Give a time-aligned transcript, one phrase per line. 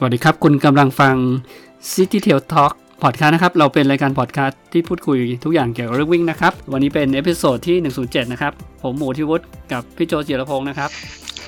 [0.00, 1.14] สวัสดีครับ คุณกำลังฟัง
[1.92, 8.52] City Trail Talk พอดคาสต์นะครับ เราเป็นรายการพอดคาสต์ที่พูดคุยทุกอย่างเกี่ยวกับเรื่องวิ่งนะครับ วันนี้เป็น episode ที่ 107 นะครับ
[8.82, 10.90] ผมหมูทิวุฒิกับพี่โจจิรพงศ์นะครับ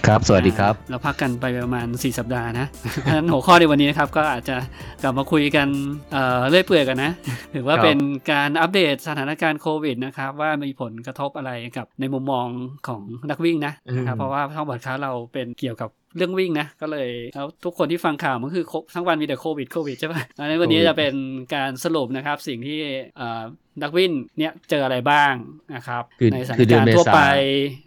[0.06, 2.66] ครับ สวัสดีครับ เราพักกันไปประมาณ 4 สัปดาห์นะ
[3.02, 4.56] เพราะฉะนั้นหัวข้อในวันนี้นะครับ ก็อาจจะ
[5.02, 5.68] กลับมาคุยกัน
[6.12, 7.12] เอ่อเรื่อยเปื่อยกันนะ
[7.54, 7.98] ถือว่าครับเป็น
[8.32, 12.46] การอัปเดตสถานการณ์โควิดนะครับ ว่ามีผลกระทบอะไรกับในมุมมอง
[12.88, 21.14] ของนักวิ่งนะนะครับเพราะว่าช่องพอดคาสต์เราเป็นเกี่ยวกับ เรื่องวิ่งนะ ก็เลยแล้วทุกคนที่ฟังข่าวมันคือโคทั้งวันมีแต่โควิดโควิดใช่ปะดังนั้นวันนี้โควิดจะเป็น
[21.54, 22.78] การสรุปนะครับ สิ่งที่
[23.16, 23.42] เอ่อ
[23.82, 25.34] นักวิ่งเนี่ยเจออะไรบ้าง
[25.74, 27.20] นะครับคือในสถานคือเดือนการณ์เมทั่วษาไป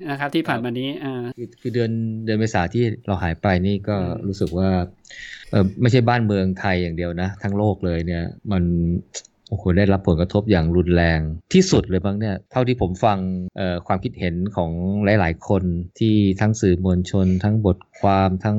[0.09, 1.91] นะครับ ที่ผ่านมานี้อ่าคือคือเดือน
[2.26, 4.70] เดือนเมษาที่เราหายไปนี่ก็อืมรู้สึกว่า
[5.52, 8.63] เออไม่ใช่บ้านเมืองไทยอย่างเดียวนะ ทั้งโลกเลยเนี่ยมัน
[9.53, 11.20] โอ้โหได้รับผลกระทบอย่างรุนแรง
[11.53, 13.17] ที่สุดเลยบ้างเนี่ยเท่าที่ผมฟัง
[13.88, 14.71] ความคิดเห็นของ
[15.05, 15.63] หลาย ๆ คน
[15.99, 18.57] ที่ทั้งสื่อมวลชน ทั้งบทความทั้ง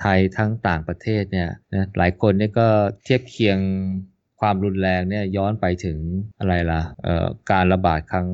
[0.00, 2.68] ไทยทั้งต่างประเทศเนี่ยนะหลายคนเนี่ยก็
[3.04, 3.58] เทียบเคียง
[4.40, 5.98] ความรุนแรงเนี่ยย้อนไปถึง
[6.38, 6.82] อะไรล่ะ
[7.50, 8.28] การระบาดครั้ง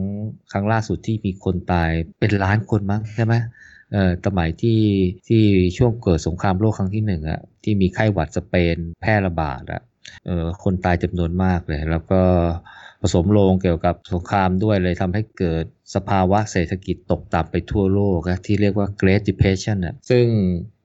[0.52, 3.34] ครั้งล่าสุดที่มีคนตายเป็นล้านคนมั้งใช่ไหม
[3.92, 4.80] เอ่อสมัยที่
[5.28, 5.42] ที่
[5.76, 9.82] ช่วงเกิดสงครามโลกครั้งที่หนึ่งอะที่มีไข้หวัดสเปนแพร่ระบาดอะ
[10.64, 12.22] คนตายจำนวนมากเลย แล้วก็
[13.02, 20.26] ผสมโลงเกี่ยวกับสงครามด้วยเลยทำให้เกิดสภาวะเศรษฐกิจตกต่ำไปทั่วโลกอะที่เรียกว่า Great Depression นะซึ่ง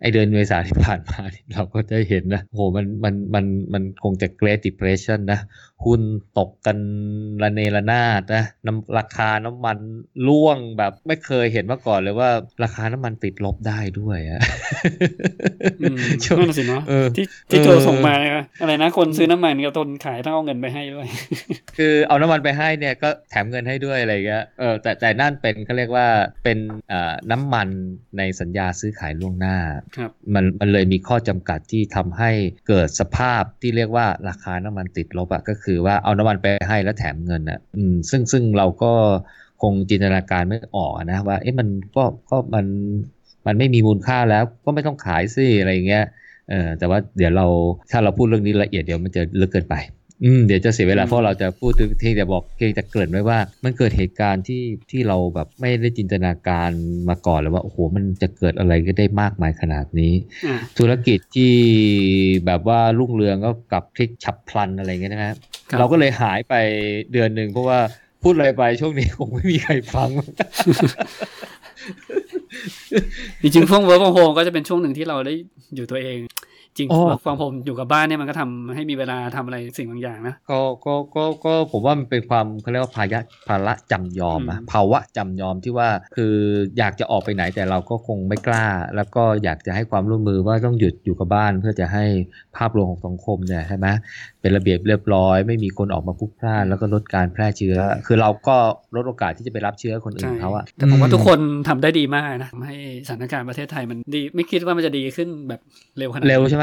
[0.01, 1.21] ไอเดือนเมษาที่ผ่านมา
[1.53, 5.39] เราก็ได้เห็นนะโหมันมันมันมันคงจะ Great Depression นะ
[5.85, 6.01] หุ้น
[6.39, 6.77] ตกกัน
[7.43, 9.77] ระเนระนาดนะน้ำราคาน้ำมัน
[10.27, 12.29] ร่วงแบบไม่เคยเห็นมาก่อนเลยว่า
[12.63, 14.41] ราคาน้ำมันติดลบได้ด้วยอะ
[15.81, 18.15] อืมช่วงนั่นนะสิเนาะเออที่ที่เออโจส่งมา
[18.61, 21.07] อะไรนะคนซื้อน้ำมันกับตนขายต้องเอาเงินไปให้ด้วย
[21.77, 26.07] คือเอาน้ำมันไปให้เนี่ยก็แถมเงินให้ด้วยอะไรเงี้ยเออแต่แต่นั่นเป็นเขาเรียกว่า
[26.43, 26.57] เป็น
[26.89, 27.67] เอ่อน้ำมัน
[28.17, 29.57] ในสัญญาซื้อขายล่วงหน้า
[29.97, 32.31] ครับมันมันเลยมีข้อจำกัดที่ทำให้
[32.67, 38.91] เกิดสภาพที่เรียกว่าราคาน้ำมันติดลบอะก็คือว่าเอาน้ำมันไปให้แล้วแถมเงินอะอืมซึ่งซึ่งเราก็
[39.61, 42.65] คงจินตนาการไม่ออกนะว่าเอ๊ะมันก็ก็มัน
[43.45, 46.05] มันไม่มีมูลค่าแล้วก็ไม่ต้องขายสิอะไรเงี้ย
[46.49, 47.45] เออแต่ว่าเดี๋ยวเรา
[47.91, 49.75] ถ้าเราพูดเรื่องนี้ละเอียดเดี๋ยวมันจะลึกเกินไป
[50.23, 54.61] อืมเดี๋ยวจะเสียเวลาอืมเพราะเราจะพูดถึงที่จะบอกเพียงจะเกริ่นไว้ว่า มันเกิดเหตุการณ์ที่
[54.91, 56.69] ที่เราแบบไม่ได้จินตนาการ
[57.09, 60.13] มาก่อนเลยว่าโอ้โหมันจะเกิดอะไรก็ได้มากมายขนาดนี้
[60.45, 61.53] อ่าธุรกิจที่
[62.45, 65.35] แบบว่ารุ่งเรืองก็กลับพลิกฉับพลันอะไรเงี้ยนะครับ
[65.69, 66.53] ครับเราก็เลยหายไป
[67.11, 67.79] เดือนหนึ่งเพราะว่า
[68.23, 70.09] พูดอะไรไปช่วงนี้คงไม่มีใครฟัง
[73.41, 75.33] จริงๆช่วง work from home ก็จะเป็นช่วงหนึ่งที่เราได้
[75.75, 76.17] อยู่ตัวเอง
[76.77, 86.33] จริงอ๋อ work from home อยู่กับบ้านเนี่ยมันก็ทำให้มีเวลาทำอะไรสิ่งบางอย่างนะก็ก็ก็ก็ผมว่ามันเป็นความเขาเรียกว่าภายะภาระจำยอมอะอืมภาวะจำยอมที่ว่าคือ
[86.77, 92.05] อยากจะออกไปไหนแต่เราก็คงไม่กล้า แล้วก็อยากจะให้ความร่วมมือว่าต้องหยุดอยู่กับบ้าน เพื่อจะให้
[92.57, 93.87] ภาพรวมของสังคมเนี่ยใช่ไหม
[94.41, 98.55] เป็นระเบียบเรียบร้อย ไม่มีคนออกมาพลุกพล่านแล้วก็ลดการแพร่เชื้อ คือเราก็
[98.95, 102.75] ลดโอกาสที่จะไปรับเชื้อคนอื่นเขาอะแต่ผมว่าอืทุกคนทำได้ดีมากนะทำให้
[103.07, 105.61] สถานการณ์ประเทศไทยมันดี ไม่คิดว่ามันจะดีขึ้นแบบ
[105.97, 106.62] เร็วขนาดเร็วใช่ไห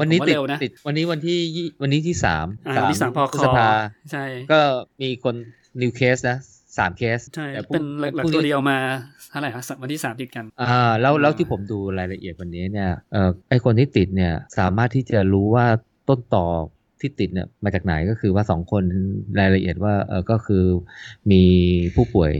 [0.00, 3.68] วันนี้ผมติดเร็วนะติดวันนี้วันที่ยี่วันนี้ที่สามอ่าวันที่สามพอพฤคษอภา
[4.10, 4.60] ใช่ก็
[5.02, 5.34] มีคน
[5.80, 6.38] นิวเคสนะ
[6.78, 8.78] สามเคสใช่แต่พรุ่งเป็นหลักพรุ่งๆตัวนี้เดียวมา
[9.30, 15.66] เท่าไหร่ครับวันที่สามติดกันอ่าแล้วแล้วอ่าที่ผมดูรายละเอียดวันนี้เนี่ยเอ่อไอคนที่ติดเนี่ยสามารถที่จะรู้ว่า
[16.08, 16.46] ต้นต่อ
[17.00, 18.82] ที่ติดเนี่ยมาจากไหนก็คือว่าสองคน
[19.40, 20.64] รายละเอียดว่าเออก็คือ
[21.30, 21.42] มี
[21.94, 22.32] ผู้ป่วย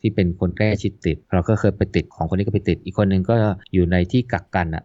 [0.00, 3.36] ที่เป็นคนใกล้ชิดติด เราก็เคยไปติดของคนนี้ก็ไปติด อีกคนหนึ่งก็
[3.72, 4.84] อยู่ในที่กักกันอะ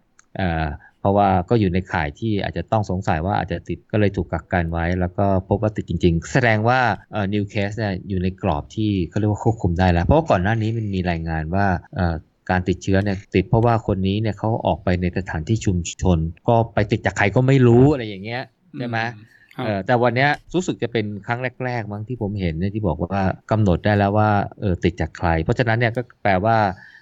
[1.03, 6.79] เอ่อเพราะว่าก็อยู่ในข่ายที่อาจจะต้องสงสัยว่าอาจจะติดก็เลยถูกกักกันไว้ แล้วก็พบว่าติดจริง ๆ แสดงว่า
[7.11, 11.65] เอ่อ new case เนี่ยอยู่ในกรอบที่เขาเรียกว่าควบคุมได้แล้ว เพราะว่าก่อนหน้านี้มันมีรายงานว่า
[11.95, 12.15] เอ่อ
[12.49, 18.41] การติดเชื้อเนี่ยติดเพราะว่าคนนี้เนี่ยเขาออกไปในสถานที่ชุมชน ก็ไปติดจากใครก็ไม่รู้อะไรอย่างเงี้ย
[18.79, 26.57] ใช่ไหมครับเออแต่วันเนี้ยรู้สึกจะเป็นครั้งแรก ๆ มั้งที่ผมเห็นเนี่ยที่บอกว่ากำหนดได้แล้วว่าเออติดจากใคร เพราะฉะนั้นเนี่ยก็แปลว่า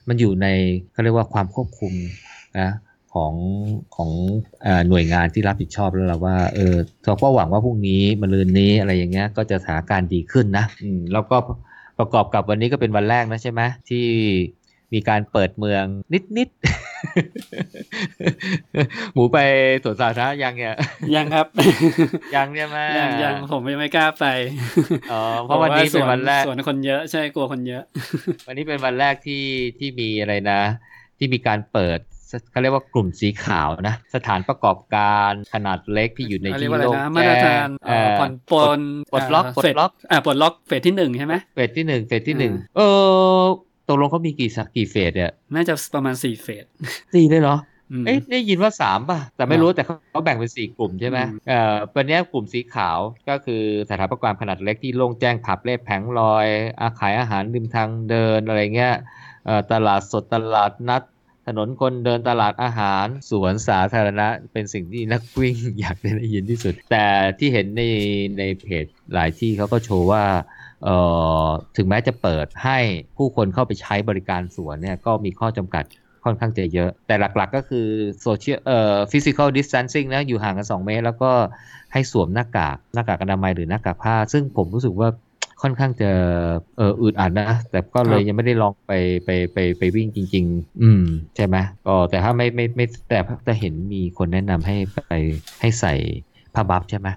[0.08, 0.48] มันอยู่ใน
[0.92, 1.94] เขาเรียกว่าความควบคุม
[2.60, 2.70] นะ
[3.14, 3.34] ของ
[3.96, 4.10] ของ
[4.64, 6.76] เอ่อหน่วยงานที่รับผิดชอบแล้วล่ะว่าเออ
[7.06, 11.38] เราก็หวังว่าพรุ่งนี้มะรืนนี้อะไรอย่างเงี้ยก็จะสถานการณ์ดีขึ้นนะอืมแล้วก็
[12.00, 14.06] ประกอบกับวันนี้ก็เป็นวันแรกนะใช่ไหมที่
[14.94, 15.86] มีการเปิดเมือง
[16.38, 16.62] นิดๆ
[19.14, 19.38] หมูไป
[19.84, 20.76] สวนสาธารณะยังเนี่ย
[21.16, 21.48] ยังครับ
[22.36, 24.26] ยังใช่ไหมยังยังผมยังไม่กล้าไป
[25.12, 27.84] อ๋อเพราะวันนี้เป็นวันแรกส่วนคนเยอะใช่กลัวคนเยอะ
[28.48, 29.46] วันนี้เป็นวันแรกที่
[29.80, 30.62] ที่มีอะไรนะ
[31.18, 32.00] ที่มีการเปิด
[32.52, 38.80] เขาเรียกว่ากลุ่มสีขาวนะ สถานประกอบการขนาดเล็กที่อยู่ในเรียที่กว่าอะไรโล่งนะมาตรแจ้ฐางนเอ่อผ่อนปลน
[39.12, 42.82] ปลดล็อกาปลดเฟสล็อกอ่าปลดล็อกเฟสที่หนึ่งใช่ไหมเฟสที่หนึ่งเฟสที่หนึ่งอ่าเอ
[43.40, 43.44] อ
[43.88, 46.66] ตกลงเขามีกี่สักกี่เฟสเนี่ยน่าจะประมาณสี่เฟส
[47.14, 47.58] สี่เลยเหรอ
[48.06, 51.18] เอ๊ะได้ยินว่าสามป่ะ แต่ไม่รู้แต่เขาแบ่งเป็นสี่กลุ่มใช่ไหม
[51.48, 52.98] เอ่อวันนี้กลุ่มสีขาว
[53.30, 56.48] ก็คือสถานประกอบการขนาดเล็กที่โล่งแจ้งผับเล่แผงลอย
[56.80, 58.96] อาขายอาหารริมทางเดินอะไรเงี้ย
[59.72, 61.04] ตลาดสดตลาดนัด
[61.48, 67.06] ถนนคนเดินตลาดอาหารสวนสาธารณะ เป็นสิ่งที่นักวิ่งอยากได้ยินที่สุด แต่
[67.40, 67.84] ที่เห็นใน
[68.40, 70.24] ในเพจหลายที่เขาก็โชว์ว่า
[70.84, 70.96] เอ่
[71.46, 71.48] อ
[71.78, 72.78] ถึงแม้จะเปิดให้
[73.18, 75.84] ผู้คนเข้าไปใช้บริการสวนเนี่ยก็มีข้อจำกัด
[76.24, 77.88] ค่อนข้างจะเยอะ แต่หลักๆก็คือ
[78.22, 81.32] โซเชียลเอ่อ physical distancing นะอยู่ห่างกัน 2 เมตร แล้วก็
[81.94, 85.10] ให้สวมหน้ากากหน้ากากอนามัยหรือหน้ากากผ้า ซึ่งผมรู้สึกว่า
[85.62, 86.12] ค่อนข้างจะ
[86.78, 88.92] เอออึดอัดนะ แต่ก็เลยยังไม่ได้ลองไป
[89.26, 91.04] ไปไปไปวิ่งจริง ๆ อืม
[91.36, 91.56] ใช่ไหม
[91.88, 95.14] ก็แต่ถ้าไม่ไม่ไม่แต่จะเห็นมีคนแนะนำให้ไป
[95.62, 95.94] ให้ใส่
[96.56, 97.08] ผ้าบัฟใช่ไหม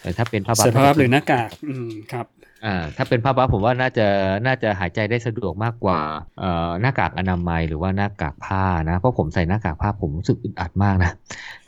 [0.00, 2.26] แต่ถ้าเป็นผ้าบัฟใส่ผ้าบัฟหรือหน้ากากอืมครับ
[2.64, 4.06] อ่าถ้าเป็นผ้าบัฟผมว่าน่าจะ
[4.46, 6.00] น่าจะหายใจได้สะดวกมากกว่า
[6.40, 11.10] เอ่อหน้ากากอนามัยหรือว่าหน้ากากผ้านะเพราะผมใส่หน้ากากผ้าผมรู้สึกอึดอัดมากนะ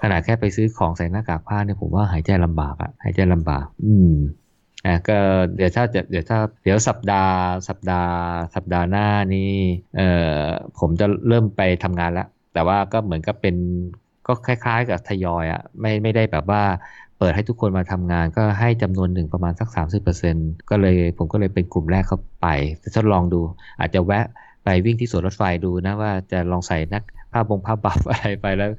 [0.03, 4.13] ขนาดแค่ไปซื้อของใส่หน้ากากผ้าเนี่ยผมว่าหายใจลำบากอะหายใจลำบาก อืม
[4.85, 5.13] อ่าก็
[5.57, 7.33] เดี๋ยวถ้าเดี๋ยวถ้าเดี๋ยวสัปดาห์
[7.69, 8.11] สัปดาห์
[8.55, 9.03] สัปดาห์หน้า
[9.35, 9.41] นี่
[9.95, 10.03] เอ่อ
[10.79, 13.57] ผมจะเริ่มไปทำงานแล้ว แต่ว่าก็เหมือนกับเป็น
[14.27, 16.63] ก็คล้าย ๆ กับทยอยอะ่ะไม่ไม่ได้แบบว่า
[17.19, 22.47] เปิดให้ทุกคนมาทำงานก็ให้จำนวนหนึ่งประมาณสัก 30%ก็เลยผมก็เลยเป็นกลุ่มแรกเข้าไป
[22.83, 23.41] จะทดลองดู
[23.81, 24.25] อาจจะแวะ
[24.65, 27.03] ไปวิ่งที่สวนรถไฟดูนะว่าจะลองใส่นัก
[27.33, 28.71] ผ้าบงผ้าบัฟอะไรไปแล้ว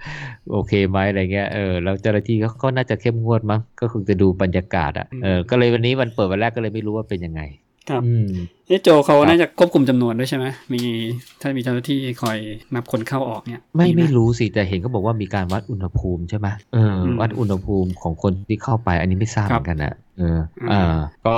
[0.52, 7.42] โอเคไหมอะไรเงี้ยเออแล้วเจ้าหน้าที่ก็น่าจะเข้มงวดมั้งก็คงจะดูบรรยากาศอะเออก็เลยวันนี้วันเปิดวันแรกก็เลยไม่รู้ว่าเป็นยังไง
[7.90, 8.02] ครับ
[8.68, 10.82] เอ๊โจเขาน่าจะควบคุมจำนวนด้วยใช่ไหมมี
[11.42, 12.38] ถ้ามีเจ้าหน้าที่คอย
[12.76, 20.40] นับคนเข้าออกเนี่ย ไม่ไม่รู้สิ แต่เห็นเขาบอกว่ามีการวัดอุณหภูมิใช่ไหมเออวัดอุณหภูมิของคนที่เข้าไป อันนี้ไม่ทราบเหมือนกันนะเออ
[20.72, 20.98] อ่า
[21.28, 21.38] ก็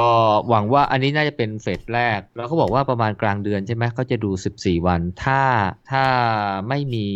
[0.49, 5.41] หวังว่าอันนี้น่าจะเป็นเฟสแรก แล้วเขาบอกว่าประมาณกลางเดือนใช่ไหมเขาจะดู 14 วัน ถ้า
[5.91, 6.03] ถ้า
[6.69, 7.07] ไม่มี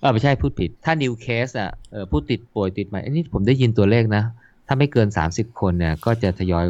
[0.00, 4.24] เออไม่ใช่พูดผิด ถ้านิวเคสอะเออผู้ติดป่วยติดใหม่อันนี้ผมได้ยินตัวเลขนะ
[4.66, 6.66] ถ้าไม่เกิน 30 คนเนี่ยก็จะทยอย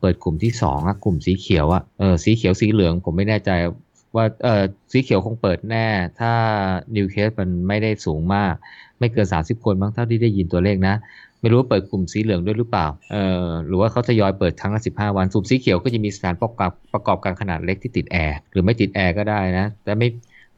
[0.00, 3.50] เปิดกลุ่มที่สองกลุ่มสีเขียวอะเออสีเขียวสีเหลืองผมไม่แน่ใจ
[4.16, 5.86] ว่าเออสีเขียวคงเปิดแน่
[6.20, 6.32] ถ้า
[6.96, 8.54] new case มันไม่ได้สูงมาก
[8.98, 10.94] ไม่เกิน 30 คนบ้างเท่าที่ได้ยินตัวเลขนะ
[11.40, 20.08] ไม่รู้ว่าเปิดกลุ่มสีเหลืองด้วยหรือเปล่าเออหรือว่าเขาทยอยเปิดครั้งละ15วันกลุ่มสีเขียวก็จะมีสถานประกอบประกอบการขนาดเล็กที่ติดแอร์หรือไม่ติดแอร์ก็ได้นะ แต่ไม่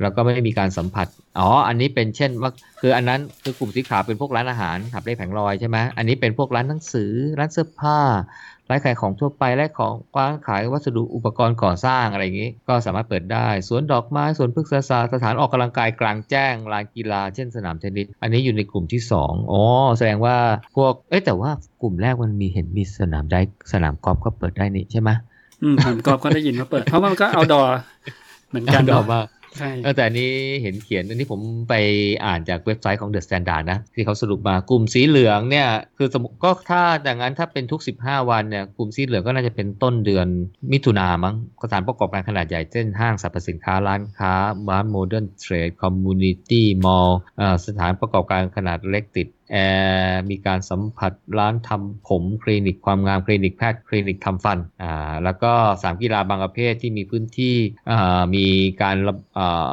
[0.03, 1.07] แล้วก็ไม่มีการสัมผัส
[1.39, 7.99] อ๋อ อันนี้เป็นเช่นว่า คืออันนั้นคือกลุ่มสีขาวเป็นพวกร้านอาหารหาบเร่แผงลอยใช่ไหม อันนี้เป็นพวกร้านหนังสือ ร้านเสื้อผ้า
[8.71, 19.63] ร้านขายของทั่วไปร้านของร้านขายวัสดุอุปกรณ์ก่อสร้างอะไรอย่างนี้ ก็สามารถเปิดได้สวนดอกไม้สวนพฤกษศาสตร์สถานออกกำลังกายกลางแจ้งลานกีฬาเช่นสนามเทนนิสอันนี้อยู่ในกลุ่มที่ 2อ๋อ
[19.99, 20.37] แสดงว่า
[20.77, 21.51] พวกเอ๊แต่ว่า
[21.83, 23.41] กลุ่มแรกมันมีเห็นมีสนามได้
[23.73, 25.11] สนามกอล์ฟก็เปิดได้นี่ใช่ไหม
[25.63, 27.63] อืมสนามกอล์ฟก็ได้ยินว่าเปิด เพราะมันก็เอาดอ
[28.49, 29.27] เหมือนกันเนาะ
[29.59, 30.31] ใช่แต่อันนี้
[30.63, 31.75] เห็นเขียนอันนี้ผมไป
[32.27, 40.27] อ่านจากเว็บไซต์ของ The Standard นะที่เขาสรุปมากลุ่มสีเหลืองเนี่ยคือสมมติก็ถ้าอย่างนั้นถ้าเป็นทุก 15 วันเนี่ยกลุ่มสีเหลืองก็น่าจะเป็นต้นเดือน
[40.73, 44.33] มิถุนามั้งสถานประกอบการขนาดใหญ่เช่นห้างสรรพสินค้าร้านค้า
[44.71, 47.19] ร้าน modern trade community mall
[47.67, 49.57] สถานประกอบการขนาดเล็กติด แอ
[50.07, 55.53] ร์มีการสัมผัสร้านทำผมคลินิกความงามคลินิกแพทย์คลินิกทำฟันอ่าแล้วก็
[55.83, 57.57] สามกีฬาบางประเภทที่มีพื้นที่
[57.91, 58.47] อ่ามี
[58.83, 59.73] การระอ่า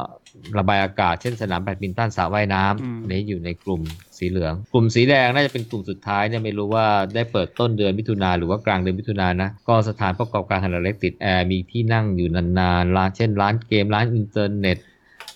[0.58, 3.82] ระบายอากาศเช่นสนามแบดมินตันสระว่ายน้ำนี้อยู่ในกลุ่ม
[4.18, 14.78] สีเหลือง กลุ่มสีแดงน่าจะเป็นกลุ่มสุดท้ายเนี่ยไม่รู้ว่าได้เปิดต้นเดือนมิถุนาหรือว่ากลางเดือนมิถุนานะ ก็สถานประกอบการขนาดเล็กติดแอร์มีที่นั่งอยู่นานๆร้านเช่นร้านเกมร้านอินเทอร์เน็ต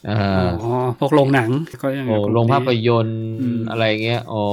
[0.10, 0.16] อ๋อ
[1.00, 1.50] พวกโรงหนัง
[1.82, 3.20] ก็ยังโอ้โรงภาพยนตร์
[3.70, 4.44] อะไรเงี้ยอ๋อ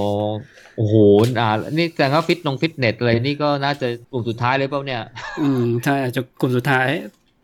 [0.76, 0.94] โอ้โห
[1.40, 5.02] อ่านี่แต่ว่าฟิตนงฟิตเนสอะไรนี่ก็น่าจะกลุ่มสุดท้ายเลยเปล่าเนี่ย
[5.40, 6.88] อืมใช่อาจจะกลุ่มสุดท้าย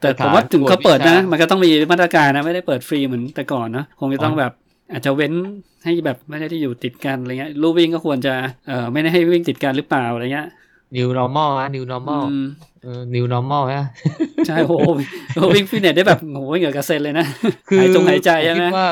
[0.00, 4.52] แต่ผมว่าถึงเขาเปิดนะ มันก็ต้องมีมาตรการนะไม่ได้เปิดฟรีเหมือนแต่ก่อนนะคงจะต้องแบบ
[4.92, 5.32] อาจจะเว้น
[5.84, 8.34] ให้แบบไม่ได้ที่อยู่ติดกันอะไรเงี้ยลู่วิ่งก็ควรจะ
[8.68, 10.48] เออไม่ได้ให้วิ่งติดกันหรือเปล่าอะไรเงี้ย
[10.96, 12.22] new normal ฮะ new normal
[12.82, 13.86] เออ new normal ฮะ
[14.46, 14.72] ใช่โห
[15.54, 17.26] วิ่งฟิตเนสได้แบบโหเหงื่อกระเซ็นเลยนะ
[17.68, 18.86] คือหายจงหายใจใช่ไหมคิดว่า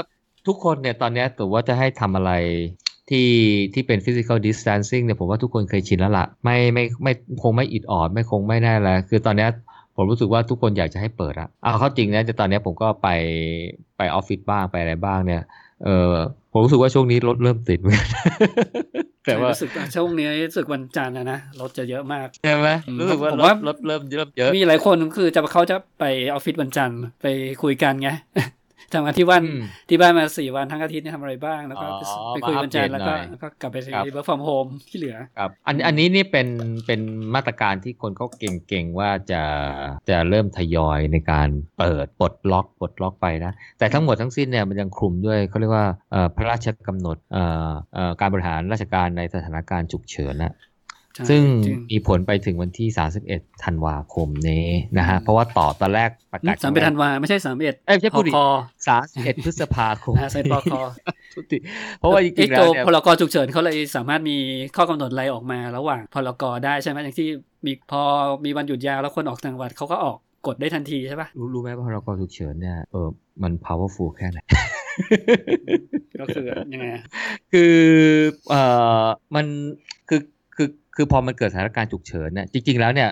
[0.47, 2.33] ทุกคนเนี่ยตอนนี้ถือว่าจะให้ทำอะไร
[3.11, 3.29] ที่
[3.75, 7.13] ที่เป็น physical distancing เนี่ยผมว่าทุกคนเคยชินแล้วละ่ะ ไม่ไม่ไม่
[7.43, 9.47] คงไม่อิดออด ไม่คงไม่แน่แล้ว คือตอนนี้
[9.97, 13.09] ผมรู้สึกว่าทุกคนอยากจะให้เปิดอะเอาเข้าจริงนะแต่ตอนนี้ผมก็ไป
[13.97, 15.43] ไปออฟฟิศบ้างไปอะไรบ้างเนี่ย
[15.85, 16.13] เออ
[16.59, 18.09] ผมรู้สึกว่าช่วงนี้รถเริ่มติดเหมือนกัน
[19.27, 22.69] แต่ว่ารู้สึกช่วงนี้รู้สึกวันจันทร์นะนะรถจะเยอะมากใช่ไหม
[23.01, 27.27] รู้สึกว่ารถรถเริ่มเยอะเยอะมีหลายคนคือจะเขาจะไปออฟฟิศวันจันทร์ไป
[27.63, 28.11] คุยกันไง
[28.93, 29.43] ทำงานที่บ้าน
[29.89, 31.87] ที่บ้านมาสี่วันทั้งอาทิตย์นี่ทำอะไรบ้าง แล้วก็
[32.35, 36.49] ไปคุยวันจันทร์แล้วก็ก็กลับไปที่ work for์ม home ที่เหลือครับอันอันนี้นี่เป็น
[36.87, 37.01] เป็น
[37.35, 39.43] มาตรการที่คนเขาเก่งๆว่าจะ
[40.11, 45.87] จะเริ่มทยอยในการเปิดปลดล็อกปลดล็อกไปนะแต่ทั้งหมดทั้งสิ้นเนี่ยมันยังคลุมด้วยเขาเรียกว่า
[46.37, 47.17] พระราชกำหนด
[48.21, 50.55] การบริหารราชการในสถานการณ์ฉุกเฉินนะ
[51.29, 51.43] ซึ่ง
[51.91, 52.89] มีผลไปถึงวันที่
[53.27, 54.67] 31 ธันวาคมนี้
[54.99, 58.33] นะฮะ เพราะว่าต่อตอนแรกประกาศสามเอ็ดธันวาไม่ใช่สามเอ็ดเอ้ไม่ใช่พูดดิ
[58.89, 60.73] สามเอ็ดพฤษภาคมใช่ปค
[61.99, 64.37] เพราะว่าจริงๆแล้วเนี่ยพลกฉุกเฉินเขาเลยสามารถมี
[64.77, 67.29] ข้อกำหนดอะไรออกมาระหว่างพลกได้ใช่ไหมอย่างที่
[67.67, 68.03] มีพอ
[68.45, 73.09] มีวันหยุดยาวแล้วคนออกต่างจังหวัดเขาก็ออกกดได้ทันทีใช่ปะรู้รู้ไหมว่าพลกฉุกเฉินเนี่ยเออ
[73.43, 74.39] มัน powerful แค่ไหน
[76.21, 76.87] ก็คือยังไง
[77.53, 77.75] คือ
[78.51, 78.63] เอ่
[79.03, 79.47] อมัน
[80.09, 80.21] คือ
[81.01, 83.11] คือพอมันเกิดสถานการณ์ฉุกเฉินเนี่ยจริง ๆ แล้วเนี่ย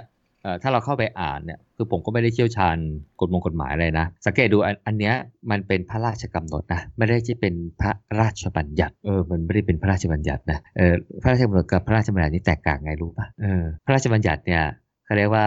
[0.62, 2.76] ถ้าเราเข้าไปอ่านเนี่ยคือผมก็ไม่ได้เชี่ยวชาญ
[3.21, 5.14] กฎมงกฎหมายอะไรนะ สังเกตดูอันเนี้ย
[5.50, 7.90] มันเป็นพระราชกำหนดนะไม่ได้ที่เป็นพระ
[8.21, 14.62] ราชบัญญัติเออมันไม่ได้เป็นพระราชบัญญัตินะเออพระราชกำหนดกับพระราชบัญญัตินี่แตกต่างไงรู้ป่ะเออพระราชบัญญัติเนี่ย
[15.05, 15.47] เขาเรียกว่า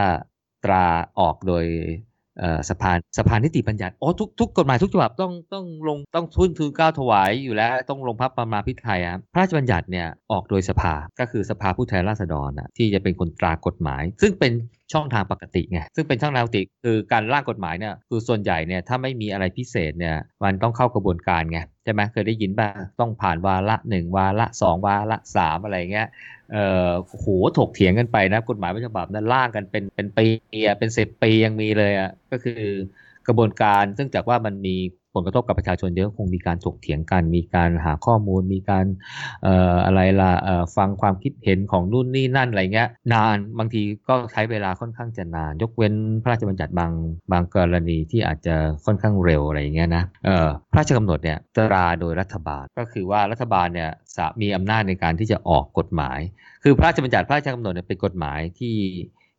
[0.65, 0.85] ตรา
[1.19, 1.65] ออกโดย
[2.69, 14.53] สภาสภานิติบัญญัติโอ้ทุกทุกกฎหมายทุกฉบับต้องต้องลงต้องทุนทุนก้าวถวายอยู่แล้วต้องลงพระประมาพิไทยครับพระราชบัญญัติเนี่ยออกโดยสภาก็คือสภาผู้แทนราษฎรนะที่จะเป็นคนตรากฎหมาย ซึ่งเป็น
[14.93, 26.05] ช่องทางปกติไงซึ่งเป็นช่องทางปกติคือการร่างกฎหมายเนี่ยคือส่วนใหญ่เนี่ยถ้าไม่มีอะไรพิเศษเนี่ยมันต้องเข้ากระบวนการไง ช่ไหมเคยได้ยินบ้างต้องผ่านวาระหนึ่งวาระสองวาระสามอะไรเงี้ย
[26.49, 26.57] เอ่อ
[27.07, 27.27] โห
[27.57, 30.23] ถกเถียงกันไปนะกฎหมายไม่ฉบับนั้นร่างกันเป็นเป็นปี
[30.79, 32.53] เป็นสิบปียังมีเลยอะก็คือ
[33.25, 34.71] กระบวนการซึ่งจากว่ามันมี
[35.13, 38.85] ผลกระทบกับประชาชนเยอะคงมีการถกเถียงกัน มีการหาข้อมูล มีการ
[39.85, 40.31] อะไรล่ะ
[40.77, 46.91] ฟังความคิดเห็นของนู่นนี่นั่นอะไรเงี้ยนานบางทีก็ใช้เวลาค่อนข้างจะนาน ยกเว้นพระราชบัญญัติบาง
[47.31, 50.03] บางกรณีที่อาจจะค่อนข้างเร็วอะไรเงี้ยนะ
[50.71, 53.89] พระราชกำหนดเนี่ยตราโดยรัฐบาลก็คือว่ารัฐบาลเนี่ย
[54.41, 56.19] มีอำนาจในการที่จะออกกฎหมาย
[56.63, 58.75] คือพระราชบัญญัติพระราชกำหนดเนี่ยเป็นกฎหมายที่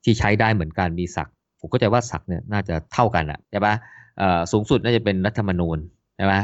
[0.05, 1.29] ที่ใช้ได้เหมือนกันมีศัก
[1.61, 3.75] ผมก็ใจว่าศักเนี่ยน่าจะเท่ากันอะใช่ปะ
[4.53, 5.79] สูงสุดน่าจะเป็นรัฐธรรมนูญ
[6.17, 6.35] ใช่ไหม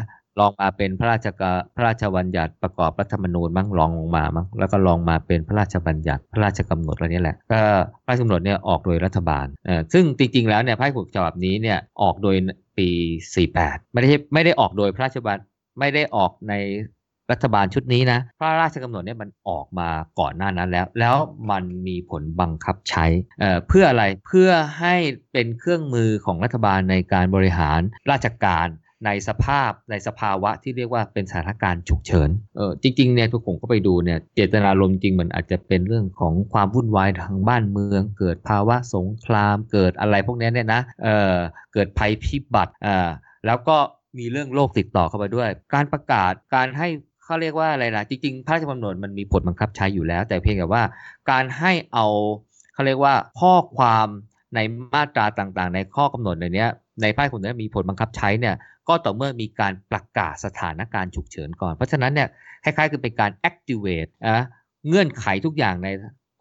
[0.41, 1.43] ลองมาเป็นพระราชก
[1.77, 7.61] พระราชบัญญัติประกอบรัฐธรรมนูญมั้งลองลงมามั้งแล้วก็ลองมาเป็นพระราชบัญญัติพระราชกำหนดอะไรนี้แหละก็
[8.05, 12.37] พระราชกำหนดเนี่ยออกโดยรัฐบาลเออซึ่งจริงๆแล้วเนี่ยพระราชกำหนดฉบับนี้เนี่ยออกโดย
[12.79, 12.89] ปี
[13.43, 15.39] 48 ไม่ได้ไม่ได้ออกโดยพระราชบัญ
[15.79, 16.55] ไม่ได้ออกใน
[17.33, 19.89] รัฐบาลชุดนี้นะพระราชกำหนดเนี่ยมันออกมา
[20.21, 21.17] ก่อนหน้านั้นแล้ว แล้ว
[21.51, 23.07] มันมีผลบังคับใช้
[23.41, 24.95] เเพื่ออะไรเพื่อให้
[25.33, 27.81] เป็นเครื่องมือของรัฐบาลในการบริหาร
[28.11, 28.69] ราชการ
[29.07, 41.37] ในสภาพในสภาวะที่เรียกว่าเป็นสถานการณ์ฉุกเฉินเออจริงๆเนี่ยทุกผมก็ไปดูเนี่ยเจตนารมณ์จริงมันอาจจะเป็นเรื่องของความวุ่นวายทางบ้านเมือง เกิดภาวะสงครามเกิดอะไรพวกนี้เนี่ยนะเออ
[41.73, 43.09] เกิดภัยพิบัติอ่า
[43.47, 43.77] แล้วก็
[44.19, 46.89] มีเรื่องโรคติดต่อเข้าไปด้วย การประกาศการให้
[47.27, 50.83] เขาเรียกว่าอะไรนะจริงๆพระราชกำหนดมันมีผลบังคับใช้อยู่แล้ว แต่เพียงแต่ว่า
[51.31, 52.07] การให้เอา
[52.75, 54.07] เขาเรียกว่าข้อความ
[54.55, 54.59] ใน
[54.95, 56.67] มาตราต่างๆ ในข้อกำหนดในนี้
[57.03, 58.55] ในพระราชกำหนดมีผลบังคับใช้เนี่ย
[58.89, 62.29] ก็ต่อเมื่อมีการประกาศสถานการณ์ฉุกเฉินก่อน เพราะฉะนั้นเนี่ย
[62.65, 64.45] คล้ายๆคือเป็นการ activate อะ
[64.89, 65.89] เงื่อนไขทุกอย่างใน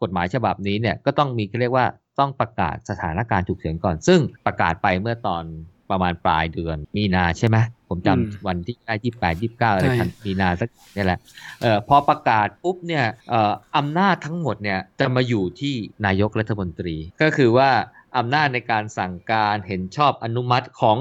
[0.02, 1.86] กฎหมายฉบับนี้เนี่ยก็ต้องมีเรียกว่า
[2.20, 5.44] ต้องประกาศสถานการณ์ฉุกเฉินก่อน ซึ่งประกาศไปเมื่อตอน
[5.90, 7.56] ประมาณปลายเดือนมีนาใช่ไหม
[7.88, 11.18] ผมจำวันที่ได้ยี่แปดยี่เก้าอะไรทันมีนาสักนี่แหละ
[11.60, 15.74] เอ่อพอประกาศปุ๊บเนี่ยเอ่ออำนาจทั้งหมดเนี่ยจะมาอยู่ที่
[16.06, 17.70] นายกรัฐมนตรี ก็คือว่า
[18.16, 20.98] อำนาจในการสั่งการเห็นชอบอนุมัติของ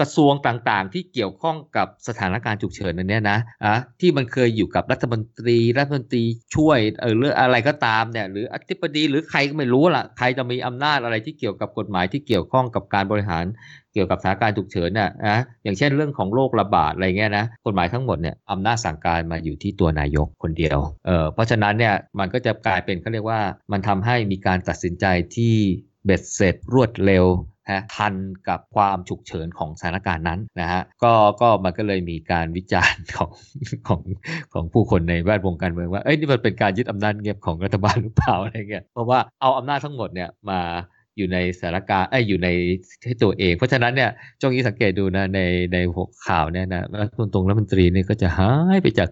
[0.00, 6.24] กระทรวงต่างๆ ที่เกี่ยวข้องกับสถานการณ์ฉุกเฉินนั่นเนี่ยนะอะที่มันเคยอยู่กับรัฐมนตรีรัฐมนตรี
[6.54, 13.44] ช่วยเออเรื่องอะไรก็ตามเนี่ยหรืออธิบดีหรือใครก็ไม่รู้ล่ะใครจะมีอำนาจอะไรที่เกี่ยวกับกฎหมายที่เกี่ยวข้องกับการบริหาร
[13.92, 23.40] เกี่ยวกับสถานการณ์ฉุกเฉินน่ะนะอย่างเช่นเรื่องของโรคระบาดอะไรเงี้ยนะกฎหมายทั้งหมดเนี่ยอำนาจสั่งการมาอยู่ที่ตัวนายกคนเดียวเออเพราะฉะนั้นเนี่ยมันก็จะกลายเป็นเขาเรียกว่า
[23.72, 25.54] มันทำให้มีการตัดสินใจที่
[26.04, 27.24] เบ็ดเสร็จรวดเร็ว
[27.70, 28.14] นะทัน
[28.48, 33.30] กับความฉุกเฉินของสถานการณ์นั้นนะฮะก็ก็มันก็เลยมีการวิจารณ์ของ
[33.88, 34.00] ของ
[34.52, 40.60] ของผู้คนในแวดวงการเมืองว่าเอ้ยนี่มันเป็นการยึดอำนาจเงียบของรัฐบาลหรือเปล่าอะไรเงี้ยเพราะว่าเอาอำนาจทั้งหมดเนี่ยมา
[41.16, 42.48] อยู่ในสถานการณ์ไอ้อยู่ใน
[43.02, 45.40] ที่ตัวเอง เพราะฉะนั้นเนี่ยจงนี้สังเกตดูนะใน
[45.72, 49.08] ในหัวข่าวเนี่ยนะรัฐมนตรีรัฐมนตรีเนี่ยก็จะหายไปจาก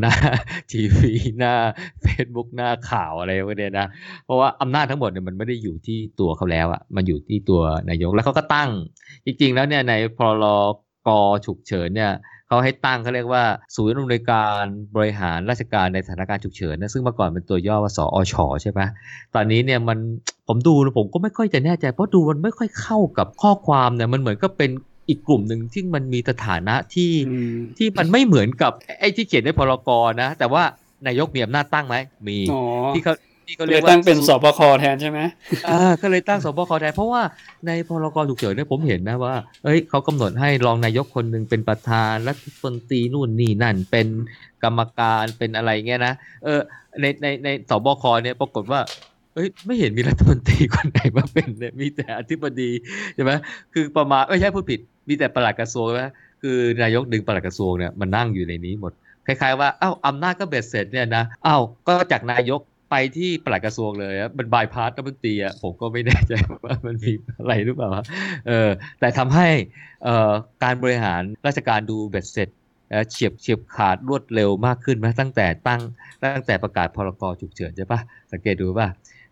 [0.00, 0.14] หน้า
[0.70, 1.54] ทีวีหน้า
[2.02, 3.86] เฟซบุ๊กหน้าข่าวอะไรพวกนี้นะ
[4.24, 7.60] เพราะว่าอำนาจทั้งหมดเนี่ยมันไม่ได้อยู่ที่ตัวเขาแล้วอะ่ะมันอยู่ที่ตัว
[7.90, 8.70] นายกแล้วเขาก็ตั้ง
[9.24, 10.44] จริงๆแล้วเนี่ยในพร
[11.06, 11.08] ก
[11.46, 12.12] ฉุกเฉินเนี่ย
[12.50, 14.62] เขาให้ตั้งเขาเรียกว่า ศูนย์อำนวยการ
[14.96, 18.80] บริหารราชการในสถานการณ์ฉุกเฉินนะซึ่งเมื่อก่อนเป็นตัวย่อว่าสอชใช่ไหม
[19.34, 19.98] ตอนนี้เนี่ยมัน
[20.48, 24.70] ผมดูผมก็ไม่ค่อยจะแน่ใจ เพราะดูมันไม่ค่อยเข้ากับข้อความเนี่ยมันเหมือนก็เป็น
[25.08, 27.12] อีกกลุ่มหนึ่งที่มันมีสถานะที่
[27.78, 30.62] ที่มันไม่เหมือนกับไอ้ที่เขียนในพรกรนะ แต่ว่า
[31.06, 31.96] นายกมีอำนาจตั้งไหม
[32.28, 32.38] มี
[32.94, 33.14] ที่เขา
[33.50, 35.20] ที่เขาเรียกว่าตั้งเป็นสบคแทนใช่ไหม
[35.68, 37.22] อ่าก็เลยตั้งสบคแทนเพราะว่า
[37.66, 44.06] ในพรกฉุกเฉินเนี่ยผมเห็นนะว่าเอ้ยเขากำหนดให้รองนายกคนหนึ่งเป็นประธานรัฐมนตรีนู่นนี่นั่น เป็น
[44.64, 46.14] กรรมการเป็นอะไรเงี้ยนะ
[46.44, 46.60] เออ
[47.00, 48.80] ในในในสบคเนี่ยปรากฏว่า
[49.34, 52.70] เอ้ยไม่เห็นมีรัฐมนตรีคนไหนมาเป็นเนี่ยมีแต่อธิบดี
[53.14, 53.32] ใช่ไหม
[53.74, 58.92] คือประมาณไม่ใช่พูดผิด มีแต่ประหลัดกระทรวงนะคือนายกดึงประหลัดกระทรวงเนี่ยมันนั่งอยู่ในนี้หมด
[59.26, 66.32] คล้ายๆว่าเอ้าอำนาจก็เบ็ดเสร็จเนี่ยนะเอ้าก็จากนายก ไปที่ปลัดกระทรวงเลยอะมันบายพาสรัฐมนตรีอะผมก็ไม่แน่ใจ
[66.64, 67.88] ว่ามันมีอะไรหรือเปล่า
[68.48, 68.68] เออ
[69.00, 69.48] แต่ทำให้
[70.04, 70.32] เอ่อ
[70.64, 72.48] การบริหารราชการดูเบ็ดเสร็จ
[73.10, 75.80] เฉียบเฉียบขาดรวดเร็วมากขึ้นไหมตั้งแต่ตั้ง
[76.22, 78.00] ตั้งแต่ประกาศพรกฉุกเฉินใช่ปะ
[78.32, 78.88] สังเกตดูป่ะ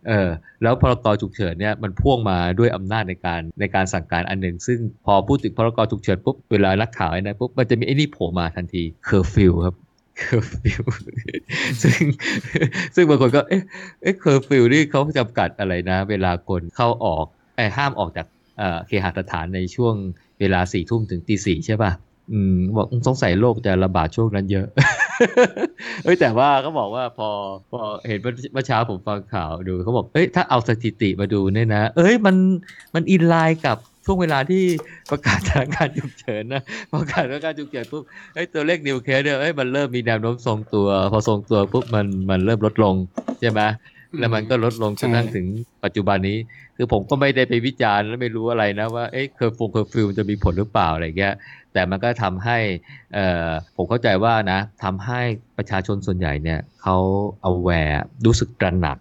[0.07, 0.29] เออ
[0.63, 9.75] แล้วพรกฉุกเฉินเนี่ยมันพ่วงมาด้วยอำนาจในการในการสั่งการอันหนึ่ง ซึ่งพอพูดถึงพรกฉุกเฉินปุ๊บเวลานักข่าวไอ้นะปุ๊บมันจะมีไอ้นี่โผล่มาทันทีเคอร์ฟิวครับ
[10.19, 10.83] เคอร์ฟิว
[11.83, 12.01] ซึ่ง
[12.95, 13.63] ซึ่งบางคนก็เอ๊ะ
[14.01, 19.95] เอ๊ะเคอร์ฟิวนี่เขาจำกัดอะไรนะ เวลาคนเข้าออกไอ้ห้ามออกจากเอ่อเคหสถานในช่วง
[20.39, 21.91] เวลาสี่ทุ่มถึงตีสี่ใช่ป่ะ
[22.31, 24.67] อืมบอกสงสัยโรคจะระบาดช่วงนั้นเยอะ
[26.03, 27.29] เอ้ยแต่ว่าเขาบอกว่าพอ
[27.71, 32.35] พอเห็นเมื่อเช้าผมฟังข่าวดูเขาบอกเอ้ยถ้าเอาสถิติมาดูเนี่ยนะ เอ้ยมัน
[32.95, 33.77] มัน in line กับ
[34.11, 34.63] ช่วงเวลาที่
[35.11, 36.63] ประกาศสถานการณ์ฉุกเฉินนะ
[36.93, 42.95] ประกาศสถานการณ์ฉุกเฉินปุ๊บเอ้ยตัวเลข new case เนี่ยเอ้ยมันเริ่มมีแนวโน้มทรงตัว พอทรงตัวปุ๊บมันมันเริ่มลดลง
[43.39, 43.61] ใช่ไหม
[44.19, 45.45] แล้วมันก็ลดลงจนทั้งถึง
[45.83, 46.37] ปัจจุบันนี้
[46.75, 51.33] คือผมก็ไม่ได้ไปวิจารณ์และไม่รู้อะไรนะว่าเอ้เคอร์ฟงเคอร์ฟิวจะมีผลหรือเปล่าอะไรเงี้ย
[51.73, 52.57] แต่มันก็ทำให้
[53.75, 55.21] ผมเข้าใจว่านะทำให้
[55.57, 56.97] ประชาชนส่วนใหญ่เนี่ยเขา
[57.41, 58.97] aware รู้สึกตระหนัก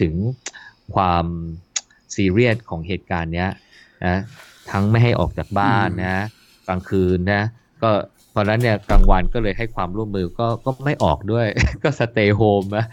[0.00, 0.14] ถึง
[0.94, 1.24] ความ
[2.14, 3.50] ซีเรียสของเหตุการณ์เนี้ย
[4.04, 4.16] นะ
[4.70, 6.24] ทั้งไม่ให้ออกจากบ้านนะ
[6.68, 7.42] กลางคืนนะ
[7.82, 7.90] ก็
[8.38, 11.46] พราะนั้นเนี่ยกลางวันก็เลยให้ความร่วมมือก็ก็ไม่ออกด้วย
[11.82, 12.86] ก็สเตย์โฮมนะ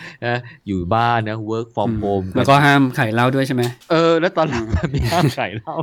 [0.67, 5.75] อยู่บ้านนะ work from home แล้วก็ห้ามไข่เหล้าด้วยใช่ไหมเออ แล้วตอนหลังมีห้ามไข่เหล้า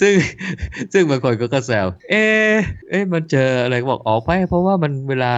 [0.00, 0.14] ซึ่ง
[0.92, 2.24] ซึ่งบางคนก็แซวเอ๊
[2.90, 5.32] เอ๊มันเจออะไรบอกออกไปเพราะว่ามันเวลา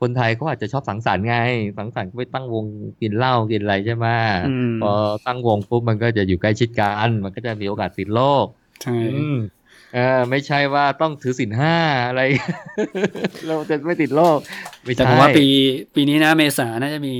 [0.00, 1.36] คนไทยเขาอาจจะชอบสังสรรค์ไง
[1.78, 2.64] สังสรรค์ก็ไปตั้งวง
[3.00, 4.06] กินเหล้ากินอะไรใช่ไหม
[4.82, 4.92] พอ
[5.26, 8.46] ตั้งวงปุ๊บมันก็จะอยู่ใกล้ชิดกัน มันก็จะมีโอกาสติดโรค
[8.82, 8.96] ใช่
[9.94, 11.76] เออไม่ใช่ว่าต้องถือสินห้า
[12.08, 12.22] อะไร
[13.46, 14.38] เราจะไม่ติดโรค
[14.84, 15.46] ไม่ใช่แต่ผมว่าปี
[15.94, 17.14] ปีนี้นะเมษาน่าจะมี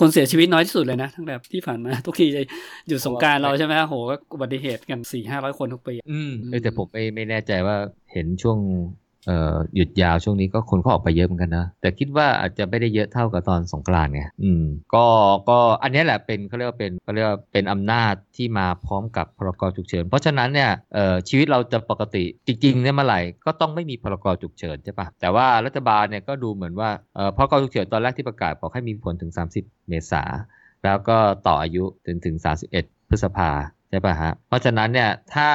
[0.00, 2.42] คนเสียชีวิตน้อยที่สุดเลยนะทั้งแบบที่ผ่านมา ทุกทีจะ
[2.88, 7.76] หยุดสงการเราใช่ไหมโหก็อุบัติเหตุกันสี่ห้าร้อยคนทุกปีอืมแต่ผมไม่ไม่แน่ใจว่า
[8.12, 9.05] เห็นช่วงเอ่อ
[9.74, 15.04] หยุดยาวช่วงนี้ก็คนก็ออกไปเยอะเหมือนกันนะ แต่คิดว่าอาจจะไม่ได้เยอะเท่ากับตอนสงกรานต์ไงอืมก็
[15.48, 30.22] ก็อันนี้แหละเป็นเขาเรียกว่าเป็นเขาเรียกว่าเป็นอำนาจที่มาพร้อมกับพรกฉุกเฉิน เพราะฉะนั้นเนี่ยเอ่อชีวิตเราจะปกติจริงๆเนี่ยเมื่อไหร่ก็ต้องไม่มีพรกฉุกเฉินใช่ปะแต่ว่ารัฐบาลเนี่ยก็ดูเหมือนว่าเอ่อพรกฉุกเฉินตอนแรกที่ประกาศบอกให้มีผลถึง 30 เมษา
[30.84, 32.36] แล้วก็ต่ออายุถึงถึง
[32.74, 33.50] 31 พฤษภา
[33.90, 35.48] ใช่ป่ะฮะ เพราะฉะนั้นเนี่ยถ้า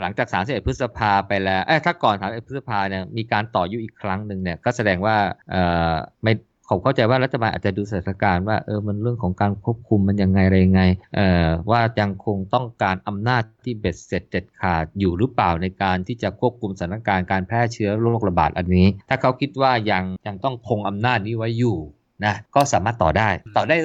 [0.00, 5.16] หลังจาก 31 พฤษภาไปแล้วเอ้ถ้าก่อน 31 พฤษภาเนี่ยมีการต่อยุอีกครั้งหนึ่งเนี่ยก็แสดงว่า
[5.50, 6.32] เอ่อไม่
[6.70, 10.82] ผมเข้าใจว่ารัฐบาลอาจจะดูสถานการณ์ว่าเออมันเรื่องของการควบคุมมันยังไงอะไรยังไง
[11.16, 21.76] เอ่อว่ายังคงต้องการอำนาจที่เบ็ดเสร็จเด็ดขาดอยู่หรือเปล่าในการที่จะควบคุมสถานการณ์การแพร่เชื้อโรคระบาดอันนี้ ถ้าเขาคิดว่ายังยังต้องคงอำนาจนี้ไว้อยู่
[22.24, 23.76] นะก็สามารถต่อได้ต่อได้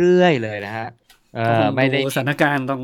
[0.00, 0.88] เรื่อยๆเลยนะฮะ
[1.34, 2.82] เออไม่ได้สถานการณ์ต้อง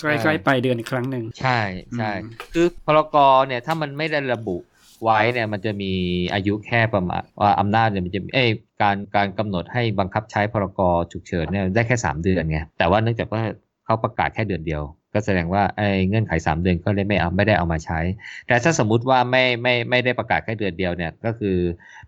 [0.00, 1.60] ใกล้ๆไปเดือนอีกครั้งหนึ่งใช่
[1.98, 2.10] ใช่
[2.52, 4.56] คือพรกเนี่ยถ้ามันไม่ได้ระบุ
[5.02, 5.92] ไว้เนี่ยมันจะมี
[6.34, 8.44] อายุแค่ประมาณว่าอำนาจเนี่ยมันจะเอ้
[8.82, 10.80] การการกำหนดให้บังคับใช้พรก
[11.12, 13.42] ฉุกเฉินเนี่ยได้แค่ 3 เดือนไงแต่ว่าเนื่องจากว่า
[13.84, 18.00] เขาประกาศแค่เดือนเดียว ก็แสดงว่าไอ้เงื่อนไข 3 เดือนก็เลยไม่เอาไม่ได้เอามาใช้
[18.46, 21.56] แต่ถ้าสมมุติว่าไม่ไม่ไม่ได้ประกาศแค่เดือนเดียวเนี่ยก็คือ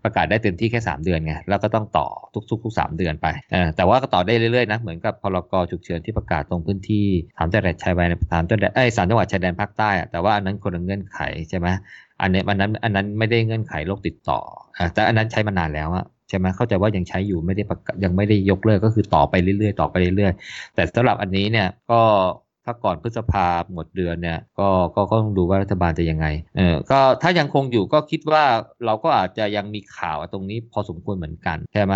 [0.03, 2.07] ประกาศได้เต็มที่แค่ 3 เดือนไงแล้วก็ต้องต่อ
[2.49, 3.27] ทุกๆทุกสามเดือนไป
[3.75, 11.67] แต่ว่าก็ต่อได้เรื่อยๆนะเหมือนกับพรกฉุกเฉินที่ประกาศตรงพื้นที่ถามจังหวัดชายแดนถามจังหวัดไอ้สามจังหวัดชายแดนภาคใต้แต่ว่าอันนั้นคนละเงื่อนไขใช่ไหม
[12.21, 14.39] อันนี้อันนั้นอันนั้นไม่ได้เงื่อนไขโรคติดต่อ
[14.93, 17.63] แต่อันนั้นใช้มานานแล้วอะใช่ไหมเข้าใจว่ายังใช้อยู่ไม่ได้
[18.03, 22.01] ยังไม่ได้ยกเลิกก็คือต่อไปเรื่อยๆ ต่อไปเรื่อยๆ แต่สำหรับอันนี้เนี่ยก็
[22.65, 28.43] ถ้าก่อนพฤษภาหมดเดือนเนี่ยก็ก็ต้องดูว่ารัฐบาลจะยังไงเออก็ถ้ายังคงอยู่ก็คิดว่า
[28.85, 31.95] เราก็อาจจะยังมีข่าวตรงนี้พอสมควรเหมือนกันใช่ไหม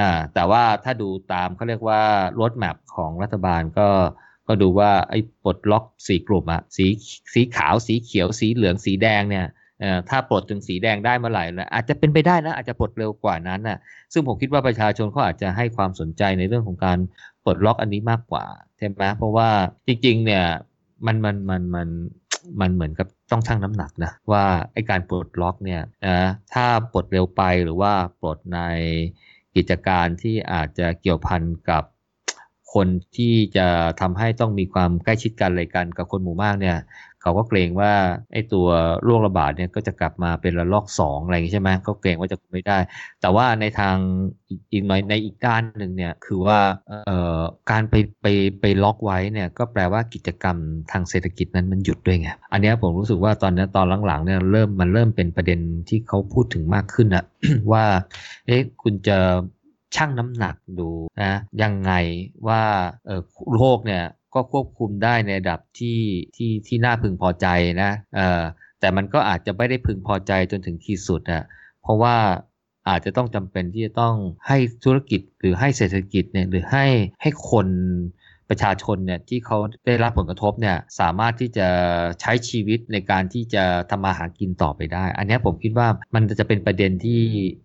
[0.00, 2.00] อ่าแต่ว่าถ้าดูตามเขาเรียกว่า
[2.40, 3.88] รถแมพของรัฐบาลก็
[4.48, 6.86] ก็ดูว่าไอ้ปลดล็อกสีกลุ่มอะสี
[7.32, 9.46] สีขาวสีเขียวสีเหลืองสีแดงเนี่ย
[10.08, 13.78] ถ้าปลดถึงสีแดงได้เมื่อไหร่นะอาจจะเป็นไปได้นะอาจจะปลดเร็วกว่านั้นนะ
[14.12, 16.98] ซึ่งผมคิดว่าประชาชนเขาอาจจะให้ความสนใจในเรื่องของการ
[17.48, 18.44] ปลดล็อกอันนี้มากกว่า
[18.78, 19.48] ใช่ไหมเพราะว่า
[19.86, 20.44] จริง ๆ เนี่ย
[21.06, 21.88] มันมันมันมัน
[22.60, 26.18] มันเหมือนกับต้องชั่งน้ำหนักนะว่าไอการปลดล็อกเนี่ยนะ
[26.54, 28.60] ถ้าปลดเร็วไปหรือว่าปลดใน
[29.56, 31.84] กิจการที่อาจจะเกี่ยวพันกับ
[32.74, 33.66] คนที่จะ
[34.00, 36.76] ทำให้ต้องมีความใกล้ชิดกันอะไรกันกับคนหมู่มากเนี่ย
[37.22, 37.92] เขาก็เกรงว่า
[38.32, 38.68] ไอ้ตัว
[39.04, 42.78] โรคระบาดเนี่ยก็จะกลับมาเป็นระลอกสองอะไรอย่างนี้ใช่ไหมเขาเกรงว่าจะไม่ได้
[43.20, 43.96] แต่ว่าในทาง
[44.72, 46.58] อีกหน่อยในอีกด้านหนึ่งเนี่ยคือว่า
[47.70, 48.26] การไปไป
[48.60, 50.56] ไปล็อกไว้เนี่ยก็แปลว่ากิจกรรม
[50.90, 57.24] ทางเศรษฐกิจนั้นมันหยุดด้วยไงอันนี้ผมรู้สึกว่าตอนนี้ตอนหลังๆเนี่ยเริ่มมันเริ่มเป็นประเด็นที่เขาพูดถึงมากขึ้นอะ
[57.72, 57.84] ว่า
[58.46, 59.18] เอ๊ะคุณจะ
[59.96, 60.88] ชั่งน้ำหนักดู
[61.22, 61.92] นะยังไง
[62.48, 62.62] ว่า
[63.54, 64.02] โรคเนี่ย
[64.34, 66.00] ก็ควบคุมได้ในระดับที่
[66.36, 67.46] ที่ที่น่าพึงพอใจ
[67.82, 68.42] นะเออ
[68.80, 71.42] แต่มันก็อาจจะไม่ได้พึงพอใจจนถึงขีดสุดอะ
[71.82, 72.16] เพราะว่า
[72.88, 74.14] อาจจะต้องจำเป็นที่จะต้อง
[74.46, 76.86] ให้ธุรกิจหรือให้เศรษฐกิจเนี่ยหรือให้
[77.22, 77.68] ให้คน
[78.50, 81.68] ประชาชนเนี่ยที่เขาได้รับผลกระทบเนี่ยสามารถที่จะ
[82.20, 87.22] ใช้ชีวิตในการที่จะทำมาหากินต่อไปได้ อันนี้ผมคิดว่ามันจะเป็นประเด็นที่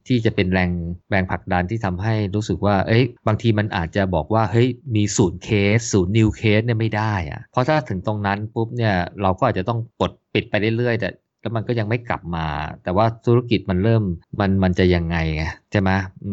[0.08, 0.72] ที่จะเป็นแรง
[1.12, 11.10] แรงผลักดันที่ทำให้รู้สึกว่า เอ้ย บางทีมันอาจจะบอกว่า เฮ้ย มีศูนย์เคส ศูนย์นิวเคสเนี่ยไม่ได้อะเพราะถ้าถึงตรงนั้นปุ๊บเนี่ยเราก็อาจจะต้องกดปิดไปเรื่อยๆแต่
[11.44, 12.46] แล้วมันก็ยังไม่กลับมา
[12.84, 14.04] แต่ว่าธุรกิจมันเริ่ม
[14.40, 15.90] มันมันจะยังไงไงใช่ไหม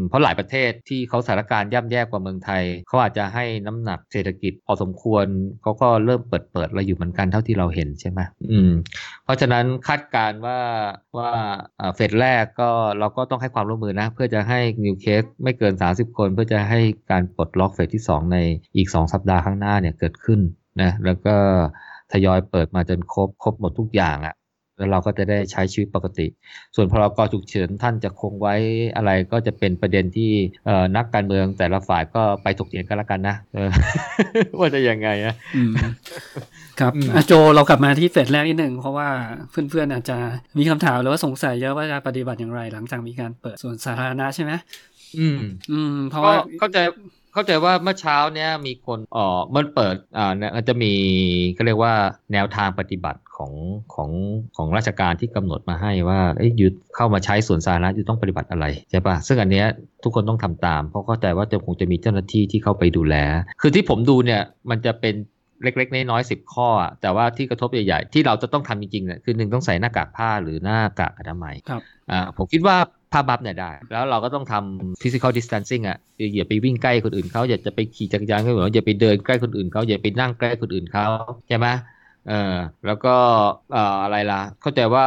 [0.09, 5.27] เพราะหลายประเทศที่เขาสถานการณ์ย่ำแย่กว่าเมืองไทย เขาอาจจะให้น้ำหนักเศรษฐกิจพอสมควร
[5.63, 8.21] เขาก็เริ่มเปิดเปิดเราอยู่เหมือนกันเท่าที่เราเห็นใช่ไหม
[8.51, 8.73] อืม
[9.25, 10.61] เพราะฉะนั้นคาดการว่า
[11.19, 11.31] ว่า
[11.95, 18.39] เฟสแรกก็เราก็ต้องให้ความร่วมมือนะ เพื่อจะให้นิวเคสไม่เกิน 30 คน เพื่อจะให้การปลดล็อกเฟสที่ 2 ใน
[18.77, 20.41] อีก 2 สัปดาห์ข้างหน้าเนี่ยเกิดขึ้น
[20.83, 21.35] นะแล้วก็
[22.13, 24.35] ทยอยเปิดมาจนครบครบหมดทุกอย่างอะ่ะ
[24.81, 26.27] แล้วเราก็จะได้ใช้ชีวิตปกติ
[26.77, 28.55] ส่วนพรกฉุกเฉินท่านจะคงไว้
[28.97, 30.31] อะไรก็จะเป็นประเด็นที่
[30.97, 33.37] นักการเมืองแต่ละฝ่ายก็ไปถกเถียงกันละกันนะ
[34.59, 35.35] ว่าจะยังไงนะ
[36.81, 36.93] ครับ
[37.27, 39.09] โจเรากลับมาที่เฟสแรกนิดหนึ่งเพราะว่า
[39.51, 40.17] เพื่อนๆอาจจะ
[40.59, 44.53] มีคำถามหรือว่าสงสัยเยอะว่าจะปฏิบัติอย่างไร หลังจากมีการเปิดส่วนสาธารณะใช่ไหม
[45.19, 45.39] อืม
[45.73, 46.79] อืม เพราะว่าเข้าใจ
[47.33, 50.93] เข้าใจว่าเมื่อเช้าเนี้ยมีคนอ๋อมันเปิดอ่าเนี่ยจะมี
[51.57, 51.95] ก็เรียกว่า
[52.33, 53.53] แนวทางปฏิบัติ ของ
[53.95, 54.11] ของ
[54.57, 59.67] ของราชการที่กำหนดมาให้ว่าเอ้ยยุดเข้ามาใช้ส่วนสาธารณะยุดต้องปฏิบัติอะไรใช่ปะซึ่งอันเนี้ย
[60.03, 63.17] ทุกคนต้องทำตาม เพราะเข้าใจว่าจะคงจะมีเจ้าหน้าที่ที่เข้าไปดูแล
[63.61, 65.15] คือที่ผมดูเนี่ยมันจะเป็น
[65.63, 66.69] เล็กๆ น้อยๆสิบข้อ
[67.01, 72.77] แต่ว่าที่กระทบใหญ่ๆ ที่เราจะต้องทำจริงๆเนี่ยคือหนึ่งต้องใส่หน้ากากผ้าหรือหน้ากากอนามัยครับอ่าผมคิดว่า
[73.13, 75.99] ผ้าบัฟเนี่ยได้ แล้วเราก็ต้องทำ physical distancing อะ
[76.37, 81.07] อย่าไปวิ่งใกล้คนอื่นเขาอย่าจะไปขี่จักรยานเขาอย่าไปเดินใกล้คนอื่นเขาอย่าไปนั่งใกล้คนอื่นเขา
[81.49, 81.67] ใช่ไหม
[82.29, 82.57] เออ
[82.87, 83.15] แล้วก็
[83.73, 85.07] เอ่ออะไรล่ะ เข้าใจว่า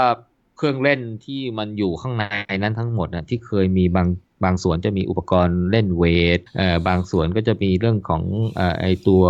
[0.58, 2.24] เครื่องเล่นที่มันอยู่ข้างใน
[2.58, 4.08] นั้นทั้งหมดนะที่เคยมีบาง
[4.44, 6.04] บางส่วนจะมีอุปกรณ์เล่นเว
[6.38, 8.24] ทเอ่อบางส่วนก็จะมีเรื่องของ
[8.56, 9.24] เอ่อไอตัว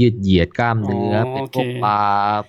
[0.00, 2.00] ยืดเหยียดกล้ามเนื้อเป็นพวกปลา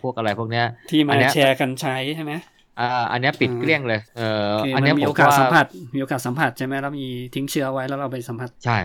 [0.01, 2.33] พวกอะไรพวกเนี้ยที่มาแชร์กันใช้ใช่ไหม
[2.79, 5.65] อ่าอันนี้ปิดเกลี้ยงเลยเอออันนี้มีโอกาสสัมผัส
[5.95, 8.77] มีโอกาสสัมผัสใช่ไหมแล้วมีทิ้งเชื้อไว้แล้วเราไปสัมผัสใช่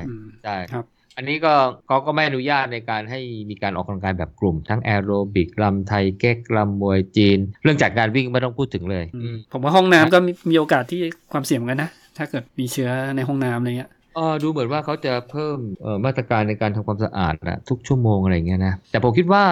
[0.44, 0.84] ใช่ครับ
[1.16, 1.54] อันนี้ก็
[1.86, 9.04] เขาก็ไม่อนุญาตในการให้มีการออกกำลังกายแบบกลุ่ม ทั้งแอโรบิกลำไทยเก๊กลำมวยจีน เรื่องจากการวิ่งไม่ต้องพูดถึงเลย
[9.52, 10.18] ผมว่าห้องน้ำก็
[10.50, 11.00] มีโอกาสที่
[11.32, 15.58] ความเสี่ยงกันนะ ถ้าเกิดมีเชื้อในห้องน้ำอะไรเงี้ยเออดูเหมือนว่าเขาจะเพิ่ม
[16.04, 19.44] มาตรการในการทำความสะอาดนะทุกชั่วโมงอะไรเงี้ยนะแต่ผมคิดว่า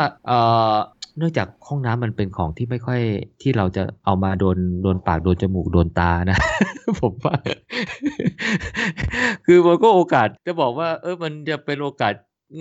[1.19, 3.01] เนื่องจากห้องน้ำมันเป็นของที่ไม่ค่อย
[3.43, 6.39] ที่เราจะเอามาโดนโดนปากโดนจมูกโดนตานะ
[7.01, 7.37] ผมว่า
[9.47, 12.15] คือมันก็โอกาสจะบอกว่า เออมันจะเป็นโอกาส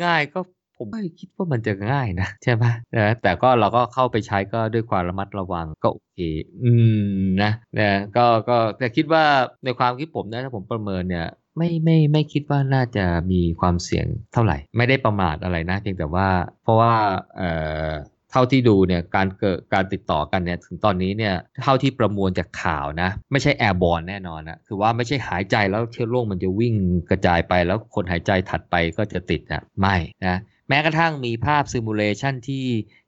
[0.04, 0.40] ง่ายก็
[0.78, 2.66] ผมไม่คิดว่ามันจะง่ายนะ ใช่ไหม
[2.98, 6.18] นะแต่ก็เราก็เข้าไปใช้ก็ด้วยความระมัดระวังก็โอเค
[6.64, 6.72] อื
[7.18, 9.24] มนะนะก็ก็แต่คิดว่า
[9.64, 16.28] ในความคิดผมนะถ้าผมประเมินเนี่ยไม่ไม่ไม่คิดว่าน่าจะมีความเสี่ยงเท่าไหร่ ไม่ได้ประมาทอะไรนะเพียงแต่ว่า
[16.64, 16.94] เพราะว่า
[17.38, 17.50] เอ่
[17.88, 17.90] อ
[18.34, 26.76] เท่าที่ดูเนี่ยการเกิดการติดต่อกันเนี่ยถึงตอนนี้เนี่ยเท่าที่ประมวลจากข่าวนะ ไม่ใช่แอร์บอลแน่นอนนะคือว่าไม่ใช่หายใจแล้วเชื้อโรคมันจะวิ่ง
[27.10, 30.36] กระจายไปแล้วคนหายใจถัดไปก็จะติดนะไม่นะ
[30.70, 32.66] แม้กระทั่งมีภาพซิมูเลชันที่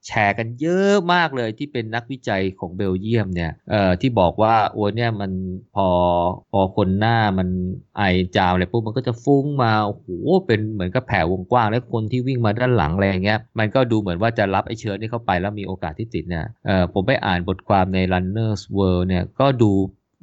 [0.07, 5.31] แชร์กันเยอะมากเลยที่เป็นนักวิจัยของเบลเยียมเนี่ยเอ่อที่บอกว่าโอ้เนี่ยมัน
[5.75, 5.87] พอ
[6.51, 7.49] พอคนหน้ามัน
[7.97, 8.03] ไอ
[8.35, 10.05] จามอะไรปุ๊บมันก็จะฟุ้งมาโอ้โห
[10.45, 19.71] เป็นเหมือนกับแผ่วงกว้างแล้วคนที่วิ่งมาด้านหลังอะไรเงี้ยมันก็ดูเหมือนว่าจะรับไอเชื้อนี้เข้าไปแล้วมีโอกาสที่ติดเนี่ยเอ่อผมไปอ่านบทความใน Runners World เนี่ยก็ดู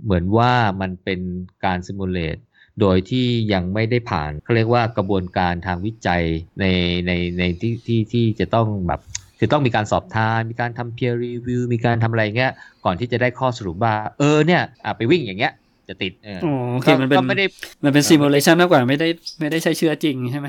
[0.04, 1.20] เหมือนว่ามันเป็น
[1.64, 2.36] การซิมูเลต
[2.80, 6.22] โดยที่ยังไม่ได้ผ่านเขาเรียกว่ากระบวนการทางวิจัย
[6.60, 6.64] ใน
[7.06, 9.00] ในในที่ที่ที่จะต้องแบบ
[9.38, 12.52] คือต้องมีการสอบทาน มีการทำ peer review มีการทำอะไรเงี้ย
[12.84, 14.62] ก่อนที่จะได้ข้อสรุปว่า เออเนี่ย
[14.96, 15.52] ไปวิ่งอย่างเงี้ย
[15.88, 17.46] จะติดเอออ๋อโอเคมันเป็นก็ไม่ได้
[17.84, 19.08] มันเป็นซิมูเลชันมากกว่าไม่ได้
[19.40, 20.48] ไม่ได้ใช้เชื้อจริงใช่ไหม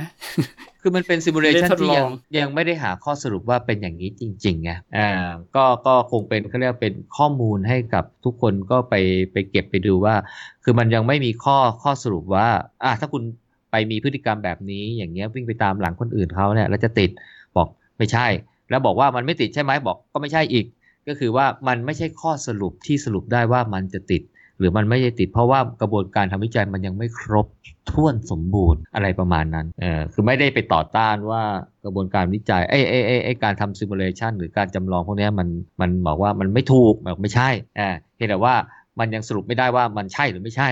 [0.81, 5.09] คือมันเป็นซิมูเลชันไม่ได้ทดที่ลยัองงยังไม่ได้หาข้อสรุปว่าเป็นอย่างนี้จริงๆไงอ่า
[5.55, 8.95] ก็ก็คงเป็นเขาเรียกว่าเป็นข้อมูลให้กับทุกคนก็ไป
[9.31, 10.15] ไปเก็บไปดูว่า
[10.63, 12.47] คือมันยังไม่มีข้อข้อสรุปว่า
[12.83, 13.23] อะถ้าคุณ
[13.71, 17.09] ไปมีพฤติกรรมแบบนี้อย่างเงี้ยวิ่งไปตามหลังคนอื่นเขาเนี่ยแล้วจะติด
[17.57, 17.67] บอก
[17.97, 18.27] ไม่ใช่
[18.69, 20.65] แล้วบอกว่ามันไม่ติดใช่ไหมบอกก็ไม่ใช่อีก
[21.07, 24.32] ก็คือว่ามันไม่ใช่ข้อสรุปที่สรุปได้ว่ามันจะติดห
[24.63, 27.47] รือมันไม่ได้ติดเพราะว่ากระบวนการทำวิจัยมันยังไม่ครบ
[27.89, 31.41] ถ้วนสมบูรณ์อะไรประมาณนั้นเออคือไม่ได้ไปต่อต้านว่า
[31.83, 35.47] กระบวนการวิจัยไอ้ไอ้ไอ้ไอ้การทำซิมูเลชันหรือการจำลองพวกเนี้ยมัน
[35.81, 37.49] มันบอกว่ามันไม่ถูกแบบไม่ใช่
[37.79, 38.55] อ่าเพียงแต่ว่า
[38.99, 40.69] มันยังสรุปไม่ได้ว่ามันใช่หรือไม่ใช่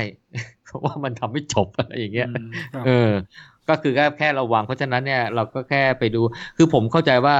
[0.65, 3.11] เพราะว่ามันทำไม่จบอะไรอย่างเงี้ยอืมครับเออ
[3.69, 6.21] ก็คือแค่แค่ระวังเพราะฉะนั้นเนี่ยเราก็แค่ไปดู
[6.57, 7.35] คือผมเข้าใจว่า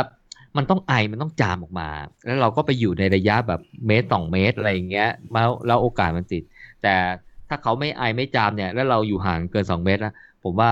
[0.57, 1.89] มันต้องไอมันต้องจามออกมา
[2.25, 6.43] แล้วเราก็ไปอยู่ในระยะแบบเมตรสองเมตรอะไรอย่างเงี้ยแล้วแล้วโอกาสมันติด
[6.83, 6.95] แต่
[7.49, 10.69] ถ้าเขาไม่ไอไม่จามเนี่ย แล้วเราอยู่ห่างเกินสองเมตรนะผมว่า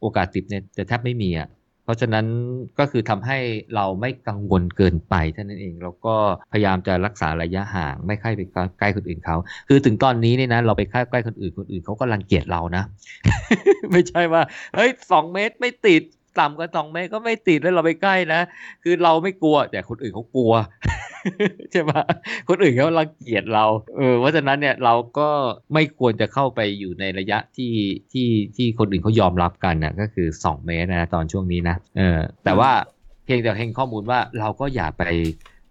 [0.00, 1.48] โอกาสติดเนี่ยจะแทบไม่มีอะ
[1.84, 2.26] เพราะฉะนั้น
[2.78, 3.38] ก็คือทำให้
[3.74, 6.14] เราไม่กังวลเกินไปเท่านั้นเอง แล้วก็
[6.52, 8.40] พยายามจะรักษาระยะห่างไม่ใกล้ไป
[8.78, 9.36] ใกล้คนอื่นเขา
[9.68, 12.84] คือถึงตอนนี้เนี่ยนะเราไปใกล้ใกล้คนอื่นคนอื่นเขาก็รังเกียจเรานะ
[13.92, 14.42] ไม่ใช่ว่า
[14.74, 16.02] เฮ้ยสองเมตรไม่ติด
[16.38, 18.40] ต่ำกว่าสองเมตรก็ไม่ติดแล้วเราไปใกล้นะ
[18.82, 20.52] คือเราไม่กลัว แต่คนอื่นเขากลัว
[21.72, 21.90] ใช่ไหม
[22.48, 23.64] คนอื่นเขารังเกียจเรา
[23.96, 25.28] เออเพราะฉะนั้นเนี่ยเราก็
[25.74, 27.72] ไม่ควรจะเข้าไปอยู่ในระยะที่
[28.12, 32.70] ที่ที่คนอื่นเขายอมรับกันนะก็คือสองเมตรนะตอนช่วงนี้นะเออแต่ว่า
[33.24, 35.02] เพียงแต่เห็นข้อมูลว่าเราก็อย่าไป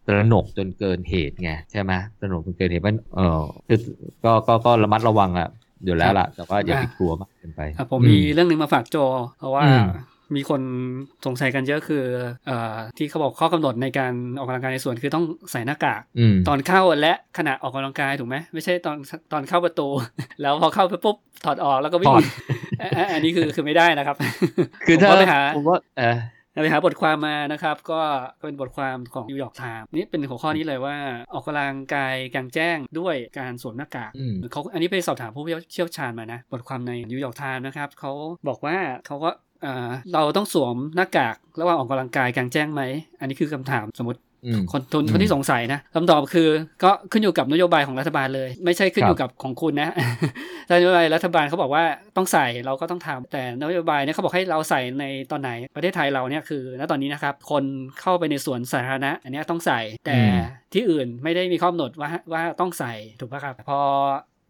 [0.08, 3.80] ตระหนกจนเกินเหตุไงใช่ไหมตระหนกจนเกินเหตุมันเออคือ
[4.24, 5.50] ก็ก็ก็ระมัดระวังอะ
[5.86, 8.98] อยู่แล้วล่ะ แต่ว่าอย่าไปกลัวมากเกินไปอะผมมีเรื่องหนึ่งมาฝากโจ
[9.38, 9.74] เพราะว่าอื
[10.34, 10.62] มมีคน
[11.26, 12.04] สงสัยกันเยอะคือ
[12.48, 18.98] เอ่อที่เขาบอกข้อกำหนดในการออกกำลังกายในสวนคือต้องใส่หน้ากากอืมตอนเข้าและขณะออกกำลังกายถูกไหมไม่ใช่ตอน
[19.32, 19.88] ตอนเข้าประตู
[20.42, 22.24] แล้วพอเข้าไปปุ๊บถอดออกแล้วก็วิ่งถอด
[22.82, 24.16] อะอะอันนี้คือคือไม่ได้นะครับ
[24.86, 26.18] คือผมถ้าก็ไปหาผมว่าเออ
[26.64, 28.02] ไปหาบทความมานะครับก็
[28.40, 30.96] ก็เป็นบทความของ New York Times นี่เป็นหัวข้อนี้เลยว่า
[31.34, 35.44] ออกกำลังกายกลางแจ้งด้วยการสวมหน้ากากอืมเขาอันนี้ไปสอบถามผู้
[35.74, 38.12] เชี่ยวชาญมานะ บทความใน New York Times นะครับเขา
[38.48, 39.30] บอกว่าเขาก็
[39.64, 42.82] เอ่อเราต้องสวมหน้ากากระหว่างออกกำลังกายกลางแจ้งไหม
[43.20, 46.50] อันนี้คือคำถามสมมติอืมคนคนอืมคนที่สงสัยนะคำตอบคือ
[46.84, 49.94] ก็ขึ้นอยู่กับนโยบายของรัฐบาลเลย ไม่ใช่ขึ้นครับอยู่กับของคุณนะ
[50.68, 51.84] ถ้านโยบายรัฐบาลเขาบอกว่า
[52.18, 57.64] ต้องใส่เราก็ต้องทำแต่นโยบายเนี่ยเขาบอกให้เราใส่ในตอนไหนประเทศไทยเราเนี่ยคือณตอนนี้นะครับคน
[58.02, 60.40] เข้าไปในสวนสาธารณะ อันเนี้ยต้องใส่แต่อืม
[60.74, 63.80] ที่อื่นไม่ได้มีข้อกำหนดว่าว่าต้องใส่ถูกปะครับ พอ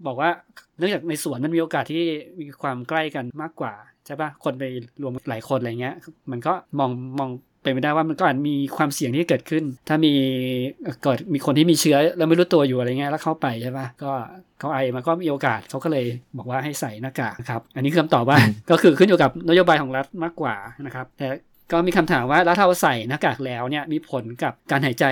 [0.07, 0.29] บอกว่า
[0.77, 2.03] เนื่องจากในสวนมันมีโอกาสที่
[2.39, 3.73] มีความใกล้กันมากกว่า
[4.05, 4.63] ใช่ปะคนไป
[5.01, 5.95] รวมหลายคนอะไรเงี้ย
[6.31, 7.29] มันก็มองมอง
[7.61, 10.13] เป็นไปได้ว่ามันก็อาจมีความเสี่ยงที่เกิดขึ้น ถ้ามี
[10.83, 14.11] เอ่อเกิดมีคนที่มีเชื้อแล้วไม่รู้ตัวอยู่อะไรเงี้ยแล้วเข้าไปใช่ปะก็
[14.59, 16.05] เขาไอมันก็มีโอกาสเขาก็เลย
[16.37, 18.37] บอกว่าให้ใส่หน้ากากนะครับ อันนี้คือคำตอบว่า
[18.71, 21.27] ก็คือขึ้นอยู่กับนโยบายของรัฐมากกว่านะครับ แต่
[21.71, 25.05] ก็มีคำถามว่าแล้วถ้าเราใส่หน้ากากแล้วเนี่ยมีผลกับการหายใจ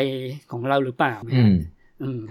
[0.52, 1.56] ของเราหรือเปล่าอืมอืม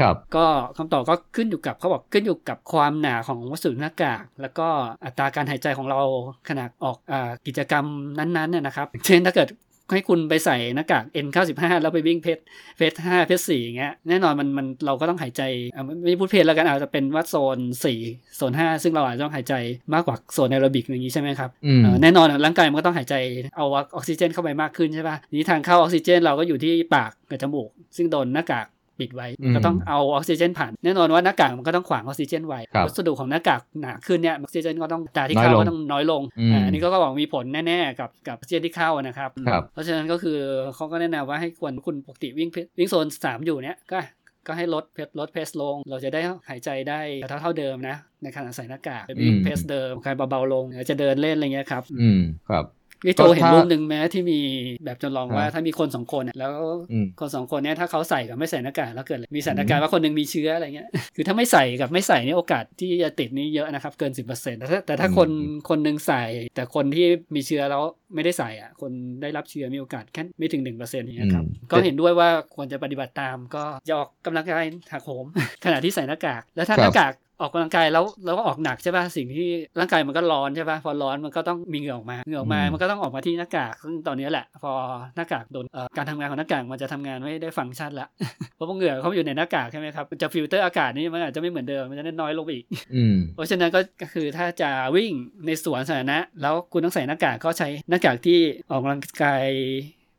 [0.00, 4.66] ครับ ก็คำตอบก็ขึ้นอยู่กับเขาบอกขึ้นอยู่กับความหนาของวัสดุหน้ากาก แล้วก็
[5.04, 6.00] อัตราการหายใจของเรา
[6.48, 7.85] ขณะออกอากิจกรรม
[8.18, 9.50] นั้นๆเนี่ยนะครับ เช่นถ้าเกิด
[9.94, 12.38] ให้คุณไปใส่หน้ากาก N95 แล้วไปวิ่งเพจ
[12.76, 15.42] เพจ5เพจ4อย่างเงี้ยแน่นอนมันมันเราก็ต้องหายใจ
[15.74, 17.59] อะไม่ไม่พูดเพจแล้วกันอาจจะเป็นว่าโซน
[17.96, 19.54] 4โซน5ซึ่งเราอาจจะต้องหายใจ
[19.94, 23.14] มากกว่าโซนแอโรบิกอย่างนี้ใช่ไหมครับอืมเอ่อแน่นอนอะร่างกายมันก็ต้องหายใจ
[23.56, 28.66] เอาออกซิเจนเข้าไปมากขึ้นใช่ป่ะทีนี้ทางเข้าออกซิเจน เราก็อยู่ที่ปากกับจมูก ซึ่งโดนหน้ากาก
[29.00, 40.38] ปิดไว้อืมก็ต้องเอาออกซิเจนผ่าน แน่นอนว่าหน้ากากมันก็ต้องขวางออกซิเจนไว้ครับวัสดุของหน้ากากหนาขึ้นเนี่ยออกซิเจนก็ต้องอัตราที่น้อยเข้าลงก็ต้องน้อยลงอืมอ่าอันนี้ก็บอกมีผลแน่ ๆ กับกับออกซิเจนที่เข้านะครับครับ เพราะฉะนั้นก็คือ
[40.74, 43.98] เขาก็แนะนำว่าให้ควรคุณปกติวิ่งเพซวิ่งโซนสามอยู่เนี่ยก็
[44.46, 52.64] ก็ให้ลดเพสลดเพสลง เราจะได้หายใจได้เท่าเท่าเดิมนะ ในขณะใส่หน้ากากไปวิ่งอืมเพสเดิมการเบาๆลงเดี๋ยวจะเดินเล่นอะไรเงี้ยครับ อืมครับ
[53.04, 54.40] พี่โจก็เห็นถ้ารูปหนึ่งแม้ที่มี
[54.84, 56.52] แบบจำลองว่าฮะถ้ามีคนสองคนเนี่ยแล้ว
[56.92, 66.22] อืมคนสองคนเนี้ยถ้าเขาใส่กับไม่ใส่หน้ากากแล้วเกิดอะไรมีสถานการณ์ว่าคนหนึงมีเชื้ออะไรเงี้ยคือถ้าไม่ใส่กับไม่ใส่นี่โอกาสที่จะติดนี่เยอะนะครับเกิน10%แต่ถ้าแต่ถ้าคนอืมคนหนึงใส่
[66.54, 67.82] แต่คนที่มีเชื้อแล้ว
[68.14, 75.26] ไม่ได้ใส่อะ คนได้รับเชื้อมีโอกาสแค่ไม่ถึง1%อย่างเงี้ยครับอืมก็เห็นด้วยว่าควรจะปฏิบัติตามก็จะออกกำลังกายหักโหม
[75.64, 79.48] ขณะที่ใส่หน้ากาก แล้วถ้าครับหน้ากาก ออกกำลังกายแล้วแล้วก็ออกหนักใช่ป่ะสิ่งที่
[79.79, 84.72] ร่างกายมันก็ร้อนใช่ป่ะพอร้อนมันก็ต้องมีเหงื่อออกมาเหงื่อออกมาอืมมันก็ต้องออกมาที่หน้ากากซึ่งตอนนี้แหละ พอ
[85.16, 88.09] หน้ากากโดนเอ่อการทำงานของหน้ากากมันจะทำงานไม่ได้ฟังก์ชันละ
[88.57, 95.12] เพราะว่าเหงื่อเขาอยู่ในหน้ากากใช่ไหมครับจะฟิลเตอร์อากาศนี่มันอาจจะไม่เหมือนเดิมมันจะได้น้อยลงไปอีกอืมเพราะฉะนั้นก็ก็คือถ้าจะวิ่ง
[95.46, 98.38] ในสวนสาธารณะแล้วคุณต้องใส่หน้ากากก็ใช้หน้ากากที่
[98.70, 99.46] ออกกำลังกาย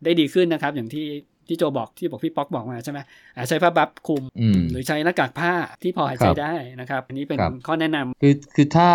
[0.04, 1.08] ได้ดีขึ้นนะครับ อย่างที่
[1.52, 3.00] ที่โจบอกที่บอกพี่ป๊อกบอกมาใช่ไหม
[3.36, 5.52] อาจใช้ผ้าบัฟคลุมอืมหรือใช้หน้ากากผ้า
[5.84, 8.90] ที่พอหายใจครับได้นะครับ อันนี้เป็นครับข้อแนะนำคือคือถ้า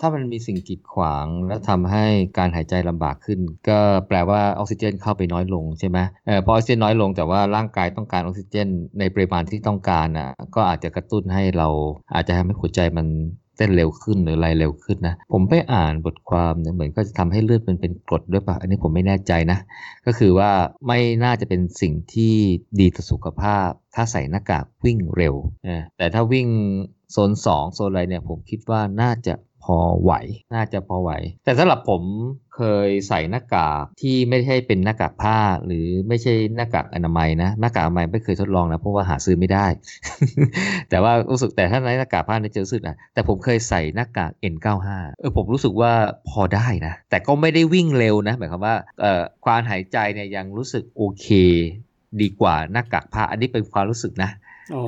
[0.00, 2.04] ถ้ามันมีสิ่งกีดขวาง แล้วทำให้
[2.38, 3.38] การหายใจลำบากขึ้น
[3.68, 11.68] ก็แปลว่าออกซิเจนเข้าไปน้อยลงใช่ไหมเออพอออกซิเจนน้อยลงแต่ว่าร่างกายต้องการออกซิเจน ในปริมาณที่ต้องการอะก็อาจจะกระตุ้นให้เรา
[12.14, 13.06] อาจจะทำให้หัวใจมัน
[13.62, 19.58] เต้นเร็วขึ้นหรืออะไรเร็วขึ้นนะ ผมไปอ่านบทความเนี่ยเหมือนก็จะทำให้เลือดมันเป็นกรดด้วยปะอันนี้ผมไม่แน่ใจนะ
[20.06, 20.50] ก็คือว่า
[20.86, 22.34] ไม่น่าจะเป็นสิ่งที่
[22.80, 25.34] ดีต่อสุขภาพ ถ้าใส่หน้ากากวิ่งเร็ว
[25.96, 26.48] แต่ถ้าวิ่ง
[27.12, 30.12] โซน2โซนอะไรเนี่ยผมคิดว่าน่าจะ พอไหว
[30.54, 31.10] น่าจะพอไหว
[31.44, 32.02] แต่สำหรับผม
[32.56, 39.66] เคยใส่หน้ากากที่ไม่ใช่เป็นหน้ากากผ้าหรือไม่ใช่หน้ากากอนามัยนะหน้ากากอนามัยไม่เคยทดลองนะเพราะว่าหาซื้อไม่ได้
[40.90, 44.88] แต่ว่ารู้สึกแต่ถ้าในหน้ากากผ้าเนี่ยจะรู้สึกนะแต่ผมเคยใส่หน้ากาก N95
[45.20, 45.92] เออผมรู้สึกว่า
[46.28, 51.26] พอได้นะ แต่ก็ไม่ได้วิ่งเร็วนะหมายความว่าเอ่อความหายใจเนี่ยยังรู้สึกโอเค
[52.22, 54.30] ดีกว่าหน้ากากผ้าอันนี้เป็นความรู้สึกนะ
[54.70, 54.82] หรอ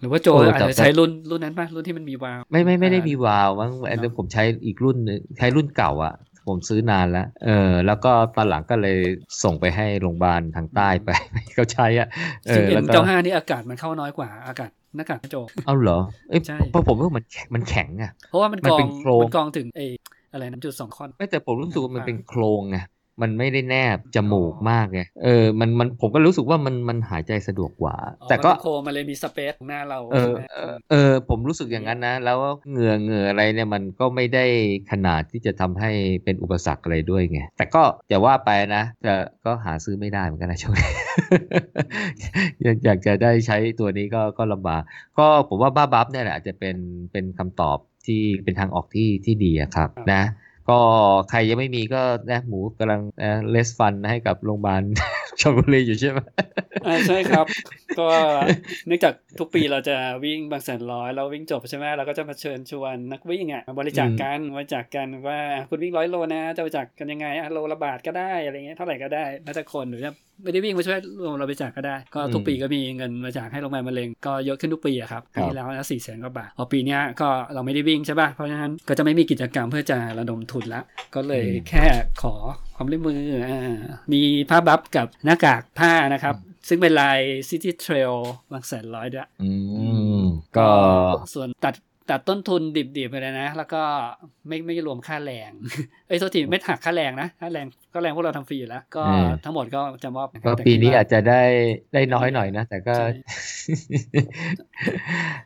[0.00, 6.14] หรือว่าโจเอออาจแต่จะใช้รุ่นรุ่นนั้นป่ะรุ่นที่มันมีวาล์วไม่ไม่ไม่ได้อ่ามีมีวาล์วมั้งอันนี้ผมใช้อีกรุ่นหนึ่งใช้รุ่นเก่าอะ่ะ
[6.48, 8.98] ผมซื้อนานแล้ว เออ แล้วก็ตอนหลังก็เลย
[9.42, 11.10] ส่งไปให้โรงพยาบาลทางใต้ไป
[11.54, 12.08] เขาใช้อะ่ะ
[12.48, 15.98] เอจริงอเอ็แล้วนก็เก้าห้านี่อากาศมันเข้าน้อยกว่าอากาศหน้ากากโจเอาเหรอ
[16.28, 19.92] เอ้ยใช่เพราะผมว่ามันแข็งมันแข็งอะ่ะเพราะว่ามันมันกรอเป็งนโครงมันกรองถึงเออ
[20.32, 22.76] อะไรน้ำจุดสองคอนไม่แต่ผมรู้สึกว่ามันอ่าเป็นโครงไง
[23.20, 32.38] มันไม่ได้แนบจมูกมากไงเออมันมันผมก็รู้สึกว่ามันมันหายใจสะดวกกว่าอ๋อแต่ก็มันเป็นโครงมันเลยมีสเปซหน้าเราเออใช่ไหมเออเออผมรู้สึกอย่างนั้นนะ แล้ว
[32.70, 34.44] เหงื่อเหงื่ออะไรเนี่ยมันก็ไม่ได้
[34.90, 35.90] ขนาดที่จะทำให้
[36.24, 40.92] เป็นอุปสรรคอะไรด้วยไงแต่ก็จะว่าไปนะจะก็หาซื้อไม่ได้เหมือนกันนะช่วงนี้
[42.62, 44.82] อยากอยากจะได้ใช้ตัวนี้ก็ก็ลำบาก
[45.18, 46.76] ก็ผมว่าบ้าบัฟเนี่ยแหละอาจจะเป็น
[47.12, 50.22] เป็นคำตอบที่เป็นทางออกที่ที่ดีอะครับนะ
[50.68, 50.78] ก็
[51.30, 53.00] ใครยังไม่มีก็นะหมูกำลัง
[53.50, 54.82] เลสฟันให้กับโรงพยาบาล
[55.40, 56.18] ชลบุรีอยู่ใช่ไหม
[56.86, 57.46] อ่าใช่ครับ
[57.98, 58.08] ก็
[58.86, 80.82] เนื่องจากทุกปีเราจะวิ่งบางแสนร้อยเราวิ่งจบใช่ไหมเราก็จะมาเชิญชวนนักวิ่งอะมาบริจาคกันบริจาคกันว่าคุณวิ่งร้อยโลนะจะบริจาคกันยังไงอะโลละบาทก็ได้อะไรเงี้ยเท่าไหร่ก็ได้แล้วแต่คนหรือจะไม่ได้วิ่งมาช่วยรวมเราบริจาคก็ได้ ก็ทุกปีก็มีเงินบริจาคให้โรงพยาบาลมะเร็งก็เยอะขึ้นทุกปีอะครับปีที่แล้วนะสี่แสนกว่าบาทพอปีเนี้ยก็เราไม่ได้วิ่งใช่ป่ะเพราะฉะนั้นก็จะไม่มีกิจกรรมเพื่อจะระดมทุนละ
[81.14, 81.84] ก็เลยแค่
[82.22, 82.34] ขอ
[82.82, 83.74] ความร่วมมืออ่า
[84.12, 86.34] มีผ้าบัฟกับหน้ากากผ้านะครับ
[86.68, 88.14] ซึ่งเป็นลาย City Trail
[88.52, 89.50] บางแสนร้อยด้วยอื
[90.18, 90.22] ม
[90.56, 90.68] ก็
[91.34, 91.74] ส่วนตัด
[92.10, 93.82] ตัดต้นทุนดิบๆไปเลยนะ แล้วก็
[94.48, 95.50] ไม่ไม่รวมค่าแรง
[96.08, 99.02] เอ้ยโทษทีไม่หักค่าแรงนะค่าแรงก็แรงพวกเราทำฟรีอยู่แล้ว ก็
[99.44, 101.42] ทั้งหมดก็จะมอบก็ปีนี้อาจจะได้
[101.94, 102.94] ได้น้อยหน่อยนะ แต่ก็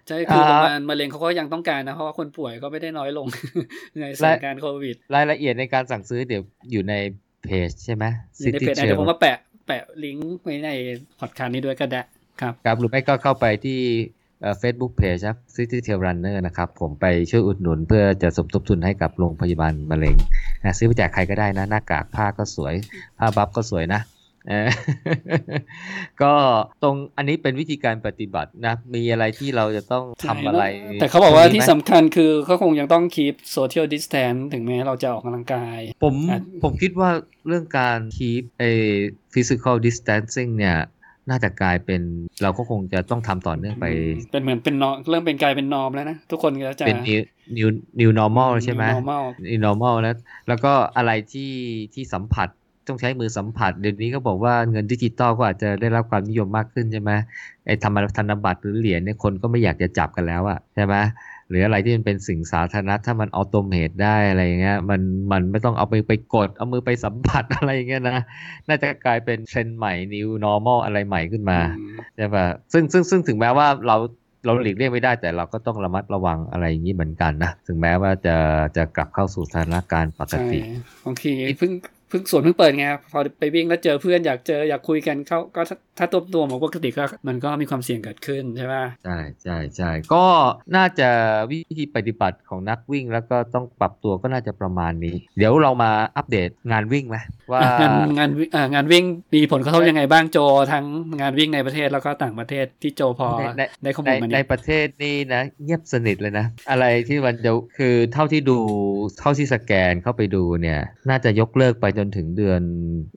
[0.07, 3.27] ใช่คือโรงพยาบาลมะเร็งเขาก็ยังต้องการนะ เพราะว่าคนป่วยก็ไม่ได้น้อยลง
[4.01, 6.94] ในสถานการณ์โควิด รายละเอียดในการสั่งซื้อเดี๋ยวอยู่ใน
[7.47, 8.05] เพจใช่ไหม
[8.39, 10.71] อยู่ในเพจเดี๋ยวผมมาแปะแปะลิงก์ไว้ใน
[11.21, 12.03] พอดคาสต์นี้ด้วยก็ได้
[12.41, 13.81] ครับครับหรือไม่ก็เข้าไปที่
[14.59, 20.17] เฟซบุ๊กเพจครับ City Tail Runner นะครับ ผมไปช่วยอุดหนุนเพื่อจะสมทบทุนให้กับโรงพยาบาลมะเร็ง
[20.65, 22.75] นะซื้อไปแจกใครก็ได้นะ หน้ากากผ้าก็สวย
[23.19, 24.16] ผ้าบัฟก็สวยนะเออ
[26.23, 26.33] ก็
[26.83, 30.65] ตรงอันนี้เป็นวิธีการปฏิบัตินะ มีอะไรที่เราจะต้องทำอะไร
[31.01, 37.11] แต่เขาบอกว่าที่ตรงนี้ไหมสำคัญคือเขาคงยังต้อง keep social distance ถึงแม้เราจะออกกำลังกาย ผมอะผมคิดว่า
[37.47, 38.65] เรื่องการ keep เอ
[39.35, 40.79] physical distancing เนี่ย
[41.31, 42.03] น่าจะกลายเป็น
[42.43, 43.87] เราก็คงจะต้องทำต่อเนื่องไป
[44.33, 47.21] เป็นเหมือนเป็นนอเริ่มเป็นกลายเป็นนอมแล้วนะ ทุกคนก็จะเป็น new
[47.59, 47.69] new
[48.01, 50.17] new normal ใช่ไหม new normal new normal แล้ว
[50.49, 51.53] แล้วก็อะไรที่
[51.95, 52.49] ที่สัมผัส
[52.88, 57.11] ต้องใช้มือสัมผัส เดี๋ยวนี้ก็บอกว่าเงินดิจิตอลก็อาจจะได้รับความนิยมมากขึ้นใช่ไหม
[57.66, 60.94] ไอ้ธรรมธนบัตรหรือเหรียญเนี่ยคนก็ไม่อยากจะจับกันแล้วอะใช่ไหม
[61.49, 65.01] หรืออะไรที่มันเป็นสิ่งสาธารณะถ้ามันออโตเมตได้อะไรอย่างเงี้ยมัน
[65.33, 68.18] มันไม่ต้องเอาไปไปกดเอามือไปสัมผัสอะไรอย่างเงี้ยนะ
[68.68, 73.96] น่าจะกลายเป็นเทรนด์ใหม่ new normal อะไรใหม่ขึ้นมาอืมใช่ปะซึ่งซึ่งซึ่งถึงแม้ว่าเรา
[74.44, 78.37] เราหลีกเลี่ยงไม่ได้แต่เราก็ต้องระมัดระวังอะไรอย่างนี้เหมือนกันนะ ถึงแม้ว่าจะ
[78.77, 80.61] จะกลับเข้าสู่สถานการณ์ปกใช่ติ
[81.05, 81.72] บางทีเพิ่ง
[82.09, 90.25] เพิ่งสวนเพิ่งเปิดไงพอไปวิ่งแล้วเจอเพื่อนอยากเจออยากคุยกันเขาก็ถ้าถ้าตัวตัวของปกติก็มันก็มีความเสี่ยงเกิดขึ้นใช่ไหมใช่ใช่ใช่ก็
[90.77, 91.09] น่าจะ
[91.51, 97.16] วิธีปฏิบัติของนักวิ่งแล้วก็ต้องปรับตัวก็น่าจะประมาณนี้ เดี๋ยวเรามาอัปเดตงานวิ่งไหม
[97.53, 100.38] ว่างานงานวิ่งอ่างานวิ่งมีผลกระทบยังไงบ้างโจ
[100.73, 100.85] ทั้ง
[101.21, 108.59] งานวิ่งในประเทศแล้วก็ต่างประเทศที่โจพอในได้ข้อในมูลมาในเนี่ยประเทศนี่นะเงียบสนิทเลยนะ อะไรที่มันจะคือเท่าที่ดู
[109.21, 112.62] เท่าที่สแกนเข้าไปดูเนี่ยน่าจะยกเลิกไปจนถึงเดือน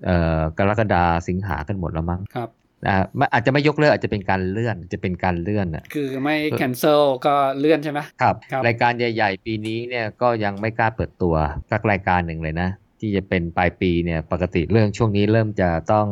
[0.06, 2.50] เอ่อกรกฎาสิงหากันหมดแล้วมั้งครับ
[2.88, 11.36] อ่าไม่อาจจะไม่ยกเลิกอาจจะเป็นการเลื่อนจะเป็นการเลื่อนอะคือไม่ cancel ก็เลื่อนใช่ไหมครับครับรายการใหญ่ ๆ ปีนี้เนี่ยก็ยังไม่กล้าเปิดตัว
[11.72, 12.70] สักรายการหนึ่งเลยนะ
[13.04, 16.08] ที่จะเป็นปลายปีเนี่ยปกติเรื่องช่วงนี้เริ่มจะต้อง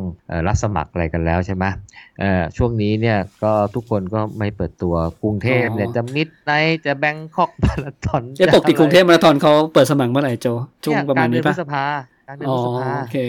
[0.48, 1.66] รับสมัครอะไรกันแล้วใช่ไหม
[2.58, 6.52] ช่วงนี้เนี่ยก็ทุกคนก็ไม่เปิดตัวกรุงเทพเนี่ยจะ Midnight
[6.86, 10.48] จะ Bangkok Marathon จะปกติกรุงเทพมาราธอนเขาเปิดสมัครเมื่อไหร่โจ
[10.86, 11.84] ช่วงประมาณนี้ปะการเดือนพฤษภา
[12.28, 13.20] การเดือนพฤษภาโอเค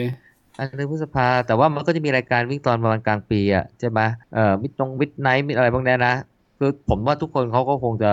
[0.59, 4.01] อันเดือนพฤษภาแต่ว่ามันก็จะมีรายการวิ่งตอนประมาณกลางปีอะใช่ไหม
[4.35, 6.15] เอ่อ mid ตรง midnight mid อะไรพวกนี้นะ
[6.59, 8.13] คือผมว่าทุกคนเขาก็คงจะ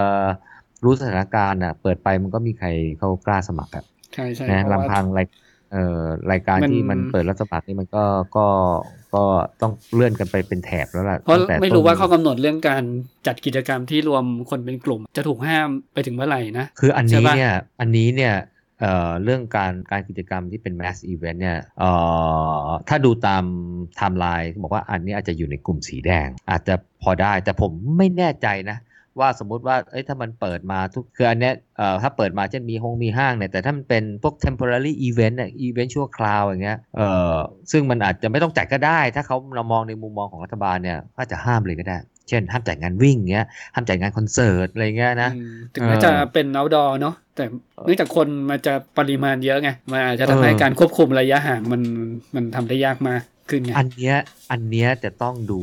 [0.83, 2.67] รู้สถานการณ์อะ เปิดไปมันก็มีใคร
[2.99, 3.83] เขากล้าสมัครอะ
[4.13, 5.27] ใช่ใช่นะลำพังราย
[5.71, 8.03] เอ่อรายการที่มันเปิดรับสมัครนี่มันก็
[8.37, 8.47] ก็
[9.15, 9.23] ก็
[9.61, 12.83] ต้องเลื่อนกันไปเป็นแถบแล้วล่ะเพราะไม่รู้ว่าข้อกำหนดเรื่องการ
[13.27, 18.33] จัดกิจกรรมที่รวมคนเป็นกลุ่ม จะถูกห้ามไปถึงเมื่อไหร่นะคืออันนี้เนี่ยอันนี้เนี่ย
[18.79, 21.57] เเรื่องการการกิจกรรมที่เป็น mass event เนี่ย
[22.89, 23.43] ถ้าดูตาม
[23.95, 28.77] ไทม์ไลน์บอกว่าอันนี้อาจจะอยู่ในกลุ่มสีแดง อาจจะพอได้แต่ผมไม่แน่ใจนะ
[29.19, 37.35] ว่าสมมุติว่าเอ้ยถ้ามันเปิดมาทุกคืออันเนี้ยเอ่อถ้าเปิดมาเช่นมีห้องมีห้างเนี่ยแต่ถ้ามันเป็นพวก temporary event เนี่ย event ชั่วคราวอย่างเงี้ยเอ่อ
[37.71, 41.97] ซึ่งมันอาจจะไม่ต้องจัดก็ได้ ถ้าเขาเรามองในมุมมองของรัฐบาลเนี่ยก็จะห้ามเลยก็ได้
[42.29, 45.29] เช่นห้ามจัดงานวิ่งเงี้ยห้ามจัดงานคอนเสิร์ตอะไรเงี้ยนะ
[45.73, 47.43] ถึงแม้จะเป็น outdoor เนาะแต่
[47.85, 51.81] เนื่องจากคนมันจะปริมาณเยอะไงมันอาจจะทำให้การควบคุมระยะห่างมัน
[52.35, 54.15] มันทำได้ยากมากขึ้นไงอันเนี้ย
[54.51, 55.59] อันเนี้ยจะต้องดู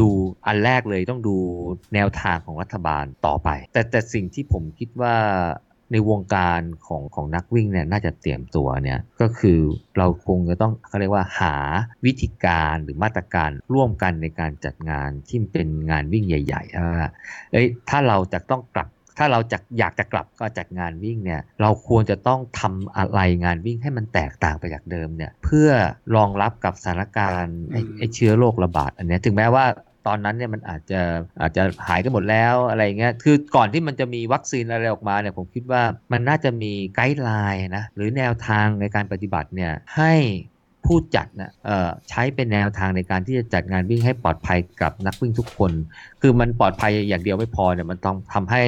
[0.00, 0.08] ดู
[0.46, 1.36] อันแรกเลยต้องดู
[1.94, 5.14] แนวทางของรัฐบาลต่อไป แต่แต่สิ่งที่ผมคิดว่า
[5.92, 9.58] ในวงการของของนักวิ่งเนี่ยน่าจะเตรียมตัวเนี่ยก็คือ
[9.98, 11.56] เราคงจะต้องเขาเรียกว่าหา
[12.04, 17.10] วิธีการหรือมาตรการร่วมกันในการจัดงานที่เป็นงานวิ่งใหญ่ๆว่า
[17.52, 18.88] เอ้ยถ้าเราจะต้องกลับ
[19.20, 25.70] ถ้าเราจะอยากจะกลับก็จัดงานวิ่งเนี่ยเราควรจะต้องทำอะไรงานวิ่งให้มันแตกต่างไปจากเดิมเนี่ยเพื่อ
[26.16, 27.58] รองรับกับสถานการณ์
[27.98, 29.64] ไอ้เชื้อโรคระบาดอันนี้ถึงแม้ว่า
[30.06, 31.00] ตอนนั้นเนี่ยมันอาจจะ
[31.40, 35.82] อาจจะหายกันหมดแล้วอะไรเงี้ยคือก่อนที่มันจะมีวัคซีนอะไรออกมาเนี่ยผมคิดว่า
[36.12, 40.14] มันน่าจะมีไกด์ไลน์นะหรือแนวทางในการปฏิบัติเนี่ยให้
[40.86, 41.52] ผู้จัดนะ
[42.08, 45.72] ใช้เป็นแนวทางในการที่จะจัดงานวิ่งให้ปลอดภัยกับนักวิ่งทุกคน
[46.20, 48.62] คือมันปลอดภัยอย่างเดียวไม่พอเนี่ยมันต้องทำให้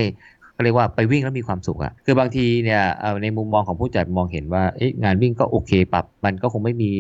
[0.65, 2.83] เรียกว่าไปวิ่งแล้วมีความสุขอะคือบางทีเนี่ย
[3.23, 4.63] ในมุมมองของผู้จัดมองเห็นว่า
[5.05, 6.93] งานวิ่งก็โอเคปรับ มันก็คงไม่มี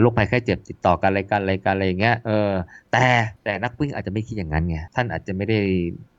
[0.00, 2.50] โรคภัยแค่เจ็บติดต่อกันอะไรกันอะไรกันอะไรเงี้ย เออ
[2.92, 3.06] แต่
[3.44, 5.58] แต่นักวิ่งอาจจะไม่คิดอย่างนั้นไง ท่านอาจจะไม่ได้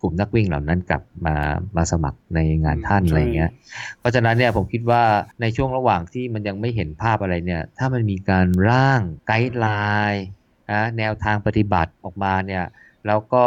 [0.02, 1.36] กลุ่มนักวิ่งเหล่านั้นกลับมา
[1.76, 3.52] มาสมัครในงานท่านอะไรเงี้ย
[4.00, 5.04] เพราะฉะนั้นเนี่ยผมคิดว่า
[5.42, 9.68] ในช่วงระหว่างที่มันยังไม่เห็นภาพอะไรเนี่ย ถ้ามันมีการร่างไกด์ไล
[10.12, 10.26] น์
[10.72, 12.64] นะแนวทางปฏิบัติออกมาเนี่ย
[13.08, 13.46] แล้วก็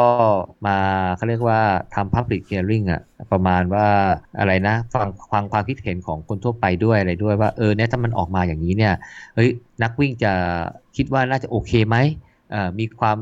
[0.67, 0.79] มา
[1.17, 1.61] เขาเรียกว่า
[1.95, 3.03] ทำ public hearing อะ
[3.33, 3.87] ประมาณว่า
[4.39, 8.95] อะไรนะฟังฟังความคิดเห็นของคนทั่วไปด้วยอะไรด้วยว่าเออเนี่ยถ้ามันออกมาอย่างนี้เนี่ย
[9.35, 9.51] เฮ้ย
[9.83, 10.33] นักวิ่งจะ
[10.97, 11.97] คิดว่าน่าจะโอเคไหม
[12.79, 13.17] มีความ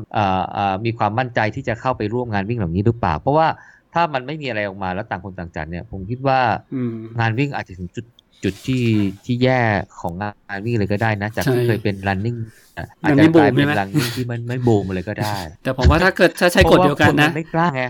[0.85, 3.47] มีความมั่นใจที่จะเข้าไปร่วมงานวิ่งเหล่านี้หรือเปล่า เพราะว่า
[3.93, 6.39] ถ้ามันไม่มีอะไรออกมาแล้วต่างคนต่างจัดเนี่ยผมคิดว่า
[7.19, 8.05] งานวิ่งอาจจะถึงจุด
[8.43, 8.83] จุดที่
[9.25, 9.61] ที่แย่
[10.01, 12.39] ของงานวิ่งเลยก็ได้นะ จากที่เคยเป็น running
[13.03, 17.83] อาจจะกลายเป็น running ที่มันไม่บูมเลยก็ได้ แต่ผมว่าถ้าเกิดถ้าใช้กฎเดียวกันนะไม่กล้าไง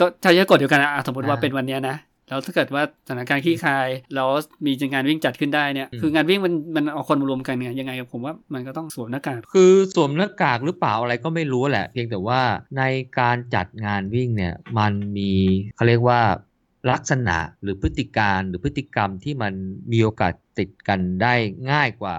[0.00, 1.96] ก็ใช้กฎเดียวกันนะสมมติว่าเป็นวันนี้นะ
[2.28, 4.28] แล้วถ้าเกิดว่าสถานการณ์ขี้คายแล้ว
[4.66, 12.40] มีงานวิ่งจัดขึ้นได้เนี่ย คืองานวิ่งมันมันเอาคนมารวมกันเนี่ยยังไงผมว่ามันก็ต้องสวมหน้ากาก คือสวมหน้ากากหรือเปล่าอะไรก็ไม่รู้แหละ เพียงแต่ว่า
[12.78, 12.82] ใน
[13.18, 15.32] การจัดงานวิ่งเนี่ยมันมี
[15.76, 16.20] เขาเรียกว่า
[16.90, 19.52] ลักษณะหรือพฤติการหรือพฤติกรรมที่มัน
[19.92, 21.34] มีโอกาสติดกันได้
[21.70, 22.16] ง่ายกว่า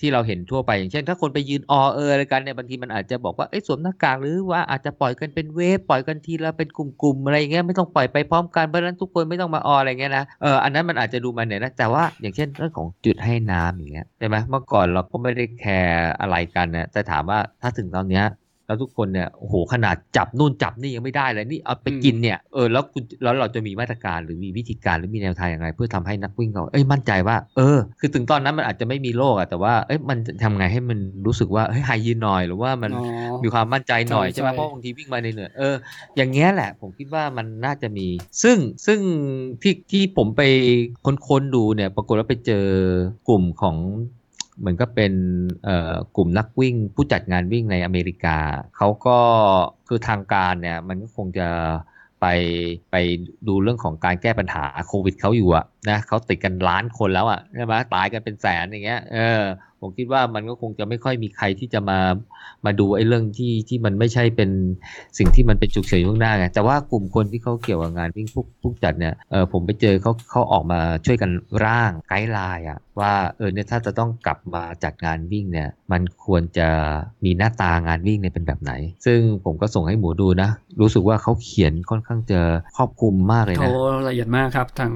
[0.00, 18.24] ที่เราเห็นทั่วไปอย่างเช่น ถ้าคนไปยืนออเอออะไรกันเนี่ยบางทีมันอาจจะบอกว่าไอ้สวมหน้ากากหรือว่าอาจจะปล่อยกันเป็นเวฟปล่อยกันทีละเป็นกลุ่มๆอะไรอย่างเงี้ยไม่ต้องปล่อยไปพร้อมกันเพราะฉะนั้นทุกคนไม่ต้องมาอออะไรเงี้ยนะเอออันนั้นมันอาจจะดูมาเนี่ยนะแต่ว่าอย่างเช่นเรื่องของจุดให้น้ำอย่างเงี้ยใช่ไหมเมื่อก่อนเราก็ไม่ได้แคร์อะไรกันนะแต่ถามว่าถ้าถึงตอนเนี้ย
[18.66, 32.90] แล้วทุกคนเนี่ยโอ้โหขนาดจับนู่นจับนี่ยังไม่ได้เลยนี่เอาไปกินเนี่ยเออแล้วคุณแล้วเราจะมีมาตรการหรือมีวิธีการหรือมีแนวทางอย่างไรเพื่อทำให้นักวิ่งเราเอ้ยมั่นใจว่า เออ คือถึงตอนนั้นมันอาจจะไม่มีโรคอะแต่ว่าเอ้ยมันทำไงให้มันรู้สึกว่าเฮ้ยหายยืนหน่อยหรือว่ามัน
[33.42, 35.74] มีความมั่นใจหน่อยใช่ไหมเพราะบางทีวิ่งมาในเหนื่อยเออ
[36.16, 38.06] อย่างเงี้ยแหละ ผมคิดว่ามันน่าจะมี
[38.42, 38.56] ซึ่ง
[38.86, 39.00] ซึ่ง
[39.62, 40.42] ที่ที่ผมไป
[41.28, 42.66] ค้นๆดูเนี่ยปรากฏว่าไปเจอ
[43.28, 43.76] กลุ่มของ
[44.58, 45.12] เหมือนก็เป็น
[46.16, 48.38] กลุ่มนักวิ่งผู้จัดงานวิ่งในอเมริกา
[48.76, 49.18] เขาก็
[49.88, 51.48] คือทางการเนี่ยมันก็คงจะ
[52.20, 52.26] ไป
[52.90, 52.96] ไป
[53.48, 59.42] ดูเรื่องของการแก้ปัญหาโควิดเขาอยู่อะ นะเขาติดกันล้านคนแล้วอะใช่ไหมตายกันเป็นแสนอย่างเงี้ยเออ
[59.80, 61.98] ผมคิดว่ามันก็คงจะไม่ค่อยมีใครที่จะมา
[62.64, 64.50] มาดูไอ้เรื่องที่ที่มันไม่ใช่เป็น
[65.18, 71.30] สิ่งที่มันเป็นจุกเฉินข้างหน้าไงแต่ว่ากลุ่มคนที่เขาเกี่ยวกับงานวิ่งพวกพวกจัดเนี่ยเออผมไปเจอเขาเขาออกมาช่วยกัน
[71.64, 76.68] ร่างไกด์ไลน์อะว่าเออเนี่ยถ้าจะต้องกลับมาจัดงานวิ่งเนี่ยมันควรจะ
[77.24, 78.72] มีหน้าตางานวิ่งเนี่ยเป็นแบบไหน
[79.06, 82.40] ซึ่งผมก็ส่งให้หมูดูนะ รู้สึกว่าเขาเขียนค่อนข้างจะ
[82.76, 83.72] ครอบคลุมมากเลยนะโอ้
[84.08, 84.94] ละเอียดมากครับทั้ง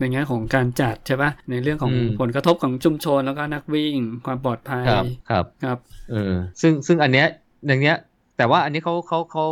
[0.00, 3.96] ในแง่ของการจัดใช่ปะในเรื่องของผลกระทบของชุมชนแล้วก็นักวิ่ง
[4.26, 5.78] ความปลอดภัยครับครับครับ
[6.10, 7.26] เออซึ่งซึ่งอันเนี้ย
[7.66, 7.96] อย่างเนี้ย
[8.36, 9.46] แต่ว่าอันนี้เขาเขาเขา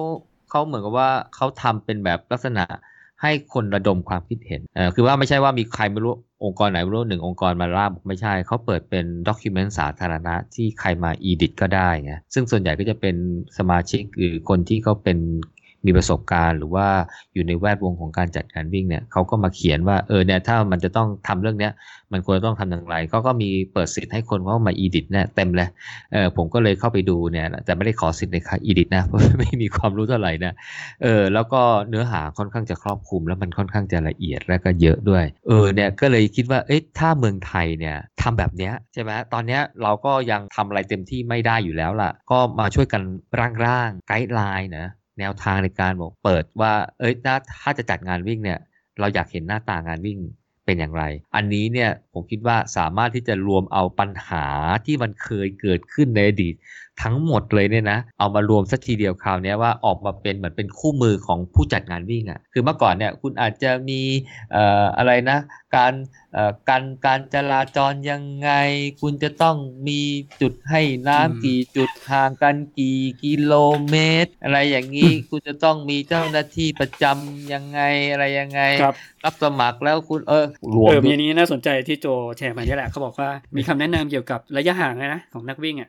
[0.50, 2.64] เขาเหมือนกับว่าเขาทำเป็นแบบลักษณะ
[3.22, 13.16] ให้คนระดมความคิดเห็นเออคือว่าไม่ใช่ว่ามีใครไม่รู้องค์กรไหนไม่รู้หนึ่งองค์กรมาล่าไม่ใช่ เขาเปิดเป็นด็อกิเมนต์สาธารณะที่ใครมาอีดิทก็ได้ไงซึ่งส่วนใหญ่ก็จะเป็น
[13.58, 15.18] สมาชิกหรือคนที่เขาเป็น
[15.86, 16.86] มีประสบการณ์ หรือว่า
[17.34, 21.72] อยู่ในแวดวงของการจัดการวิ่งเนี่ยเขาก็มาเขียนว่าเออเนี่ยถ้ามันจะต้องทำเรื่องเนี้ย
[22.12, 25.68] มันควรต้องทำอย่างไรเขาก็มีเปิดสิทธิ์ให้คนเขามา edit เนี่ยเต็มเลย
[26.12, 30.54] เออผมก็เลยเข้าไปดูเนี่ยแต่ไม่ได้ขอสิทธิ์ในการ edit นะเพราะไม่มีความรู้เท่าไหร่นะ
[31.02, 43.02] เออแล้วก็เนื้อหาค่อนข้างจะครอบคลุม แล้วมันค่อนข้างจะละเอียดแล้วก็เยอะด้วยเออเนี่ยก็เลยคิดว่าเอ๊ะถ้าเมืองไทยเนี่ยทำแบบเนี้ยใช่ไหมตอนเนี้ยเราก็ยังทำอะไรเต็มที่ไม่ได้อยู่แล้วล่ะ ก็มาช่วยกัน
[43.64, 44.86] ร่างๆไกด์ไลน์นะ
[45.18, 48.58] แนวทางในการบอกเปิดว่า เอ้ยถ้าถ้าจะจัดงานวิ่งเนี่ย
[49.00, 50.18] เราอยากเห็นหน้าตางานวิ่ง
[50.64, 51.04] เป็นอย่างไร
[51.36, 54.46] อันนี้เนี่ยผมคิดว่าสามารถที่จะรวมเอาปัญหา
[54.86, 56.54] ที่มันเคยเกิดขึ้นในอดีต
[57.02, 64.00] ทั้งหมดเลยเนี่ยนะเอามารวมสักทีเดียวคราวนี้ว่าออกมาเป็นเหมือนเป็นคู่มือของผู้จัดงานวิ่งอะ่ะคือเมื่อก่อนเนี่ยคุณอาจจะมี
[64.54, 65.38] อออะไรนะ
[65.76, 65.92] การ
[66.32, 68.50] เอ่อการการจราจรยังไง
[69.00, 69.56] คุณจะต้อง
[69.88, 70.00] มี
[70.40, 73.52] จุดให้น้ำกี่จุดห่างกันกี่กิโล
[73.88, 77.80] เมตร อะไรอย่างนี้คุณจะต้องมีเจ้าหน้าที่ประจำยังไง
[78.12, 78.94] อะไรยังไง รับ
[79.24, 82.06] รับสมัครแล้วคุณเออรวมเออมีนี้น่าสนใจที่โจ
[82.38, 85.88] แชร์มานี่แหละเขาบอกว่ามีคำแนะนำเกี่ยวกับระยะห่างนะของนักวิ่งอะ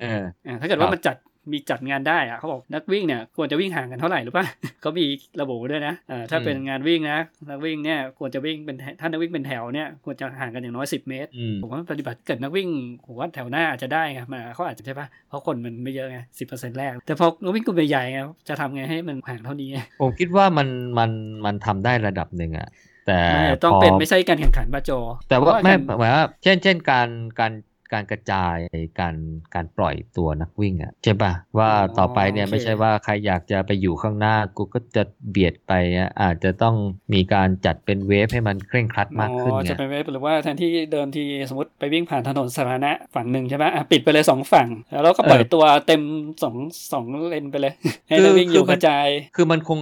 [0.62, 1.16] ถ้าเกิดว่ามันจัด
[1.54, 4.46] มีจัดงานได้อะเขาบอกนักวิ่งเนี่ยควรจะวิ่งห่างกันเท่าไหร่หรือป่ะ
[4.82, 5.06] เขามี
[5.42, 5.94] ระบุด้วยนะ
[6.32, 7.20] ถ้าเป็นงานวิ่งนะ
[7.50, 11.30] นักวิ่งเนี่ยควรจะวิ่งเป็นถ้านักวิ่งเป็นแถวเนี่ยควรจะห่างกันอย่างน้อย10 เมตร
[11.62, 12.70] ผมว่าปฏิบัติเกิดนักวิ่ง
[13.06, 18.20] ผมว่าแถวหน้าอาจจะได้ไงมาเขาอาจจะใช่ป่ะเพราะคนมันไม่เยอะไงสิบเปอร์เซ็นต์แรก แต่พอนักวิ่งกลุ่มใหญ่ๆไง
[18.50, 19.70] จะทำไงให้มันห่างเท่านี้
[20.02, 21.12] ผมคิดว่ามันมัน
[21.46, 22.70] มันทำได้ระดับหนึ่งอะ
[23.08, 23.22] แต่
[23.64, 24.92] ต้องเป็นไม่ใช่การแข่งขันป่ะโจ
[25.30, 27.52] แต่ว่าไม่หมายว่าเช่นเช่นการการ
[27.94, 28.56] การกระจาย
[29.00, 29.16] การ
[29.56, 31.70] การปล่อยตัวนักวิ่งอะใช่ปะว่า
[32.00, 35.74] ต่อไปเนี่ยไม่ใช่ว่าใครอยากจะไปอยู่ข้างหน้ากูก็จะเบียดไป
[36.22, 36.76] อาจจะต้อง
[37.14, 46.02] มีการจัดเป็นเวฟให้มันเคร่งครัดมากขึ้นเนี่ยจะเป็นเวฟหรือว่าแทนที่เดิมทีสมมติไปวิ่งผ่านถนนสาธารณะฝั่งหนึ่งใช่ไหมปิดไปเลยสองฝั่ง แล้วเราก็ปล่อยตัวเต็ม
[46.44, 46.56] สอง
[46.92, 47.74] สองเลนไปเลย
[48.08, 49.80] ให้นักวิ่งอยู่กระจาย คือมันคง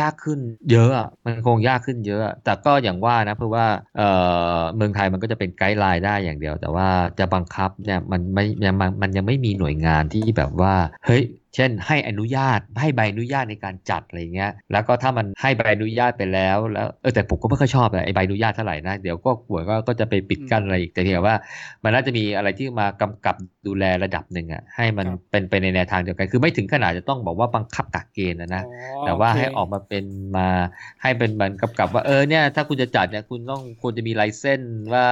[0.00, 0.40] ยากขึ้น
[0.70, 3.66] เยอะอะมันคงยากขึ้นเยอะ แต่ก็อย่างว่านะเพราะว่า
[3.98, 4.02] เอ
[4.56, 6.88] อเมืองไทยมันก็จะเป็นไกด์ไลน์ได้อย่างเดียว แต่ว่า
[7.18, 10.74] จะบังคับเนี่ยมันไม่ยังมันยังไม่มีหน่วยงานที่แบบว่า
[11.06, 11.22] เฮ้ย
[11.54, 21.36] เช่นให้อนุญาตให้ใบอนุญาตในการจัดอะไรเงี้ยแล้วก็ถ้ามันให้ใบอนุญาตไปแล้วแล้วเออแต่ผมก็ไม่ค่อยชอบไอ้ใบอนุญาตเท่าไหร่นะเดี๋ยวก็กลัวก็ก็จะไปปิดกั้นอะไรอีกแต่เพียงว่า
[21.84, 23.36] มันน่าจะมีอะไรที่มากำกับ
[23.66, 28.62] ดูแลระดับหนึ่งอะให้มันเป็นไปในแนวทางเดียวกัน คือไม่ถึงขนาดจะต้องบอกว่าบังคับกักเกณฑ์นะนะ
[29.06, 30.04] แต่ว่าให้ออกมาเป็น
[30.36, 30.48] มา
[31.02, 34.60] ให้เป็นมันกำกับว่าเออเนี่ยถ้าคุณจะจัดเนี่ยคุณต้องควรจะมีไลเซน
[34.94, 35.06] ว่า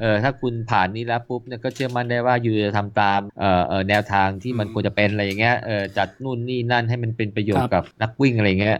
[0.00, 3.44] เออถ้าคุณผ่านนี้แล้วปุ๊บเนี่ยก็เชื่อมั่นได้ว่าอยู่จะทำตามเอ
[3.78, 8.78] อแนวทางที่มันควรจะเป็นอะไรอย่างเงี้ยเออจัดนู่นนี่นั่นให้มันเป็นประโยชน์กับนักวิ่งอะไรเงี้ย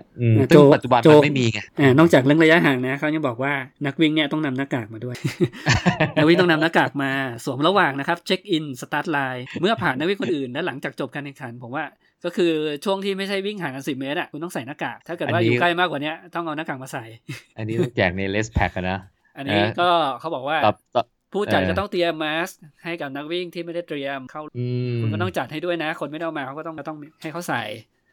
[0.50, 1.60] ซึ่งปัจจุบันมันไม่มีไง
[1.98, 3.52] นอกจากเรื่ของระยะห่างนะเขายังบอกว่า
[3.86, 5.16] นักวิ่งเนี่ยต้องนำหน้ากากมาด้วย
[6.16, 7.10] นักวิ่งต้องนำหน้ากากมา
[7.44, 11.84] สวมระหว่างนะครับ check in start line เมื่อผ่านนักวิ่งคนอื่นและหลังจากจบการแข่งขันผมว่า
[12.24, 12.52] ก็คือ
[12.84, 17.04] ช่วงที่ไม่ใช่วิ่งห่างกันสิบเมตรอะคุณต้องใส่หน้ากากถ้าเกิดว่าอยู่ใกล้มากกว่านี้ต้องเอาหน้ากากมาใส่
[17.56, 19.00] อันนี้ต้องแจกใน race pack นะ
[19.36, 19.88] อันนี้ก็
[20.20, 20.58] เขาบอกว่า
[21.32, 22.50] ผู้จัดก็ต้องเตรียมมาส
[22.84, 24.42] ให้กับนักวิ่งที่ไม่ได้เตรียมเข้า
[25.00, 27.62] คุณก็ต้องจัดให้ด้วยนะ คนไม่ได้มาเขาก็ต้องต้องให้เขาใส่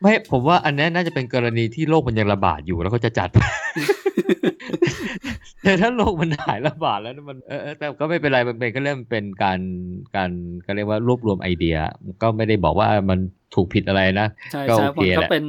[0.04, 3.30] ไม่ผมว่าอันนี้น่าจะเป็นกรณีที่โรคมันยังระบาดอยู่แล้วเขาจะจัด
[5.64, 9.60] แต่ถ้าโรคมันหายระบาดแล้วมันเออแต่ก็ไม่เป็นไรมันเป็นก็เริ่มเป็นการ
[10.16, 10.30] การ
[10.66, 11.78] ก็เรียกว่ารวบรวมไอเดีย
[12.22, 13.20] ก็ไม่ได้บอกว่ามัน
[13.56, 15.44] ถูกผิดอะไรนะใช่ใช่ผมก็เป็น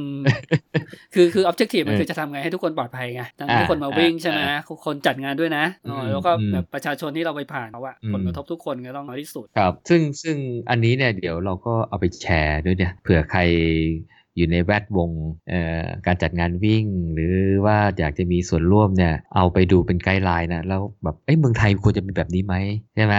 [1.13, 4.39] คือคือออบเจกตีฟมันคือจะทำไงให้ทุกคนปลอดภัยไงทั้งทุกคนมาวิ่งใช่ไหม
[4.85, 5.65] คนจัดงานด้วยนะ
[6.11, 10.37] แล้วก็แบบประชาชนที่เราไปผ่านเขาอะผลกระทบทุกคนก็ต้องน้อยที่สุดครับ ซึ่งซึ่ง
[10.69, 13.41] อันนี้เนี่ยเดี๋ยวเราก็เอาไปแชร์ด้วยเนี่ยเผื่อใคร
[14.35, 15.09] อยู่ในแวดวง
[16.05, 22.55] การจัดงานวิ่ง หรือว่าอยากจะมีส่วนร่วมเนี่ยเอาไปดูเป็นไกด์ไลน์นะแล้วแบบเอ้ยเมืองไทยควรจะมีแบบนี้ไหม
[22.95, 23.15] ใช่ไหม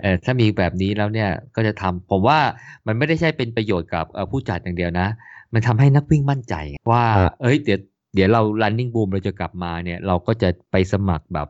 [0.00, 2.38] เออถ้ามีแบบนี้แล้วเนี่ยก็จะทำผมว่า
[2.86, 5.08] มันไม่ได้ใช่เป็นประโยชน์กับผู้จัดอย่างเดียวนะ
[5.52, 6.54] มันทำให้นักวิ่งมั่นใจ
[6.90, 7.04] ว่า
[7.42, 7.80] เอ้ย เดี๋ยว
[8.14, 11.48] เดี๋ยวเรา running boom เราจะกลับมาเนี่ยเราก็จะไปสมัครแบบ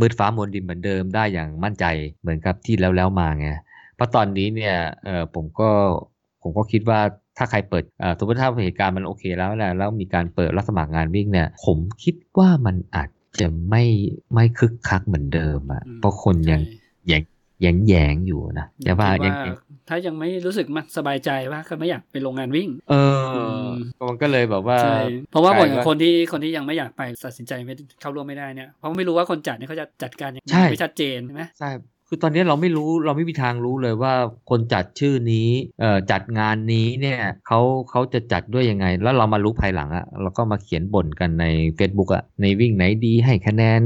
[0.00, 1.84] มืดฟ้ามนดินเหมือนเดิมได้อย่างมั่นใจ
[2.20, 3.48] เหมือนกับที่แล้วแล้วมาไง
[3.94, 5.70] เพราะตอนนี้เนี่ยเออผมก็
[6.42, 7.00] ผมก็คิดว่า
[7.38, 7.84] ถ้าใครเปิด
[8.18, 13.08] สมมติถ้าเหตุการณ์มันโอเคแล้วแหละแล้วมีการเปิดรับสมัครงานวิ่งเนี่ย ผมคิดว่ามันอาจ
[13.40, 13.84] จะไม่
[14.34, 16.60] ไม่คึกคักเหมือนเดิมอะเพราะคนยัง
[17.12, 17.22] ยัง
[17.60, 19.34] แยงแยงอยู่นะแต่ว่ายัง
[19.88, 22.94] ถ้ายังไม่รู้สึกมันสบายใจว่าก็ไม่อยากไปโรงงานวิ่ง เอ
[23.62, 23.66] อ
[24.08, 24.98] มันก็เลยแบบว่าใช่
[25.30, 31.70] เพราะว่าคนคนที่คนที่ยังไม่อยากไปตัดสินใจไม่เข้าร่วมไม่ได้เนี่ยเพราะไม่รู้ว่าคนจัดเนี่ยเขาจะจัดการยังไงไม่ชัดเจนใช่ไหมใช่
[32.14, 34.12] คือตอนนี้เราไม่รู้เราไม่มีทางรู้เลยว่า
[34.50, 35.48] คนจัดชื่อนี้
[35.80, 37.60] เอ่อจัดงานนี้เนี่ยเขา
[37.90, 41.46] เขาจะจัดด้วยยังไง แล้วเรามารู้ภายหลังอะเราก็มาเขียนบ่นกันใน
[41.78, 43.80] Facebook อะในวิ่งไหนดีให้คะแนน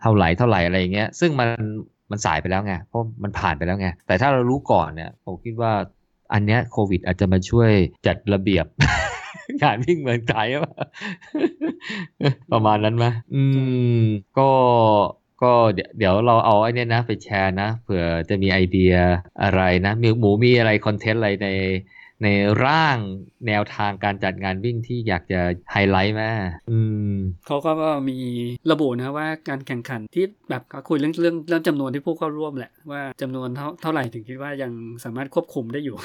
[0.00, 1.48] เท่าไหร่เท่าไหร่อะไรเงี้ยซึ่งมัน
[2.10, 5.72] มันสายไปแล้วไงเพราะมันผ่านไปแล้วไงแต่ถ้าเรารู้ก่อนเนี่ยผมคิดว่า
[6.32, 7.70] อันเนี้ยโควิดอาจจะมาช่วย
[8.06, 8.66] จัดระเบียบ
[9.62, 10.48] งานวิ่งเมืองไทย
[12.52, 13.42] ประมาณนั้นไหมอื
[13.98, 14.02] ม
[14.38, 14.48] ก็
[15.42, 15.46] ก็
[15.98, 18.92] เดี๋ยวเราเอาไอ้นี่นะไปแชร์นะเผื่อจะมีไอเดีย
[19.42, 21.46] อะไรนะมีหมูมีอะไรคอนเทนต์อะไรใน
[22.22, 22.28] ใน
[22.64, 22.96] ร่าง
[23.46, 25.40] แนวทางการจัดงานวิ่งที่อยากจะ
[25.72, 26.30] ไฮไลท์แม่
[26.70, 26.78] อื
[27.10, 27.14] ม
[27.46, 27.72] เขาก็
[28.08, 28.18] มี
[28.70, 34.72] ระบุนะว่าการแข่งขันที่แบบคุยเรื่องเรื่องเรื่องจำนวนที่ผู้เข้าร่วมแหละ ว่าจำนวนเท่าเท่าไหร่ถึงคิดว่ายัง
[35.04, 35.96] สามารถควบคุมได้อยู่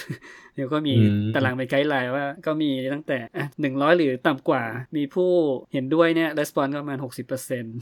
[0.55, 0.93] เดี๋ยวก็มี
[1.35, 3.17] ตารางไป guideline ว่าก็มีตั้งแต่
[3.61, 4.63] หนึ่งร้อยหรือต่ำกว่า
[4.95, 5.29] มีผู้
[5.73, 7.75] เห็นด้วยเนี่ย response ประมาณหกสิบเปอร์เซ็นต์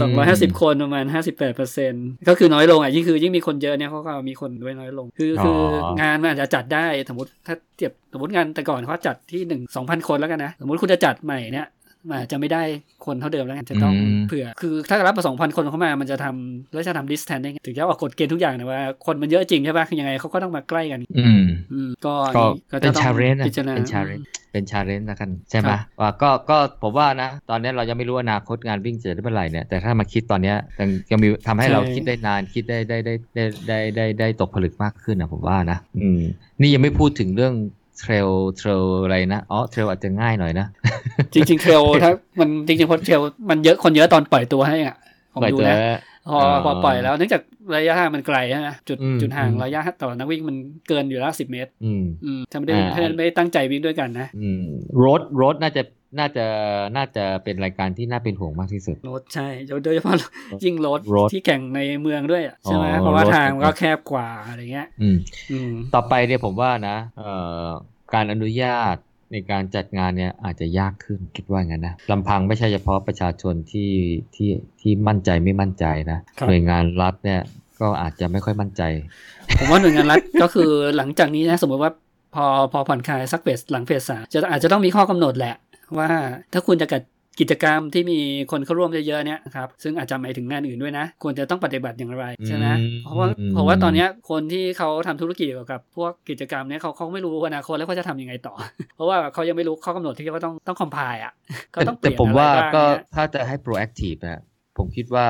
[0.00, 5.58] สองร้อยห้าสิบคนประมาณห้าสิบแปดเปอร์เซ็นต์ก็คือน้อยลงอะยิ่งคือยิ่งมีคนเยอะเนี่ยเขาก็มีคนด้วยน้อยลง คือคือ
[6.00, 11.66] งานมันอาจจะจัดได้สมมติถ้าเทียบสมมติงานแต่ก่อนเขาจัดที่หนึ่งสองพันคนแล้วกันนะ สมมติคุณจะจัดใหม่เนี่ย
[12.12, 12.62] อาจจะไม่ได้
[13.06, 13.94] คนเท่าเดิมแล้วกันจะต้อง
[14.28, 21.28] เผื่อ คือถ้ารับมาสองพันคนเข้ามา มันจะทำแล้วจะทำ distance ได้ถึงจะออกกฎเกณฑ์ทุกอย่างนะว่า คนมันเยอะจริงใช่ปะยังไงเขาก็ต้องมาใกล้กัน อื
[21.86, 22.14] มก็
[22.82, 36.20] เป็น challenge เป็น challenge เป็น challenge นะกันใช่ไหมว่าก็ก็ผมว่านะ ตอนนี้เรายังไม่รู้อนาคตงานวิ่งจะได้เมื่อไหร่เนี่ยแต่ถ้ามาคิดตอนนี้ยังยังมีทำให้เราคิดได้นานคิดได้ได้ได้ได้ได้ได้ได้ตกผลึกมากขึ้นนะผมว่านะ อืม
[36.60, 37.54] นี่ยังไม่พูดถึงเรื่อง
[37.98, 40.66] trail trail อะไรนะอ๋อ trail อาจจะง่ายหน่อยนะ
[41.34, 43.20] จริง ๆ trail ถ้ามันจริงๆพอ trail
[43.50, 44.96] มันเยอะคนเยอะตอนปล่อยตัวให้อะ
[45.34, 45.76] ผมดูนะ
[46.28, 47.42] พอพอปล่อยแล้วเนื่องจาก
[47.74, 50.56] ระยะห่างมันไกลใช่ไหมจุดจุดห่างระยะต่อนักวิ่งมัน
[50.88, 54.62] เกินอยู่แล้วสิบเมตร อืมอืมถ้าไม่ได้ถ้าไม่ได้ตั้งใจวิ่งด้วยกันนะอืม
[55.04, 55.82] รถรถน่าจะ
[56.18, 56.46] น่าจะ
[56.96, 59.48] น่าจะเป็นรายการที่น่าเป็นห่วงมากที่สุดรถใช่
[59.84, 60.16] โดยเฉพาะ
[60.64, 61.00] ยิ่งรถ
[61.32, 67.30] ที่แข่งในเมืองด้วยใช่ไหมเพราะว่าทางก็แคบกว่าอะไรเงี้ย อืมต่อไปเนี่ยผมว่านะเอ่
[67.64, 67.66] อ
[68.14, 68.96] การอนุญาต
[69.32, 73.90] ในการจัดงานเนี่ยอาจจะยากขึ้นคิดว่างั้นนะลำพังไม่ใช่เฉพาะประชาชนที่
[74.34, 74.50] ที่
[74.80, 77.40] ที่มั่นใจไม่มั่นใจนะหน่วยงานรัฐเนี่ย
[77.80, 78.82] ก็อาจจะไม่ค่อยมั่นใจ
[79.58, 81.92] ผมว่าหน่วยงานรัฐก็คือหลังจากนี้นะสมมติว่า
[82.34, 85.54] พอพอผ่อนคลายสักเฟสหลังเฟสสามจะอาจจะต้องมีข้อกำหนดแหละ
[85.98, 86.08] ว่า
[86.52, 87.02] ถ้าคุณจะกัด
[87.40, 88.18] กิจกรรมที่มี
[88.50, 92.66] คนเข้าร่วมเยอะๆเนี่ยครับซึ่งอาจจะหมายถึงงานอื่นด้วยนะ ควรจะต้องปฏิบัติอย่างไรใช่ไหม
[93.04, 98.54] เพราะว่าเพราะว่าตอนนี้คนที่เขาทำธุรกิจเกี่ยวกับ พวกกิจกรรมเนี่ยเขาเขาไม่รู้อนาคตแล้วเขาจะทำยังไงต่อ
[98.96, 101.32] เพราะว่าเขายังไม่รู้ข้อกำหนดที่เขาต้องต้องคอมพายอะ
[101.72, 102.84] เขาต้องเปลี่ยนแต่ผมว่าก็
[103.14, 104.42] ถ้าจะให้ proactive นะ
[104.78, 105.26] ผมคิดว่า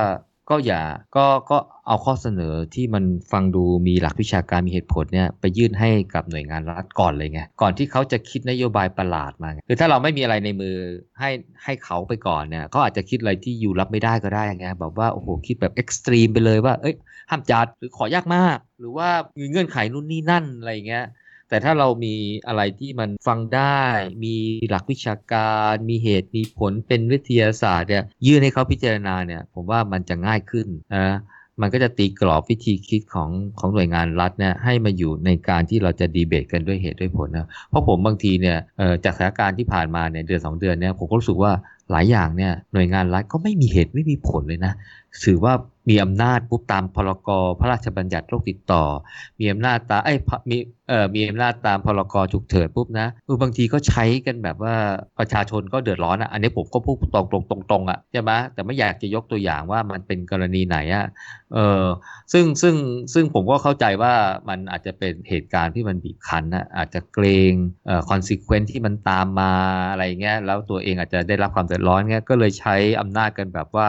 [0.50, 0.82] ก็อย่า
[1.16, 10.74] ก็ก็เอาข้อเสนอที่มันฟังดูมีหลักวิชาการมีเหตุผลเนี่ยไปยื่นให้กับหน่วยงานรัฐก่อนเลยไงก่อนที่เขาจะคิดนโยบายประหลาดมาคือถ้าเราไม่มีอะไรในมือ
[11.20, 11.30] ให้
[11.64, 16.94] ให้เขาไปก่อนเนี่ยเขาอาจจะคิดอะไรที่อยู่รับไม่ได้ก็ได้ไงแบบว่าโอ้โหคิดแบบเอ็กซ์ตรีมไปเลยว่าเอ้ย
[17.30, 21.04] ห้ามจัดหรือขอยากมาก หรือว่ามีเงื่อนไขนู่นนี่นั่นอะไรเงี้ย
[21.54, 22.14] แต่ถ้าเรามี
[22.46, 23.80] อะไรที่มันฟังได้
[24.24, 24.34] มี
[24.70, 31.16] หลักวิชาการ มีเหตุมีผลเป็นวิทยาศาสตร์เนี่ยยื่นให้เขาพิจารณาเนี่ย ผมว่ามันจะง่ายขึ้นนะ
[31.60, 38.56] มันก็จะตีกรอบวิธีคิดของของหน่วยงานรัฐเนี่ยให้มาอยู่ในการที่เราจะดีเบตกันด้วยเหตุด้วยผลนะเพราะผมบางทีเนี่ย
[39.04, 41.52] จากสถานการณ์ที่ผ่านมาเนี่ยเดือนสองเดือนเนี่ยผมก็รู้สึกว่า
[41.90, 44.72] หลายอย่างเนี่ยหน่วยงานรัฐก็ไม่มีเหตุไม่มีผลเลยนะ
[45.24, 45.54] ถือว่า
[45.88, 47.28] มีอำนาจปุ๊บตามพรก
[47.58, 48.84] พระราชบัญญัติโรคติดต่อ
[49.38, 50.14] มีอำนาจตาไอ้
[50.50, 50.56] มี
[50.88, 54.74] เอ่อมีอำนาจตามพรกฉุกเฉินปุ๊บนะคือบางทีก็ใช้กันแบบว่า
[55.18, 61.06] ประชาชนก็เดือดร้อนอะอันนี้ผมก็พูดตรงตรงตรงตรงอะใช่ไหมแต่ไม่อยากจะยกตัวอย่างว่ามันเป็นกรณีไหนอะ
[61.54, 61.84] เออ
[62.32, 62.74] ซึ่งซึ่ง
[63.14, 64.12] ซึ่งผมก็เข้าใจว่า
[64.48, 67.52] มันอาจจะเป็นเหตุการณ์ที่มันบีบคั้นนะอาจจะเกรง
[67.86, 69.52] เอ่อคอนซิเควนที่มันตามมา
[69.90, 73.88] อะไรเงี้ยแล้วตัวเองอาจจะได้รับความเดือดร้อนเงี้ยก็เลยใช้อำนาจกันแบบว่า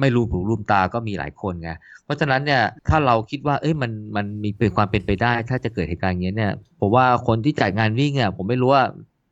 [0.00, 1.70] ไม่รู้หูรูมตาก็มีหลายคนไง
[2.04, 8.84] เพราะฉะนั้นเนี่ยถ้าเราคิดว่าเอ้ยมันมันมีเป็นความเป็นไปได้ ถ้าจะเกิดเหตุการณ์อย่างนี้ยเนี่ยผมว่าคนที่จัดงานวิ่งอะผมไม่รู้ว่า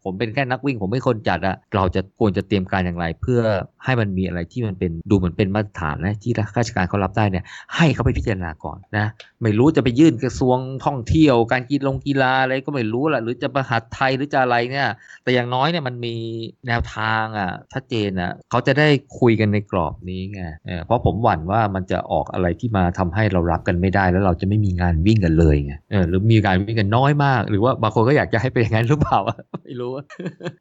[0.05, 3.41] ผมเป็นแค่นักวิ่ง ผมไม่คนจัดอะเราจะควรจะเตรียมการอย่างไร เพื่อ
[3.85, 7.45] ให้มันมีอะไรที่มันเป็นดูเหมือนเป็นมาตรฐานนะที่ราชการเขารับได้เนี่ย
[7.77, 9.07] ให้เขาไปพิจารณาก่อนนะ
[9.43, 14.89] ไม่รู้จะไปยื่นกระทรวงท่องเที่ยว การกีฬากีฬาอะไรก็ไม่รู้แหละหรือจะประหัดไทยหรือจะอะไรเนี่ย
[15.23, 16.15] แต่อย่างน้อยเนี่ยมันมี
[16.67, 18.89] แนวทางอะชัดเจนอะเขาจะได้
[19.21, 20.43] คุยกันในกรอบนี้ไง
[20.85, 25.73] เพราะผมหวั่นว่ามันจะออกอะไรที่มาทำให้เรารับกันไม่ได้ แล้วเราจะไม่มีงานวิ่งกันเลยไง
[26.09, 29.19] หรือมีการวิ่งกันน้อยมาก หรือว่าบางคนก็อยากจะให้เป็นอย่างนั้นหรือเปล่า
[29.65, 29.92] ไม่รู้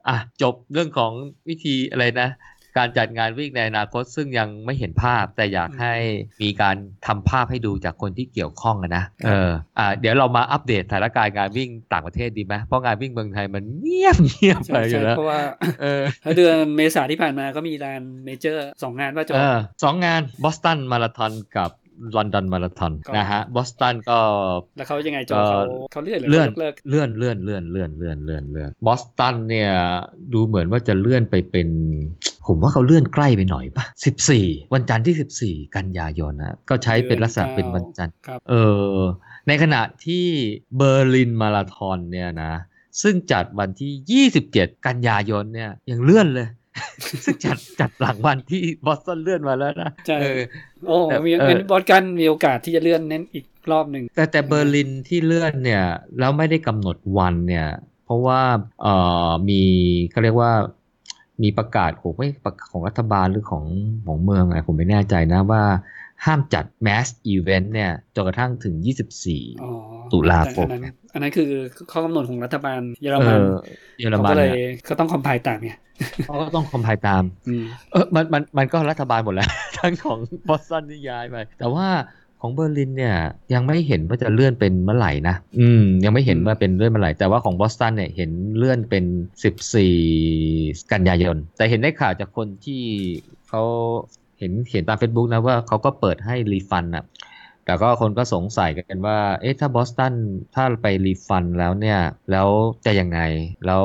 [0.08, 1.12] อะจบเรื่องของ
[1.50, 2.30] วิธีอะไรนะ
[2.78, 5.96] การจัดงานวิ่งในอนาคตซึ่งยังไม่เห็นภาพ แต่อยากให้
[6.42, 6.76] มีการ
[7.08, 15.42] ทำภาพให้ดูจากคนที่เกี่ยวข้องนะเอออ่าเดี๋ยวเรามาอัปเดตสถานการณ์งานวิ่งต่างประเทศดีไหมเพราะงานวิ่งเมืองไทยมันเงียบเงียบไปอยู่แล้วเพราะว่า
[15.82, 16.02] เออ
[16.38, 21.70] เดือนเมษาที่ผ่านมาก็มี world major สองงานว่าจบเออสองงานบอสตันมาราธอนกับ
[22.16, 24.20] ลอนดอนมาราธอนก็นะฮะบอสตันก็
[24.78, 25.62] แล้วเขายังไงจบก็เขา
[25.92, 29.72] เขาเลื่อนหรือเลื่อนเขายกเลิกเลื่อนเลื่อนเลื่อนเลื่อนเลื่อนเลื่อนเลื่อนบอสตันเนี่ย
[30.34, 31.68] ดูเหมือนว่าจะเลื่อนไปเป็น
[32.48, 33.86] ผมว่าเขาเลื่อนใกล้ไปหน่อยปะ
[34.30, 38.54] 14 วันจันทร์ที่ 14 กันยายนนะก็ใช้เป็นลักษณะเป็นวันจันทร์ครับเอ
[38.96, 39.00] อ
[39.48, 40.26] ในขณะที่
[40.78, 42.54] เบอร์ลินมาราธอนเนี่ยนะ
[43.02, 46.48] ซึ่งจัดวันที่ 27 กันยายนเนี่ยยังเลื่อนเลย
[47.26, 50.42] ซึ่งจัดจัดหลังวันที่บอสตันเลื่อนมาแล้วนะใช่เออ
[50.88, 55.84] โอ้แต่มีเออเป็นบอสตันมีโอกาสที่จะเลื่อนเน้นอีกรอบหนึ่งแต่แต่เบอร์ลินที่เลื่อนเนี่ย
[56.20, 57.68] แล้วไม่ได้กำหนดวันเนี่ย
[58.06, 58.42] เพราะว่า
[58.82, 58.96] เอ่
[59.28, 59.62] อมี
[60.12, 60.52] เขาเรียกว่า
[61.44, 63.66] มีประกาศผมไม่ประกาศของรัฐบาลหรือของ
[64.06, 65.64] ของเมืองอะไรผมไม่แน่ใจนะว่า
[66.26, 69.72] ห้ามจัด mass event เนี่ยจนกระทั่งถึง 24อ๋อ
[70.12, 71.50] ตุลาคมอันนั้นอันนั้นคือ
[71.92, 73.68] ข้อกำหนดของรัฐบาลเยอรเอมันอ
[74.00, 75.72] เยอรเขามันก็เลยเนี่ยก็ต้อง comply ตามไง
[76.26, 79.50] เขาก็ต้อง comply ตามอืมเออมันมันมันก็รัฐบาลหมดแล้ว
[79.80, 80.20] ทั้งของ
[80.50, 81.88] บอสตันที่ย้ายไปแต่ว่า
[82.42, 83.16] ของเบอร์ลินเนี่ย
[83.54, 89.06] ยังไม่เห็นว่าจะเลื่อนเป็นเมื่อไหร่นะ อืม ยังไม่เห็นว่าเป็นเลื่อนเมื่อไหร่ แต่ว่าของบอสตันเนี่ยเห็นเลื่อนเป็น
[89.94, 92.82] 14 กันยายน แต่เห็นได้ข่าวจากคนที่
[93.50, 93.64] เขา
[94.42, 97.06] เห็นเขียนตาม Facebook นะว่าเขาก็เปิดให้รีฟันอะ
[97.66, 100.14] แต่ก็คนก็สงสัยกันว่า เอ๊ะ ถ้าบอสตัน
[100.56, 102.00] ถ้าไปรีฟันแล้วเนี่ย
[102.32, 102.48] แล้ว
[102.86, 103.20] จะยังไง
[103.66, 103.84] แล้ว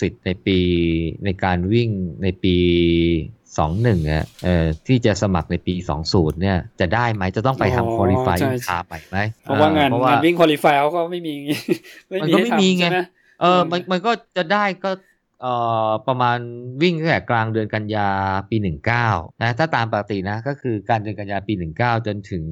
[0.00, 0.58] สิทธิ์ในปี
[1.24, 1.90] ในการวิ่ง
[2.22, 2.56] ในปี
[3.56, 5.74] 21อะเอ่อที่จะสมัครในปี
[6.08, 11.34] 20 เนี่ย จะได้ไหม จะต้องไปอ๋อทำคุริฟายใช่คาใหม่ไหม เพราะว่างานเพราะงานวิ่งคอลิฟายเขาก็ไม่มี
[12.08, 12.98] ไม่มันมีก็ให้ไม่มีทำไงใช่ไหม
[13.40, 14.90] เออ มันอืมมันก็จะได้ก็
[15.42, 15.54] เอ่
[15.88, 16.38] อประมาณ
[16.82, 18.08] วิ่งตั้งแต่กลางเดือนกันยา
[18.50, 18.56] ปี
[18.98, 22.44] 19นะถ้าตามปกตินะก็คือการเดือนกันยาปี 19 จนถึง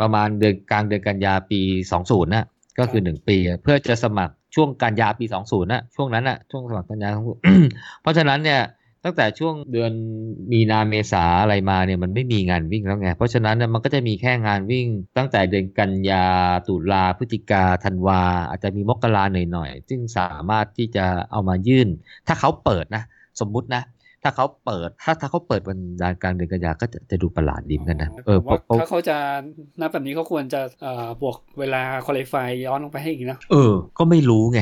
[0.00, 1.60] ประมาณเดือนกลางเดือนกันยาปี
[1.96, 2.46] 20นะ
[2.78, 7.10] ก็คือ 1 ปี เพื่อจะสมัครช่วงกันยาปี 20นะช่วงนั้นน่ะช่วงสมัครกันยา
[8.02, 8.60] เพราะฉะนั้นเนี่ย
[9.04, 9.92] ตั้งแต่ช่วงเดือน
[10.52, 14.86] มีนาเมษาอะไรมาเนี่ยมันไม่มีงานวิ่งแล้วไง เพราะฉะนั้นเนี่ยมันก็จะมีแค่งานวิ่ง
[15.16, 16.26] ตั้งแต่เดือนกันยา
[16.68, 21.88] ตุลาพฤศจิกาธันวา อาจจะมีมกราหน่อยๆ ซึ่งสามารถที่จะเอามายื่น
[22.26, 23.02] ถ้าเขาเปิดนะ
[23.40, 23.84] สมมุตินะ
[24.24, 25.78] ถ้าเขาเปิดถ้าถ้าเขาเปิดวัน
[26.22, 29.16] กลางเดือนกันยาก็จะจะดูประหลาดดีเหมือนกันนะเออผมว่าเพราะถ้าเขาจะ
[29.80, 34.60] นับแบบนี้เขาควรจะเอ่อบวกเวลาคอลิฟายย้อนลงไปให้อีกนะเออ ก็ไม่รู้ไง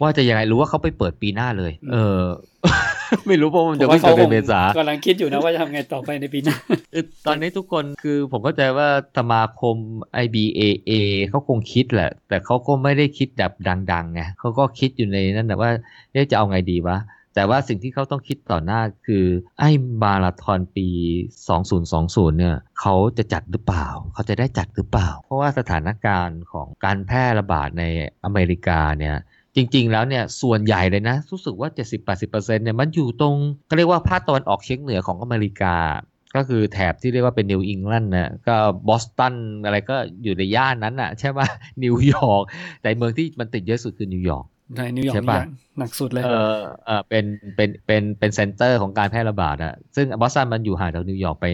[0.00, 2.22] ว่าจะยังไงรู้ว่าเขาไปเปิดปีหน้าเลย เออ
[3.26, 6.56] ไม่รู้เพราะมันจะวิ่งผมว่าเดือนเมษากำลังคิดอยู่นะว่าจะทำไงต่อไปในปีหน้า
[6.94, 8.88] คือตอนนี้ทุกคนคือผมเข้าใจว่า
[9.18, 9.76] สมาคม
[10.24, 10.92] IBAA
[11.28, 13.52] เขาคงคิดแหละ แต่เขาก็ไม่ได้คิดแบบ
[13.92, 15.70] ดังๆไงเขาก็คิดอยู่ในนั้นแหละว่า
[16.12, 16.98] เอ๊ะจะเอาไงดีวะ
[17.34, 19.24] แต่ว่าสิ่งที่เขาต้องคิดต่อหน้าคือ
[19.58, 19.70] ไอ้
[20.02, 20.88] มาราธอนปี
[21.62, 27.84] 2020 เนี่ยเขาจะจัดหรือเปล่า เขาจะได้จัดหรือเปล่า เพราะว่าสถานการณ์ของการแพร่ระบาดใน
[28.24, 29.16] อเมริกาเนี่ย
[29.58, 31.68] จริง ๆ แล้วเนี่ยส่วนใหญ่เลยนะรู้สึกว่า
[32.10, 33.36] 70-80%เนี่ยมันอยู่ตรง
[33.68, 35.76] ก็เรียกว่าภาคตะวันออกเฉียงเหนือของอเมริกา
[36.36, 38.56] ก็คือแถบที่เรียกว่าเป็นนิวอิงแลนด์นะก็
[38.88, 39.34] บอสตัน
[39.64, 41.46] อะไรก็อยู่ในย่านนั้นน่ะใช่ป่ะ
[41.84, 42.42] นิวยอร์ก
[42.82, 44.46] แต่เมืองที่มันติดเยอะสุดคือนิวยอร์ก
[44.76, 45.42] ในนิวยอร์ใช่ปะนี่
[45.78, 47.24] หนักสุดเลย เออเออเป็น
[47.56, 51.46] เป็นเป็นเป็น center ของการแพร่ระบาดอะซึ่งบอสตันมันอยู่ห่างจากนิวยอร์กไป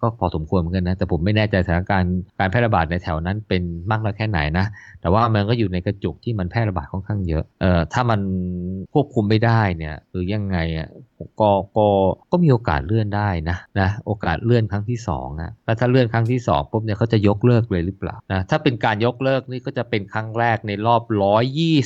[0.00, 4.66] ก็พอสมควรเหมือนกันนะ แต่ผมไม่แน่ใจสถานการณ์การแพร่ระบาดในแถวนั้นเป็นมากน้อยแค่ไหนนะ
[5.00, 8.20] แต่ว่ามันก็อยู่ในกระจุกที่มันแพร่ระบาดค่อนข้างเยอะ เอ่อถ้ามัน
[8.92, 10.88] ควบคุมไม่ได้เนี่ยหรือยังไงอะ
[11.40, 11.86] ก็ก็
[12.32, 21.76] ก็มีโอกาสเลื่อนได้นะนะโอกาสเลื่อนครั้งที่สองอะแล้วถ้าเลื่อนครั้งที่สองปุ๊บเนี่ยเขาจะยกเลิกเลยหรือเปล่านะถ้าเป็นการยกเลิกนี่ก็จะเป็นครั้งแรกในรอบร้อยยี่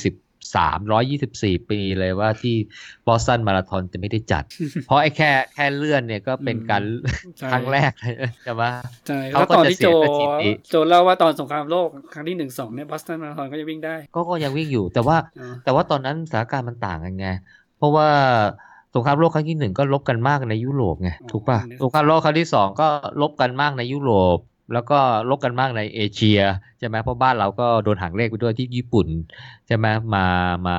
[0.47, 2.55] สิบสามร้อยยี่สิบสี่ปีเลยว่าที่
[3.07, 4.43] บอสตันมาราธอนจะไม่ได้จัด
[4.87, 6.83] เพราะไอ้แค่แค่เลื่อนเนี่ยก็เป็นการ
[7.37, 8.63] ใช่ครั้งแรกเลยใช่ไหม
[9.07, 17.27] ใช่เขาแล้วก็ตอนจะที่โจเสียสถิติโจเล่าว่าตอนสงครามโลกครั้งที่หนึ่งสองเนี่ยบอสตันมาราธอนก็จะวิ่งได้ ก็ก็ยังวิ่งอยู่ แต่ว่าอ่าแต่ว่าตอนนั้นสถานการณ์มันต่างกันไง
[17.77, 18.07] เพราะว่า
[18.95, 22.87] สงครามโลกครั้งที่หนึ่งก็ลบกันมากในยุโรปไงถูกป่ะสงครามโลกครั้งที่สองก็
[23.21, 24.37] ลบกันมากในยุโรป
[24.73, 26.39] แล้วก็ลบกันมากในเอเชีย
[26.79, 29.07] ใช่ไหมเพราะบ้านเราก็โดนหักเลขไปด้วยที่ญี่ปุ่น
[29.67, 30.25] ใช่ไหมมา
[30.67, 30.77] มา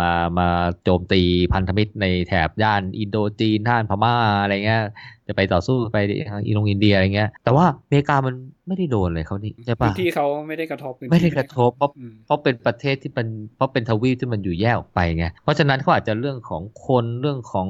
[0.00, 0.48] มามา
[0.84, 1.22] โจมตี
[1.52, 4.82] พันธมิตรในแถบย่านอินโดจีนท่านพม่าอะไรเงี้ย
[5.28, 5.98] จะไปต่อสู้ไป
[6.30, 8.34] ทางอินโดอินเดียอะไรเงี้ย แต่ว่าอเมริกามัน
[8.66, 11.90] ไม่ได้โดนเลยเขานี่ใช่ปะที่เขาไม่ได้กระทบไม่ได้กระทบเพราะ
[12.26, 17.68] เพราะเป็นประเทศที่เป็นเพราะเป็นทวีปที่มันอยู่แยกออกไปไงเพราะฉะนั้นเขาอาจจะเรื่องของคนเรื่องของ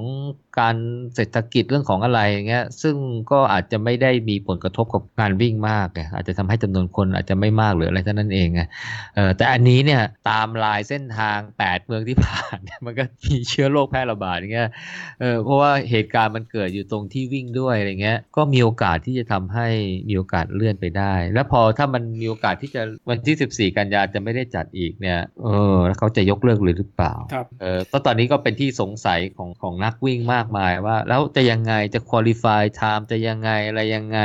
[0.60, 0.76] การ
[1.14, 2.96] เศรษฐกิจเรื่องของอะไรเงี้ยซึ่ง
[3.30, 8.60] ก็อาจจะไม่ได้มีผลกระทบกับการวิ่งมากไงอาจจะทำให้จำนวนคนอาจจะไม่มากหรืออะไรเท่านั้นเองไง
[9.14, 14.70] เออแต่อันนี้เนี่ยตามลายเส้นทาง 8 เมืองที่ผ่านมันก็มีเชื้อโรคแพร่ระบาดอย่างเงี้ย
[15.20, 19.68] เออเพราะว่าเหตุการณ์มันเกิดอยู่ตรงที่วิ่งด้วยอะไรเงี้ยก็มีโอกาสที่จะทำให้
[20.08, 34.20] มีโอกาสเลื่อนไปได้ แล้วพอถ้ามันมีโอกาสที่จะวันที่ 14 กันยาจะไม่ได้จัดอีกเนี่ยเออแล้วเขาจะยกเลิกเลยหรือเปล่าครับเออก็ตอนนี้ก็เป็นที่สงสัยของของนักวิ่งมากมายว่า แล้วจะยังไงจะคุริฟายไทม์จะยังไงอะไรยังไง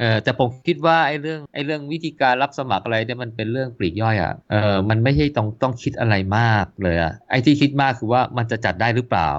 [0.00, 9.30] เออแต่ผมคิดว่าไอ้เรื่องไอ้เรื่องวิธีการรับสมัครอะไรเนี่ยมันเป็นเรื่องปลีกย่อยอะ่ะเออมันไม่ใช่ต้องต้องคิดอะไรมากเลยอะ่ะไอ้ที่คิดมากคือว่ามันจะจัดได้หรือเปล่า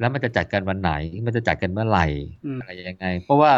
[0.00, 0.92] แล้วมันจะจัดกันวันไหน
[1.26, 2.06] มันจะจัดกันเมื่อไหร่
[2.60, 3.52] อะไรยังไง เพราะว่า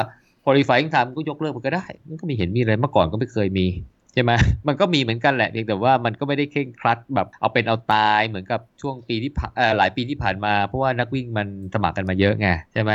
[0.45, 3.67] qualifying time ก็ยกเลิกมันก็ได้ มันก็มีเห็นมีอะไรเมื่อก่อนก็ไม่เคยมี
[4.13, 4.33] ใช่ไหม
[4.69, 9.31] มันก็มีเหมือนกันแหละเพียงแต่ว่ามันก็ไม่ได้เคร่งครัดแบบเอาเป็นเอาตายเหมือนกับช่วงปีที่
[9.77, 12.93] หลายปีที่ผ่านมา เพราะว่านักวิ่งมันสมัครกันมาเยอะไงใช่ไหม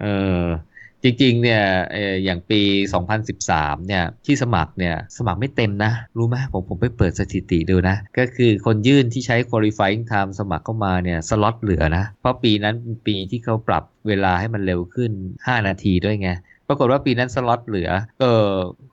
[0.00, 0.04] เอ
[0.38, 0.40] อ
[1.02, 1.62] จริงๆ เนี่ย
[2.24, 2.60] อย่างปี
[3.24, 12.74] 2013 เนี่ยที่สมัครเนี่ยสมัครไม่เต็มนะ รู้ไหมผมผมไปเปิดสถิติดูนะ ก็คือคนยื่นที่ใช้ qualifying time สมัครเข้ามาเนี่ยสล็อตเหลือนะ เพราะปีนั้น
[13.06, 16.30] ปีที่เขาปรับเวลาให้มันเร็วขึ้น 5 นาทีด้วยไง
[16.68, 17.90] ปรากฏว่าปีนั้นสล็อตเหลือ
[18.20, 18.28] ก็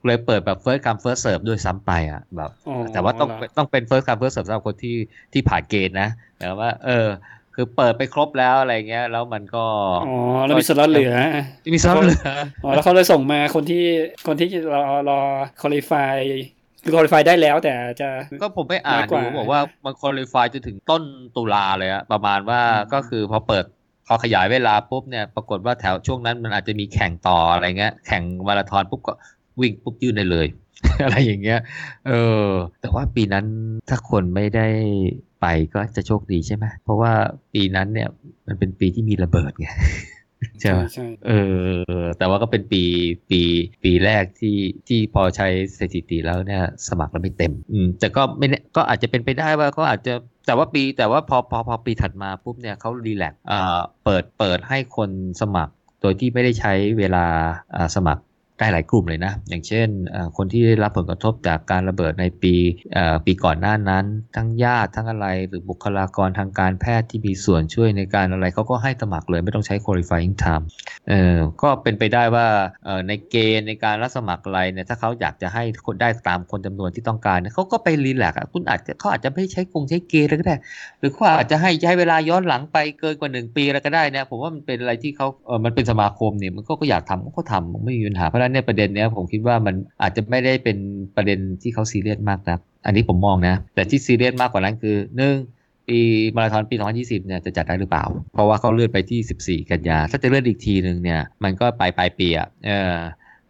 [0.06, 2.50] เลยเปิดแบบ first come first serve ด้วยซ้ำไปอะแบบ
[2.92, 4.96] แต่ว่าต้องต้องเป็น first come first serve สำหรับคนที่
[5.32, 7.08] ที่ผ่านเกณฑ์นะแต่ว่า เออ
[7.54, 9.64] คือเปิดไปครบแล้วอะไรเงี้ย แล้วมันก็
[10.06, 11.14] อ๋อแล้วมีสล็อตเหลือ
[11.74, 12.30] มีสล็อตเหลือ
[12.64, 13.84] อ๋อแล้วเขาเลยส่งมาคนที่
[14.26, 14.80] คนที่รอ
[15.10, 15.20] รอ
[15.60, 16.16] คุริฟาย
[16.82, 18.08] คือคุริฟายได้แล้วแต่จะ
[18.42, 21.02] ก็ผมไปอ่านดูบอกว่ามันคุริฟายจะถึงต้น
[21.36, 22.60] ตุลาเลยอะประมาณว่า
[22.92, 23.64] ก็คือพอเปิด
[24.06, 29.14] พอขยายเวลาปุ๊บเนี่ยปรากฏว่าแถวช่วงนั้นมันอาจจะมีแข่งต่ออะไรเงี้ย แข่งมาราธอนปุ๊บก็
[29.60, 30.46] วิ่งปุ๊บยืนได้เลย
[31.04, 31.60] อะไรอย่างเงี้ย
[32.08, 32.12] เอ
[32.46, 32.48] อ
[32.80, 33.46] แต่ว่าปีนั้น
[33.88, 34.66] ถ้าคนไม่ได้
[35.44, 37.12] ไปก็จะโชคดีใช่ไหมเพราะว่า
[37.54, 38.08] ปีนั้นเนี่ย
[38.46, 39.68] มันเป็นปีที่มีระเบิดไง
[40.60, 40.80] ใช่ไหม
[41.26, 41.32] เอ
[42.00, 42.82] อ แต่ว่าก็เป็นปี
[43.30, 43.40] ปี
[43.82, 44.56] ปีแรกที่
[44.88, 50.14] ที่พอใช้สถิติแล้วเนี่ย สมัครแล้วไม่เต็ม อืม แต่ก็ไม่ก็อาจจะเป็นไปได้ว่าก็อาจจะ
[50.46, 57.24] แต่ว่าปีแต่ว่าพอพอพอปีถัดมาปุ๊บเนี่ยเขารีแลกอ่าเปิดเปิดให้คนสมัคร โดยที่ไม่ได้ใช้เวลา
[57.74, 58.22] อ่าสมัคร
[58.58, 59.88] ได้หลายกลุ่มเลยนะ อย่างเช่น
[60.36, 62.54] คนที่ได้รับผลกระทบจากการระเบิดในปี
[63.26, 64.04] ปีก่อนหน้านั้น
[64.36, 70.64] ทั้งญาติทั้งอะไรหรือบุคลากรทางการแพทย์ที่มีส่วนช่วยในการอะไรเขาก็ให้สมัครเลยไม่ต้องใช้ qualifying time
[71.08, 72.46] เออก็เป็นไปได้ว่า
[73.08, 80.56] ในเกณฑ์ในการรับสมัครอะไรเนี่ยถ้าเขาอยากจะให้คนได้ตามคนจำนวนที่ต้องการเขาก็ไปรีแลกอะคุณอาจจะเขาอาจจะไม่ใช้กงใช้เกณฑ์อะไรก็ได้
[80.98, 90.78] หรือเขาอาจจะให้ใช้เวลาย้อนหลังไปเกินกว่า 1 ปีแล้วก็ได้นะผมว่ามันเป็นอะไรที่เขาเออมันเป็นสมาคมเนี่ยมันก็อยากทำก็ทำไม่มีปัญหาเพราะฉะนั้นเนี่ยประเด็นเนี้ยผมคิดว่ามันอาจจะไม่ได้เป็น
[91.16, 95.36] ประเด็นที่เขาซีเรียสมากนะอันนี้ผมมองนะ แต่ที่ซีเรียสมากกว่านั้นคือหนึ่ง
[95.88, 95.98] ปี
[96.36, 102.94] มาราธอนปี 2020 เนี่ยจะจัดได้หรือเปล่า เพราะว่าเขาเลื่อนไปที่ 14 กันยา ถ้าจะเลื่อนอีกทีหนึ่งเนี่ย มันก็ปลายปลายปีอะเออ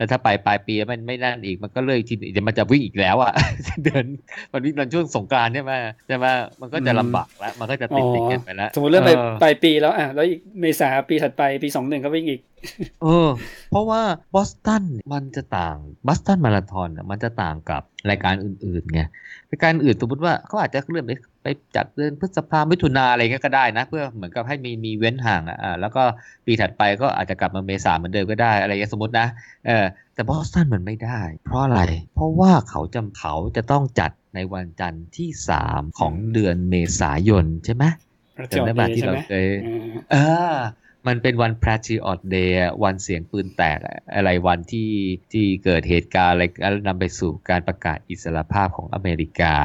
[0.05, 3.33] แล้วถ้าไปปลายปีมันไม่นั่นอีกมันก็เลยทีเดี๋ยวมันจะวิ่งอีกแล้วอะ
[3.85, 4.07] เดิน
[4.53, 5.73] มันวิ่งตอนช่วงสงการใช่ไหม
[6.07, 6.27] ใช่ไหม
[6.61, 12.41] มันก็จะลำบากแล้วมันก็จะติดติดกันไปแล้วสมมติเริ่มไปปลายปีแล้วอะแล้วอีกเมษาปีถัดไปปีสองหนึ่งก็วิ่งอีก
[13.03, 13.29] เออ
[13.71, 14.03] เพราะว่า
[14.35, 15.77] บอสตันมันจะต่าง
[16.07, 19.01] บอสตันมาราธอนมันจะต่างกับรายการอื่นๆไง
[19.51, 21.13] รายการอื่นสมมติว่าเขาอาจจะเลื่อนไป
[21.45, 26.03] ไปจัดเดือนพฤษภามิถุนาอะไรเงี้ยก็ได้นะ เพื่อเหมือนกับให้มีมีเว้นห่างอะแล้วก็
[26.45, 29.27] ปีถัดไปก็อาจจะกลับมาเมษาเหมือนเดิมก็ได้อะไรเงี้ยสมมตินะ
[29.67, 29.85] เออ
[30.15, 31.81] แต่บอสตันมันไม่ได้ เพราะอะไร
[32.15, 37.85] เพราะว่าเขาจำเขาจะต้องจัดในวันจันทร์ที่สามของเดือนเมษายนใช่ไหม
[38.53, 39.47] จำได้ไหมที่เราเคย
[40.13, 40.17] เอ
[40.53, 40.55] อ
[41.07, 42.51] มันเป็นวัน p r a t r i o t Day
[42.85, 43.79] วันเสียงปืนแตก
[44.15, 44.91] อะไรวันที่
[45.33, 46.45] ที่เกิดเหตุการณ์อะไร
[46.87, 49.57] นำไปสู่การประกาศอิสรภาพของอเมริกา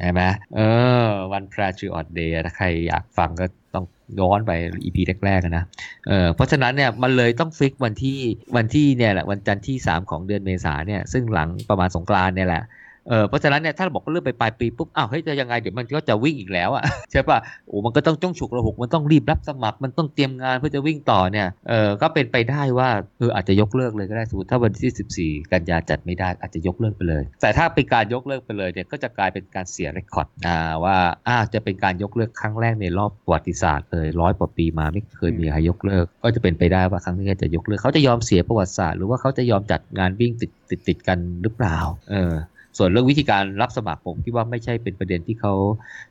[0.00, 0.22] ใช่ไหม
[0.54, 0.60] เอ
[1.04, 3.84] อ วัน p r a t r i o t Day ถ้าใครอยากฟังก็ต้อง
[4.20, 4.52] ย้อนไป
[4.84, 5.64] EP แรกๆนะ
[6.08, 8.18] เออเพราะฉะนั้นเนี่ยมันเลยต้องฟิกวันที่
[8.56, 12.62] วันที่เนี่ยแหละวันจันทร์ที่ 3 ของเดือนเมษาเนี่ยซึ่งหลังประมาณสงกรานเนี่ยแหละ
[13.08, 17.38] เออเพราะฉะนั้นเนี่ยถ้าเราบอกว่าเลื่อนไปปลายปีปุ๊บอ้าวเฮ้ยจะยังไงเดี๋ยวมันก็จะวิ่งอีกแล้วอะใช่ป่ะ
[17.68, 30.96] โอ้มันก็ต้องจ้องฉุกระหุกมันต้องรีบรับสมัคร มันต้องเตรียมงานเพื่อจะวิ่งต่อเนี่ยเออก็เป็นไปได้ว่าเอออาจจะยกเลิกเลยก็ได้สมมติถ้าวันที่ 14 กันยาจัดไม่ได้อาจจะยกเลิกไปเลย แต่ถ้าเป็นการยกเลิกไปเลยเนี่ยก็จะกลายเป็นการเสีย record อ่าว่า
[31.28, 41.78] อ้าวจะเป็นการยกเลิกครั้งแรกในรอบประวัติศาสตร์เลยร้อยกว่าปีมาไม่เคยมีใครยกเลิก ก็จะเป็นไปได้ว่าครั้งนี้จะยกเลิกเขาจะยอมเสียประวัติศาสตร์หรือว่าเขาจะยอมจัดงานวิ่งติดติดติดกันหรือเปล่า
[42.10, 42.32] เออ
[42.78, 45.52] ส่วนเรื่องวิธีการรับสมัครผมคิดว่าไม่ใช่เป็นประเด็นที่เขา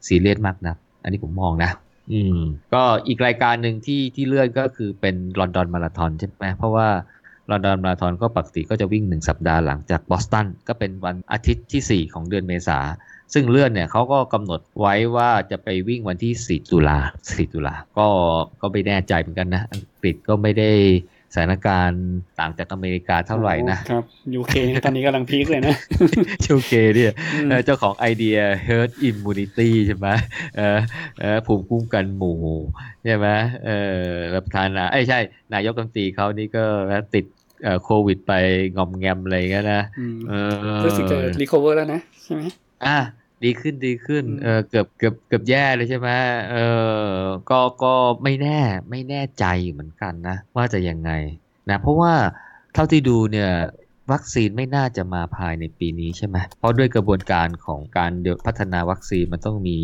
[0.08, 1.72] ซีเรียสมากนะอันนี้ผมมองนะ
[2.12, 2.40] ออืม
[2.74, 6.88] ก็อีกรายการหนึ่งที่ที่เลื่อนก็คือเป็นลอนดอนมาราธอนใช่ไหมเพราะว่า
[7.52, 12.80] ลอนดอนมาราธอนก็ปกติก็จะวิ่งหนึ่งสัปดาห์หลังจากบอสตันก็เป็นวันอาทิตย์ที่ 4 ของเดือนเมษา
[13.34, 18.08] ซึ่งเลื่อนเนี่ยเขาก็กำหนดไว้ว่าจะไปวิ่งวันที่ 4 ตุลา4ตุลาก็
[18.62, 20.72] ก็ไม่แน่ใจเหมือนกันนะ อังกฤษก็ไม่ได้
[21.34, 22.04] สถานการณ์
[22.40, 24.04] ต่างจากอเมริกาเท่าไหร่นะครับ
[24.36, 24.54] ยูเค
[24.86, 25.76] ตอนนี้กำลังพีคเลยนะ
[26.52, 27.12] โอเคเนี่ย
[27.66, 30.08] เจ้าของไอเดีย herd immunity ใช่ไหม
[30.58, 30.80] เออ
[31.20, 32.40] เออภูมิคุ้มกันหมู่
[33.06, 33.28] ใช่ไหม
[33.66, 33.70] เอ
[34.02, 35.20] อรับประธานาไอ้ใช่
[35.54, 36.64] นายกรัฐมนตรีเขานี่ก็
[37.16, 37.26] ติด
[37.84, 38.34] โควิดไป
[38.78, 39.82] งอมแงมอะไรเงี้ยนะ
[40.30, 40.54] เออ
[40.86, 42.42] รู้สึกจะ re cover แล้วนะ ใช่ไหม
[42.86, 42.98] อะ
[43.44, 46.10] ดีขึ้นดีขึ้น เออเกือบเกือบเกือบแย่เลยใช่ไหม
[46.52, 46.56] เอ
[47.16, 47.18] อ
[47.50, 51.12] ก็ก็ไม่แน่ไม่แน่ใจเหมือนกันนะ ว่าจะยังไง
[51.70, 52.14] นะ เพราะว่า
[52.74, 53.52] เท่าที่ดูเนี่ย
[54.12, 59.78] วัคซีนไม่น่าจะมาภายในปีนี้ใช่ไหม เพราะด้วยกระบวนการของการเดพัฒนาวัคซีนมันต้องมี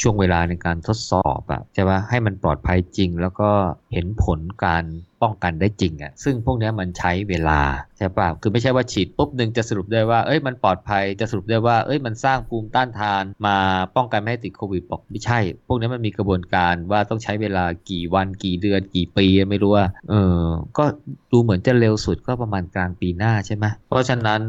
[0.00, 3.50] ช่วงเวลาในการทดสอบอะใช่ไหมให้มันปลอดภัยจริงแล้วก็
[3.92, 4.84] เห็นผลการ
[5.22, 7.60] ป้องกันได้จริงอะ่ะซึ่งพวกนี้มันใช้เวลา
[7.98, 13.56] ใช่ป่ะคือไม่ใช่ว่าฉีดปุ๊บหนึ่งจะสรุปได้ว่าเอ้ยมันปลอดภัยจะสรุปได้ว่าเอ้ยมันสร้างภูมิต้านทานมา
[13.96, 20.44] ป้องกันไม่ให้ติดโควิดบอกไม่ใช่ พวกนี้มันมีกระบวนการว่าต้องใช้เวลากี่วันกี่เดือนกี่ปีไม่รู้ว่าเออ
[20.78, 20.84] ก็
[21.32, 24.42] ดูเหมือนจะเร็วสุดก็ประมาณกลางปีหน้าใช่ไหมเพราะฉะนั้น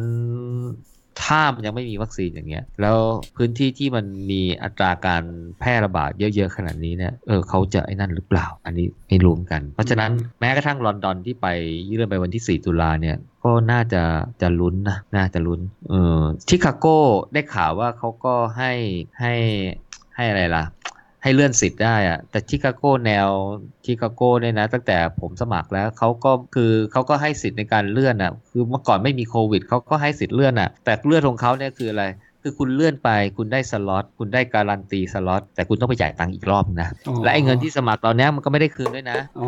[1.23, 2.97] ถ้ามันยังไม่มีวัคซีนอย่างเงี้ย แล้ว
[3.37, 5.23] พื้นที่ที่มันมีอัตราการ
[5.59, 11.47] แพร่ระบาดเยอะๆขนาดนี้เนี่ย เออเขาจะไอ้นั่นหรือเปล่า อันนี้ไม่รู้กัน เพราะฉะนั้นแม้กระทั่งลอนดอนที่ไป
[11.89, 14.03] ยื่นไปวันที่ 4 ตุลาเนี่ย ก็น่าจะ
[14.41, 16.99] จะลุ้นนะ น่าจะลุ้น เออชิคาโก้
[17.33, 18.71] ได้ข่าวว่าเขาก็ให้
[19.19, 19.33] ให้
[20.15, 20.63] ให้อะไรล่ะ
[21.23, 23.27] ให้เลื่อนสิทธิ์ได้อะแต่ชิคาโกแนว
[23.85, 32.03] ชิคาโกเนี่ยนะ ตั้งแต่ผมสมัครแล้วเขาก็คือเขาก็ให้สิทธิ์ในการเลื่อนอะคือเมื่อก่อนไม่มีโควิดเขาก็ให้สิทธิ์เลื่อนอะแต่เลื่อนของเขาเนี่ยคืออะไร
[32.45, 36.89] คือคุณเลื่อนไปคุณได้สล็อตคุณได้การันตีสล็อตแต่คุณต้องไปจ่ายตังค์อีกรอบนะ
[37.23, 39.47] และไอ้เงินที่สมัครตอนนี้มันก็ไม่ได้คืนด้วยนะอ๋อ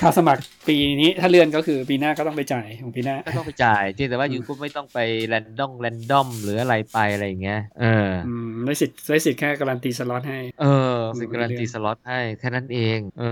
[0.00, 8.10] ค่าสมัครปีนี้ถ้าเลื่อนก็คือปีหน้าก็ต้องไปจ่ายของปีหน้าก็ต้องไปจ่ายที่แต่ว่าอยู่ก็ไม่ต้องไปrandom randomหรืออะไรไปอะไรอย่างเงี้ยเออ
[8.64, 13.24] ได้สิทธิ์ได้สิทธิ์แค่การันตีสล็อตให้เออสิทธิ์การันตีสล็อตให้แค่นั้นเองเอ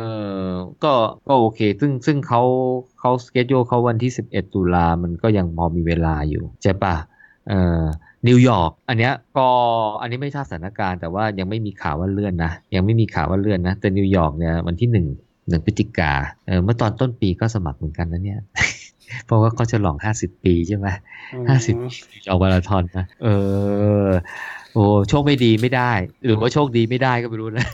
[0.47, 0.49] อ
[0.85, 0.93] ก็
[1.29, 2.43] ก็โอเค ซึ่งซึ่งเขา
[3.01, 6.95] เขา schedule เขาวันที่ 11 ตุลามันก็ยังพอมีเวลาอยู่ใช่ปะ
[7.49, 7.83] เออ
[8.29, 9.49] นิวยอร์กอันเนี้ยก็
[10.01, 15.07] อันนี้ไม่ทราบสถานการณ์แต่ว่ายังไม่มีข่าวว่าเลื่อนนะยังไม่มีข่าวว่าเลื่อนนะแต่นิวยอร์กเนี่ยวันที่หนึ่ง
[15.49, 16.13] หนึ่งพฤศจิกา
[16.47, 18.41] เออเมื่อตอนต้นปีก็สมัครเหมือนกันนะเนี่ย
[19.27, 20.87] เพราะว่าเขาจะลองห้าสิบปีใช่ไหม
[21.49, 21.75] ห้าสิบ
[22.31, 23.29] ออกมาราธอนนะเอ
[24.09, 24.11] อ
[24.73, 25.93] โอ้โชคไม่ดีไม่ได้
[26.25, 27.67] หรือว่าโชคดีไม่ได้ก็ไม่รู้นะ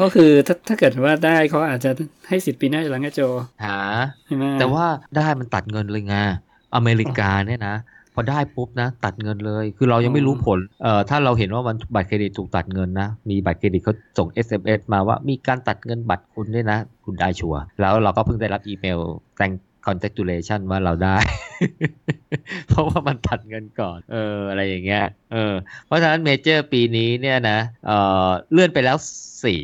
[0.00, 1.90] ก็คือถ้าถ้าเกิดว่าได้เขาอาจจะ
[2.28, 3.20] ให้สิทธิ์ปีหน้าจะหลังโจ
[3.64, 3.78] หา
[4.58, 4.86] แต่ว่า
[5.16, 6.14] ได้มันตัดเงินเลยไง
[6.74, 18.98] อเมริกาเนี่ยนะพ อได้ปุ๊บนะตัดเงินเลย คือเรายังไม่รู้ผลเอ่อถ้าเราเห็นว่ามันบัตรเครดิตถูกตัดเงินนะ มีบัตรเครดิตเขาส่ง SMS มาว่ามีการตัดเงินบัตรคุณด้วยนะ คุณได้ชัวร์แล้วเราก็เพิ่งได้รับอีเมล
[19.38, 19.52] แต่ง
[19.86, 21.16] congratulation ว่าเราได้
[22.68, 25.54] เพราะว่ามันตัดเงินก่อน เออ อะไรอย่างเงี้ย เออ
[25.86, 27.90] เพราะฉะนั้นเมเจอร์ปีนี้เนี่ยนะ เอ
[28.28, 28.96] อเลื่อนไปแล้ว
[29.44, 29.60] สี่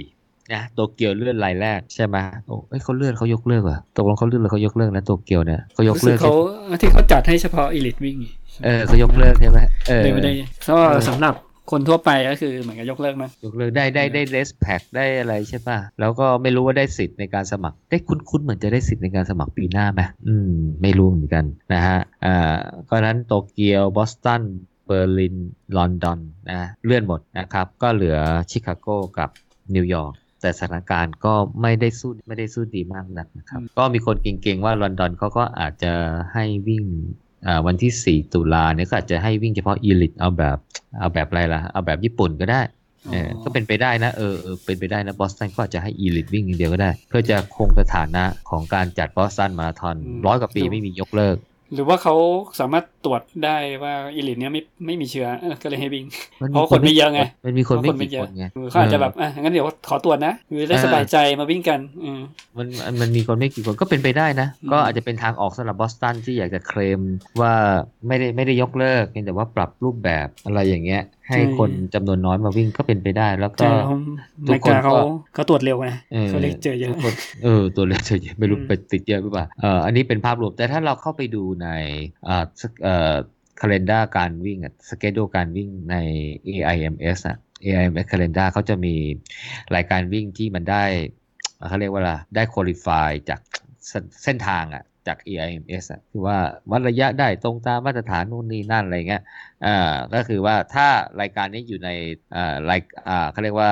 [0.53, 6.35] นะโตเกียวเลื่อนรายแรกใช่ไหมโอ้ยเขาเลื่อนเขายกเลิกเหรอตกลงเขาเลื่อนหรือเขายกเลิกนะโตเกียวเนี่ยเขายกเลิกเขา
[6.81, 8.19] ที่เขาจัดให้เฉพาะอีลิทวิ่ง
[8.65, 10.33] เออเขายกเลิกใช่ไหมเออไม่ได้
[10.65, 10.79] เพราะ
[11.09, 11.35] สำหรับ
[11.71, 20.53] คนทั่วไปก็คือเหมือนกับยกเลิกมั้ยยกเลิกได้ได้ได้ race pack ได้อะไรใช่ป่ะ แล้วก็ไม่รู้ว่าได้สิทธิ์ในการสมัคร ได้คุ้นๆเหมือนจะได้สิทธิ์ในการสมัครปีหน้าไหมอืม
[20.83, 22.57] ไม่รู้เหมือนกันนะฮะอ่า
[22.89, 24.43] ก็นั้นโตเกียวบอสตัน
[24.87, 25.37] เบอร์ลิน
[25.77, 28.17] ลอนดอนนะเลื่อนหมดนะครับ ก็เหลือ
[28.51, 28.89] ชิคาโก
[29.19, 29.31] กับ
[29.75, 35.93] นิวยอร์กแต่สถานการณ์ก็ไม่ได้สู้ไม่ได้สู้ดีมากนักนะครับ ก็มีคนเก็งๆว่าลอนดอนเขาก็อาจจะ
[36.33, 36.85] ให้วิ่ง
[37.67, 40.57] วันที่ 4 ตุลาเนี่ยก็อาจจะให้วิ่งเฉพาะ elite เอาแบบ
[41.01, 42.61] เอาแบบอะไรล่ะ เอาแบบญี่ปุ่นก็ได้
[43.11, 51.37] เออก็เป็นไปได้นะเออเออเป็นไปได้นะบอสตันก็อาจจะให้ elite วิ่งอย่างเดียวก็ได้ เพื่อจะคงสถานะของการจัดบอสตันมาราธอนร้อยกว่าปีไม่มียกเลิก
[51.75, 52.15] หรือว่าเขา
[52.61, 55.29] สามารถตรวจได้ว่า elite เนี้ยไม่ไม่มีเชื้อ
[55.63, 56.05] ก็เลยให้วิ่ง
[56.51, 62.11] เพราะคนไม่เยอะไงมันมีคนไม่เยอะไงเขาอาจจะแบบอะงั้นเดี๋ยวขอตรวจนะคือได้สบายใจมาวิ่งกันอื
[62.59, 62.69] มัน
[63.01, 67.01] มันมีคนไม่กี่คนก็เป็นไปได้นะ ก็อาจจะเป็นทางออกสำหรับบอสตันที่อยากจะเคลม
[67.41, 67.53] ว่า
[68.07, 73.69] ไม่ได้ไม่ได้ยกเลิกเพียงแต่ว่าปรับรูปแบบอะไรอย่างเงี้ยให้คนจำนวนน้อยมาวิ่งก็เป็นไปได้ แล้วก็
[74.49, 74.93] ทุกคนเขา
[75.35, 75.89] เขาตรวจเร็วไง
[76.29, 76.95] เขาเล็กเจอเยอะ
[77.45, 81.71] เออตัวเล็กเจอเยอะไม่รู้ไปติดเยอะหรือเปล่าเอออันนี้เป็นภาพรวมแต่ถ้าเราเข้าไปดูใน
[82.29, 82.45] อ่า
[82.83, 83.15] เอ่อ
[83.61, 85.97] คาล endar การวิ่งอะสเกจดูการวิ่งใน
[86.47, 88.95] AIMS อะ AIMS calendar เขาจะมี
[89.77, 90.85] รายการวิ่งที่มันได้
[91.69, 93.41] เขาเรียกว่าอะไรได้คุริฟายจาก
[94.25, 96.39] เส้นทางอะจาก AIMS อะคือว่า
[96.71, 99.23] วัดระยะได้ตรงตามมาตรฐานนู่นนี่นั่นอะไรเงี้ย
[99.67, 100.89] อ่าก็คือว่าถ้า
[101.21, 101.91] รายการนี้อยู่ใน
[102.37, 103.71] อ่ารายอ่าเขาเรียกว่า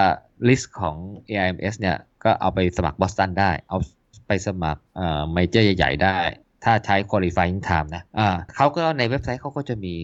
[0.49, 0.97] list ของ
[1.31, 3.79] AIMS เนี่ยก็เอาไปสมัครบอสตันได้ เอา
[4.27, 6.19] ไปสมัครอ่าเมเจอร์ใหญ่ ๆ ได้
[6.65, 9.97] ถ้าใช้ qualifying time นะอ่าเขาก็ในเว็บไซต์เขาก็จะมี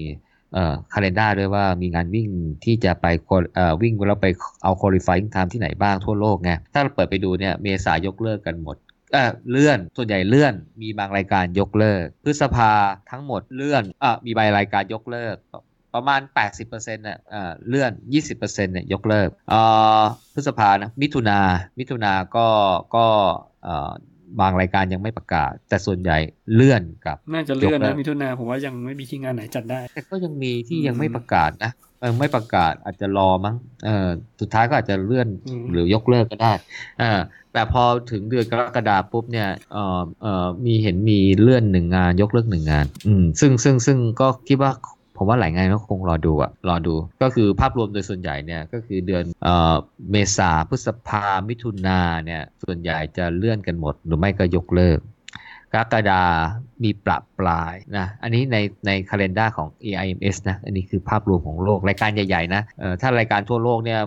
[0.54, 2.28] เอ่อคาล endar ด้วยว่ามีงานวิ่ง
[2.64, 3.06] ที่จะไป
[3.54, 4.28] เอ่อวิ่งแล้วไป
[4.62, 8.76] เอา qualifying time ที่ไหนบ้างทั่วโลกไงถ้าเราเปิดไปดูเนี่ยเมษายกเลิกกันหมด
[9.12, 12.72] เออเลื่อนส่วนใหญ่เลื่อนมีบางรายการยกเลิก พฤษภา
[13.10, 15.36] ทั้งหมดเลื่อนอมีใบรายการยกเลิก
[15.94, 16.20] ประมาณ
[16.62, 17.92] 80%น่ะอ่าเลื่อน
[18.32, 20.02] 20%เนี่ยยกเลิกอ่า
[20.34, 21.40] พฤษภานะมิถุนา
[21.78, 22.46] มิถุนาก็
[22.96, 23.06] ก็
[23.66, 23.92] อ่า
[24.40, 26.16] บางรายการยังไม่ประกาศ แต่ส่วนใหญ่
[26.54, 34.08] เลื่อนกับ น่าจะเลื่อนยกเลินะกมิถุนาผมว่ายังไม่มีที่งานไหนจัดได้ แต่ก็ยังมีที่อืมยังไม่ประกาศนะเออไม่ประกาศอาจจะรอมั้งเออ
[34.40, 36.52] สุดท้ายก็อาจจะเลื่อนอืมหรือยกเลิกก็ได้
[36.98, 37.20] เออ
[37.52, 44.72] แต่พอถึงเดือนกรกฎาปุ๊บเนี่ยเออเออมีเห็นมีเลื่อนหนึ่งงานยกเลิกหนึ่งงาน อืมซึ่งซึ่งซึ่งก็คิดว่า
[45.18, 49.74] ผมว่าหลายงานก็คงรอดูอะรอดู ก็คือภาพรวมโดยส่วนใหญ่เนี่ยก็คือเดือนเอ่อ
[50.10, 54.98] เมษาพฤษภามิถุนาเนี่ยส่วนใหญ่จะเลื่อนกันหมด หรือไม่ก็ยกเลิก
[55.74, 56.22] กรกฎา
[56.82, 58.56] มีปรับปลายนะ อันนี้ใน
[58.86, 64.00] ในคาล endar ของ AIMS นะ อันนี้คือภาพรวมของโลก รายการใหญ่ๆนะเอ่อถ้ารายการทั่วโลกเนี่ย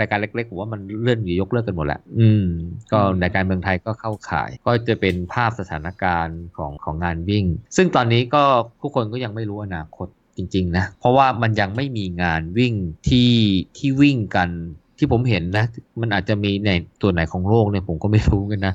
[0.00, 2.46] รายการเล็กๆผมว่ามันเลื่อนหรือยกเลิกกันหมดแหละ อืม
[2.92, 7.44] ก็อืมรายการเมืองไทยก็เข้าข่าย ก็จะเป็นภาพสถานการณ์ของของงานวิ่ง
[7.76, 8.42] ซึ่งตอนนี้ก็
[8.80, 12.74] ผู้คนก็ยังไม่รู้อนาคต จริง ๆ นะ เพราะว่ามันยังไม่มีงานวิ่ง
[13.08, 13.32] ที่
[13.76, 14.50] ที่วิ่งกัน
[14.98, 15.66] ที่ผมเห็นนะ
[16.00, 16.70] มันอาจจะมีใน
[17.02, 18.74] ตัวไหนของโลกเนี่ยผมก็ไม่รู้กันนะ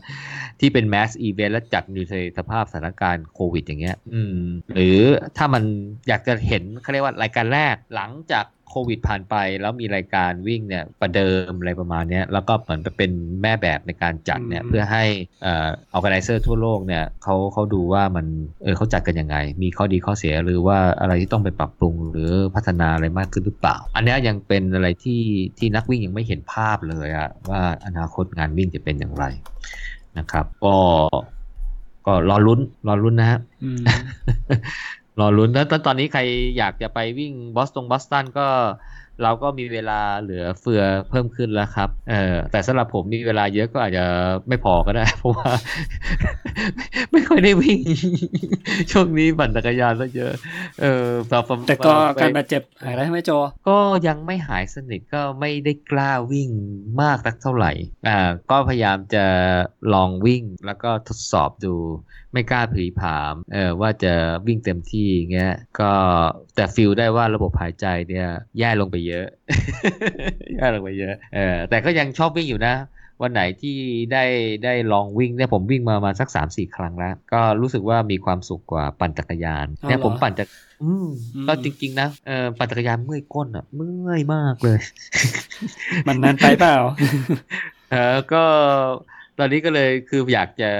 [0.59, 4.43] ที่เป็น mass event และจัดอยู่ในสภาพสถานการณ์โควิดอย่างเงี้ย อืม
[4.75, 4.99] หรือ
[5.37, 5.63] ถ้ามัน
[6.07, 13.11] อยากจะเห็นเขาเรียกว่ารายการแรกหลังจาก โควิดผ่านไปแล้วมีรายการวิ่งเนี่ยประเดิมอะไรประมาณเนี้ยแล้วก็เหมือนเป็น
[13.41, 15.03] แม่แบบในการจัดเนี่ยอืมเพื่อให้
[15.43, 18.25] เอ่อ organizer ทั่วโลกเนี่ยเขาเขาดูว่ามัน
[18.63, 25.21] เออเขาจัดกันยังไง มีข้อดีข้อเสียหรือว่าอะไรที่ต้องไปปรับปรุงหรือพัฒนาอะไรมากขึ้นหรือเปล่า อันเนี้ยยังเป็นอะไรที่
[25.57, 29.25] ที่นักวิ่งยังไม่เห็นภาพเลยอะว่าอนาคตงานวิ่งจะเป็นอย่างไร
[30.17, 30.75] นะครับ ก็
[32.05, 33.81] ก็รอลุ้นรอลุ้นนะฮะอืม
[35.19, 36.21] รอลุ้นแล้วตอนตอนนี้ใคร
[36.57, 38.47] อยากจะไปวิ่งบอสตงบอสตันก็
[39.23, 44.05] เราก็มีเวลาเหลือเฟือเพิ่มขึ้นแล้วครับ เออแต่สำหรับผมมีเวลาเยอะก็อาจจะ
[44.47, 45.51] ไม่พอก็ได้ เพราะว่า
[47.11, 47.79] ไม่ค่อยได้วิ่ง
[48.91, 50.33] ช่วงนี้ปั่นจักรยานซะเยอะ
[50.81, 53.31] เออพอผมแต่ก็ไปการบาดเจ็บหายแล้วใช่ไหมโจ
[53.67, 56.49] ก็ยังไม่หายสนิทก็ไม่ได้กล้าวิ่ง
[57.01, 57.71] มากสักเท่าไหร่
[58.07, 58.19] อ่า
[58.51, 59.25] ก็พยายามจะ
[59.93, 61.75] ลองวิ่งแล้วก็ทดสอบดู
[62.33, 64.13] ไม่กล้าผลีผาม เออว่าจะ
[64.47, 65.91] วิ่งเต็มที่เงี้ย ก็
[66.55, 68.27] แต่ฟีลได้ว่าระบบหายใจเนี่ย
[68.59, 69.08] แย่ลงไปเยอะ
[70.55, 72.73] แย่ลงไปเยอะเออแต่ก็ยังชอบวิ่งอยู่นะ
[73.21, 73.75] วันไหนที่
[74.13, 74.23] ได้
[74.63, 80.51] ได้ลองวิ่งเนี่ยผมวิ่งมาประมาณสักสามสี่ครั้งแล้ว ก็รู้สึกว่ามีความสุขกว่าปั่นจักรยานอ๋อเนี่ยเหรอผมปั่นจักร
[80.83, 84.79] อืมอืมก็จริง ๆ นะเออปั่นจักรยานเมื่อยก้นอะเมื่อยมากเลย
[86.07, 86.77] มันนานไปเปล่า
[87.91, 88.43] เออก็
[89.39, 90.71] ตอนนี้ก็เลยคืออยากจะ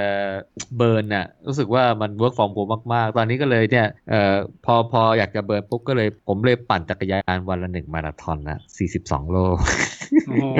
[0.76, 4.34] burn น่ะรู้สึกว่ามัน work from home มาก ๆ ตอนนี้ก็เลยเนี่ยเอ่อ
[4.64, 8.58] พอพออยากจะ burn ปุ๊บก็เลยผมเลยปั่นจักรยานวันละหนึ่งมาราธอนนะ
[8.94, 9.36] 42 โล
[10.28, 10.58] โอ้โห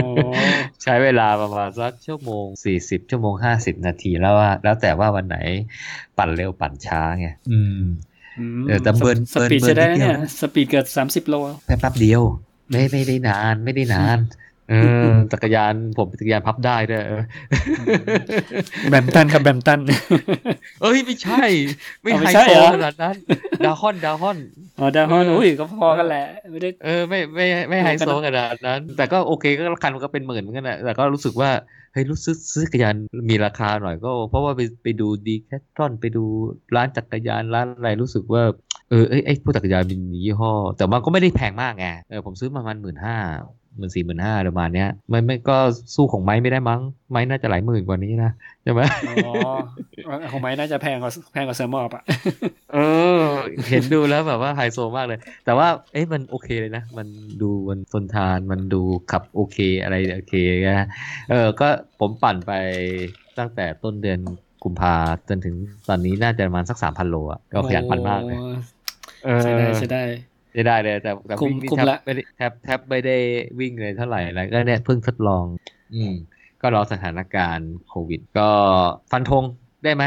[0.82, 2.46] ใช้เวลาประมาณสักชั่วโมง
[2.78, 5.38] 40 ชั่วโมง 50 นาทีแล้วว่าแล้วแต่ว่าวันไหน
[6.18, 7.82] ปั่นเร็วปั่นช้าไงอืม
[8.61, 11.34] มเออแต่ burn speed burn จะได้นิดเดียวเนี่ย speed เกิดสามสิบโล
[11.66, 12.22] แป๊บแป๊บเดียว
[12.70, 14.18] ไม่ไม่ได้นานไม่ได้นาน
[14.71, 17.23] เออจักรยานผมเป็นจักรยานพับได้ด้วยเออ
[18.91, 19.81] แบมตันครับแบมตัน
[20.83, 21.45] เอ้ยไม่ใช่
[22.03, 23.16] ไม่เอาไม่ไฮใช่โซเหรอขนาดนั้น
[23.64, 24.39] ดาวฮอนดาวฮอน
[24.79, 31.51] อ๋อดาวฮอนเอออุ้ยก็พอกันแหละไม่ได้เออไม่ไม่ไม่ไฮโซขนาดนั้น แต่ก็โอเคก็คันมันก็เป็นหมื่นเหมือนกันแหละแต่ก็รู้สึกว่า
[31.93, 32.95] เฮ้ยรู้สึกซื้อจักรยาน
[33.31, 36.25] มีราคาหน่อยก็ เพราะว่าไปไปดูดีแคทรอนไปดู
[36.77, 38.43] ร้านจักรยานร้านอะไรรู้สึกว่า
[38.91, 43.16] เออเอ้ยไอ้พวกจักรยานมียี่ห้อ แต่มันก็ไม่ได้แพงมากไงเออผมซื้อมาประมาณหมื่นห้า
[43.77, 45.57] หมื่นสี่หมื่นห้าประมาณเนี้ยไม่ไม่ก็
[45.95, 48.31] สู้ของไม้ไม่ได้มั้ง ไม้น่าจะหลายหมื่นกว่านี้นะ
[48.62, 49.33] ใช่ไหมอ๋อ
[50.33, 52.03] ของไม้น่าจะแพงกว่าแพงกว่าเซอร์มอบอะ
[52.75, 52.79] เอ
[53.21, 53.23] อ
[53.71, 57.07] เห็นดูแล้วแบบว่าไฮโซมากเลย แต่ว่าเอ๊ะมันโอเคเลยนะ มัน
[57.43, 60.35] ดูมันทนทานมันดูขับโอเคอะไรโอเค
[60.68, 60.87] นะ
[61.31, 61.68] เออก็
[62.01, 62.53] ผมปั่นไป
[63.39, 64.18] ตั้งแต่ต้นเดือน
[64.64, 64.95] กุมภา
[65.29, 65.55] จนถึง
[65.89, 68.45] ตอนนี้น่าจะประมาณสักสามพันโลอะก็ขยันปั่นมากเลยโอ้
[69.25, 70.03] เออใช่ได้ใช่ได้
[70.57, 73.16] จะได้เลยแต่แต่คุมวิ่งนี่คุมแทบละไม่ได้แทบแทบไม่ได้
[73.61, 75.44] วิ่งเลยเท่าไหร่แล้วก็เนี่ยเพิ่งทดลอง
[75.94, 76.14] อืม
[76.62, 78.48] ก็รอสถานการณ์โควิด ก็
[79.11, 79.44] ฟันธง
[79.84, 80.05] ได้ไหม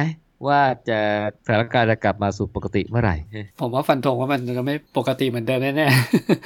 [0.47, 0.99] ว่าจะ
[1.45, 3.15] สถานการณ์จะกลับมาสู่ปกติเมื่อไหร่
[3.61, 5.87] ผมว่าฟันธงว่ามันจะไม่ปกติเหมือนเดิมแน่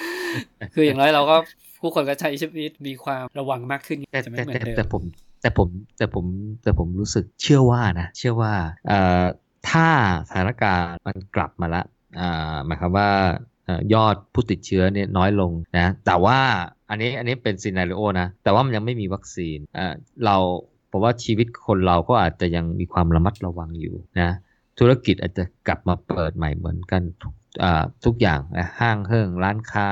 [0.07, 1.35] ๆคืออย่างน้อยเราก็
[1.81, 5.03] ผู้คนก็ใช้ชีวิตมีความระวังมากขึ้นแต่จะไม่แต่เหมือแต่นเดิแต่มผม
[5.41, 6.25] แต่ผมแต่ผม
[6.63, 8.53] แต่ผมรู้สึกเชื่อว่านะ เชื่อว่า
[8.87, 9.23] เอ่อ
[9.69, 9.87] ถ้า
[10.29, 11.83] สถานการณ์มันกลับมาละ
[12.65, 13.09] หมายความว่า
[13.93, 16.39] ยอดผู้ติดเชื้อเนี่ยน้อยลงนะแต่ว่า
[16.89, 19.57] อันนี้อันนี้เป็นซีนารีโอนะแต่ว่ามันยังไม่มีวัคซีน
[20.25, 20.35] เรา
[20.91, 24.29] ผมว่าชีวิตคนเราก็อาจจะยังมีความระมัดระวังอยู่นะ
[24.79, 27.33] ธุรกิจอาจจะกลับมาเปิดใหม่เหมือนกันทุก
[28.05, 28.39] ทุกอย่าง
[28.79, 29.89] ห้างเฮิงร้านค้า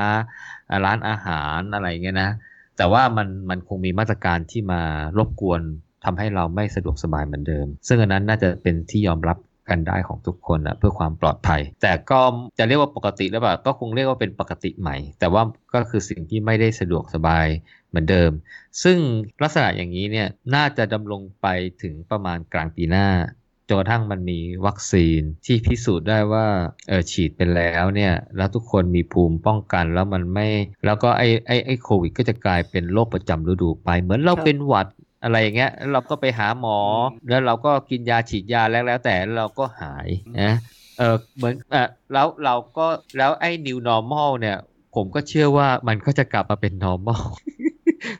[0.86, 2.32] ร้านอาหารอะไรเงี้ยนะ
[2.78, 4.82] แต่ว่ามันมันคงมีมาตรการที่มา
[5.18, 5.62] รบกวน
[6.06, 9.38] ทำให้เราไม่สะดวกสบายเหมือนเดิม ซึ่งอันนั้นน่าจะเป็นที่ยอมรับ
[9.70, 12.20] กันได้ของทุกคนนะเพื่อความปลอดภัย แต่ก็
[12.58, 15.44] จะเรียกว่าปกติหรือเปล่าก็คงเรียกว่าเป็นปกติใหม่ แต่ว่า
[15.74, 17.48] ก็คือสิ่งที่ไม่ได้สะดวกสบาย
[17.90, 18.32] เหมือนเดิม
[18.84, 18.98] ซึ่ง
[19.44, 21.48] ลักษณะอย่างนี้เนี่ยน่าจะดำรงไป
[21.82, 23.08] ถึงประมาณกลางปีหน้า
[23.68, 26.46] จนกระทั่งมันมีวัคซีนที่พิสูจน์ได้ว่า
[26.88, 30.48] เออฉีดไปแล้วเนี่ยแล้วทุกคนมีภูมิป้องกันแล้วมันไม่
[30.86, 34.88] แล้วก็ไอไอไอโควิด ก็จะกลายเป็นโรคประจำฤดูไป เหมือนเราเป็นหวัด
[35.26, 36.80] อะไรอย่างเงี้ยเราก็ไปหาหมอ
[37.30, 40.08] แล้วเราก็กินยาฉีดยาแล้วแล้วแต่เราก็หาย
[40.42, 40.52] นะ
[40.98, 41.84] เออเหมือนอะ
[42.14, 42.88] แล้วเราก็
[43.18, 44.58] แล้วไอ้ new normal เนี่ย
[44.96, 47.24] ผมก็เชื่อว่ามันก็จะกลับมาเป็น normal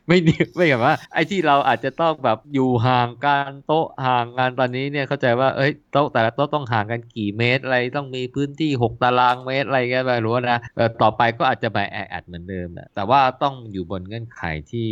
[0.06, 10.58] ไม่เนีไม่แบบว่า ไอ้ที่เราอาจจะต้องแบบอยู่ห่างกันโต๊ะห่างกันตอนนี้เนี่ยเข้าใจว่าเอ้ยโต๊ะแต่ละโต๊ะต้องห่างกันกี่เมตรอะไรต้องมีพื้นที่ 6 ตารางเมตรอะไรกันไปรู้นะ
[11.02, 14.90] ต่อไปก็อาจจะไปแออัดเหมือนเดิมนะแต่ว่าต้องอยู่บนเงื่อนไขที่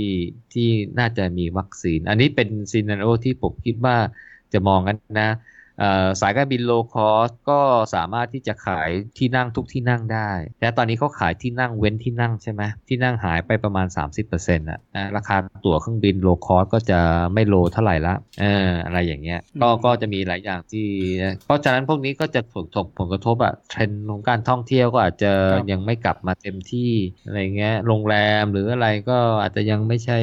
[0.52, 0.68] ที่
[0.98, 3.96] น่าจะมีวัคซีน อันนี้เป็น scenario ที่ผมคิดว่า
[4.52, 5.30] จะมองกันนะ
[6.20, 7.60] สายการบิน low cost ก็
[7.94, 10.30] สามารถที่จะขายที่นั่งทุกที่นั่งได้
[10.60, 13.86] แต่ตอนนี้เขาขายที่นั่งเว้นที่นั่งใช่ไหมที่นั่งหายไปประมาณ
[14.22, 14.80] 30%นะ
[15.16, 17.00] ราคาตั๋วเครื่องบิน low cost ก็จะ
[17.34, 20.86] ไม่ low เท่าไหร่ละเอออะไรอย่างเงี้ยก็ก็จะมีหลายอย่างที่
[21.46, 25.32] เพราะฉะนั้นพวกนี้ก็จะผลกผลกระทบอะเทรนด์ของการท่องเที่ยวก็อาจจะ
[25.70, 26.90] ยังไม่กลับมาเต็มที่
[27.26, 30.18] อะไรเงี้ยโรงแรมหรืออะไรก็อาจจะยังไม่ใช่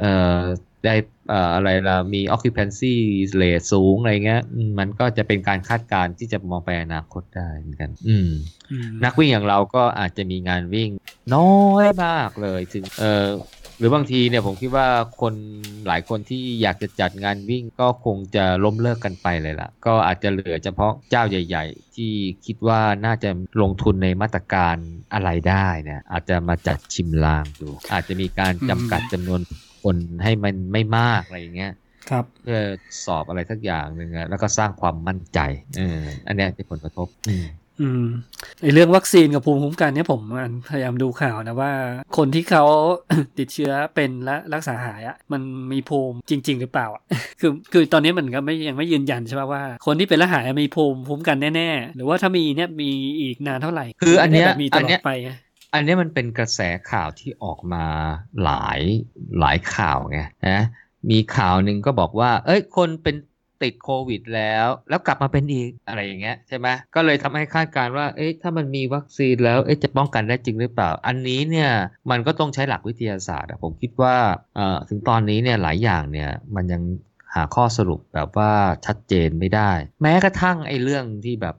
[0.00, 0.40] เอ่อ
[0.84, 0.94] ได้
[1.54, 2.94] อะไรล่ะมี occupancy
[3.40, 4.42] rate สูงอะไรเงี้ย
[4.78, 8.30] มันก็จะเป็นการคาดการณ์ที่จะมองไปอนาคตได้เหมือนกัน อืม
[9.04, 10.90] นักวิ่งอย่างเราก็อาจจะมีงานวิ่ง
[11.34, 13.26] น้อยมากเลยถึงเออ
[13.78, 14.88] หรือบางทีเนี่ยผมคิดว่า
[15.20, 15.34] คน
[15.86, 22.12] หลายคนที่อยากจะจัดงานวิ่งก็คงจะล้มเลิกกันไปเลยล่ะ ก็อาจจะเหลือเฉพาะเจ้าใหญ่ ๆ ที่
[22.46, 23.30] คิดว่าน่าจะ
[23.62, 24.76] ลงทุนในมาตรการ
[25.14, 29.40] อะไรได้เนี่ยอาจจะมาจัดชิมลางดู อาจจะมีการจำกัดจำนวน
[29.84, 31.72] คนให้มันไม่มากอะไรอย่างเงี้ย
[32.10, 32.60] ครับเพื่อ
[33.04, 35.40] สอบอะไรสักอย่างหนึ่งแล้วก็สร้างความมั่นใจ
[35.78, 37.08] เอออันนี้เป็นผลกระทบ
[37.80, 38.04] อืม
[38.62, 40.20] ไอเรื่องวัคซีนกับภูมิคุ้มกันเนี่ยผม
[40.70, 41.72] พยายามดูข่าวนะว่า
[42.16, 42.64] คนที่เขา
[43.38, 45.40] ติดเชื้อเป็นและรักษาหายอะมัน
[45.72, 47.02] มีภูมิจริง ๆ หรือเปล่าอะ
[47.40, 52.90] คือคือตอนนี้มันก็ไม่ยังไม่ยืนยันใช่ไหมว่า คนที่เป็นและหายมีภูมิคุ้มกันแน่ๆ หรือว่าถ้ามีเนี่ยมี
[53.20, 55.10] อีกนานเท่าไหร่ คืออันเนี้ยมีตลอดไป
[55.74, 56.60] อันนี้มันเป็นกระแส
[56.90, 57.84] ข่าวที่ออกมา
[58.44, 58.80] หลาย
[59.40, 60.60] หลายข่าวไงนะ
[61.10, 63.16] มีข่าวหนึ่งก็บอกว่า เอ้ยคนเป็น
[63.62, 71.70] ติดโควิดแล้ว แล้วกลับมาเป็นอีกอะไรอย่างเงี้ยใช่ไหมก็เลยทำให้คาดการว่า เอ๊ะถ้ามันมีวัคซีนแล้ว เอ๊ะจะป้องกันได้จริงหรือเปล่า อันนี้เนี่ย
[72.10, 74.16] มันก็ต้องใช้หลักวิทยาศาสตร์ผมคิดว่า
[74.88, 76.82] ถึงตอนนี้เนี่ยหลายอย่างเนี่ยมันยัง
[77.34, 78.52] หาข้อสรุปแบบว่า
[78.86, 79.70] ชัดเจนไม่ได้
[80.02, 81.54] แม้กระทั่งไอ้เรื่องที่แบบ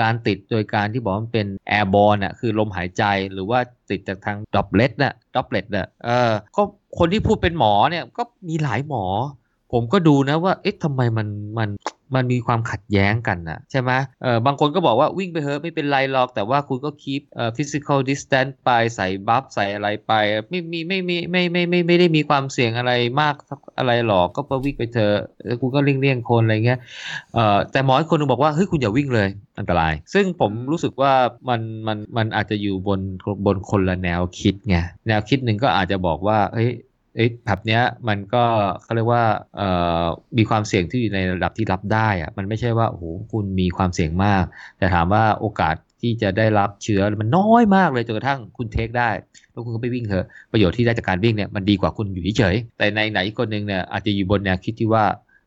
[0.00, 3.58] การติดโดยการที่บอกมันเป็น airborne น่ะคือลมหายใจหรือว่า
[3.90, 6.62] ติดจากทาง droplet น่ะ droplet น่ะเออก็
[6.98, 9.04] คนที่พูดเป็นหมอเนี่ยก็มีหลายหมอ
[9.72, 11.28] ผมก็ดูนะว่าเอ๊ะทำไมมัน
[11.58, 11.68] มัน
[12.14, 13.90] มันมีความขัดแย้งกันนะใช่ไหม
[14.22, 20.12] เออบางคนก็บอกว่าวิ่งไปเถอะไม่เป็นไรหรอก แต่ว่าคุณก็ keep เอ่อ physical distance ไปใส่บัฟใส่อะไรไป
[20.50, 23.34] ไม่มีไม่มีไม่ไม่ไม่ไม่ได้มีความเสี่ยงอะไรมาก
[23.78, 25.16] อะไรหรอกก็ไปวิ่งไปเถอะ
[25.60, 26.78] คุณก็เลี่ยงเลี่ยงคนอะไรเงี้ย
[27.34, 29.28] เอ่อแต่หมออีกคนนึงบอกว่าเฮ้ยคุณอย่าวิ่งเลย
[29.58, 31.12] อันตราย ซึ่งผมรู้สึกว่า
[31.48, 33.00] มันมันมันอาจจะอยู่บน
[33.46, 34.76] บนคนละแนวคิดไง
[35.08, 36.70] แนวคิดหนึ่งก็อาจจะบอกว่าเฮ้ย
[37.16, 38.44] เอ้แบบเนี้ยมันก็
[38.82, 39.24] เขาเรียกว่า
[39.56, 39.68] เอ่
[40.02, 40.04] อ
[40.38, 44.44] มีความเสี่ยงที่อยู่ในระดับที่รับได้อะมันไม่ใช่ว่าโอ้โหคุณมีความเสี่ยงมาก
[44.78, 49.10] แต่ถามว่าโอกาสที่จะได้รับเชื้อมันน้อยมากเลยจนกระทั่งคุณเทคได้
[49.50, 55.04] แล้วคุณก็ไปวิ่งเถอะประโยชน์ที่ได้จากการวิ่งเนี่ยมันดีกว่าคุณอยู่เฉยแต่ในไหนคนหนึ่งเนี่ยอาจจะอยู่บนแนวคิดที่ว่า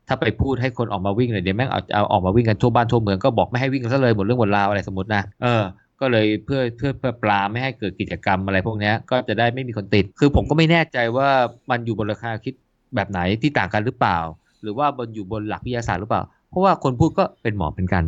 [0.07, 5.63] ถ้าไปพูดให้คนออกมาวิ่งเลยเดี๋ยวแม่งเอาเอาออกมาวิ่งกันทั่วบ้านทั่วเมืองก็บอกไม่ให้วิ่งกันซะเลยหมดเรื่องหมดราวอะไรสมมตินะเออ
[6.01, 11.29] ก็เลยเพื่อเพื่อเพื่อปลาไม่ให้เกิดกิจกรรมอะไรพวกนี้ก็จะได้ไม่มีคนติด คือผมก็ไม่แน่ใจว่า
[11.71, 12.53] มันอยู่บนราคาคิด
[12.95, 14.17] แบบไหนที่ต่างกันหรือเปล่า
[14.61, 18.03] หรือว่าบนอยู่บนหลักวิทยาศาสตร์หรือเปล่า เพราะว่าคนพูดก็เป็นหมอเป็นกัน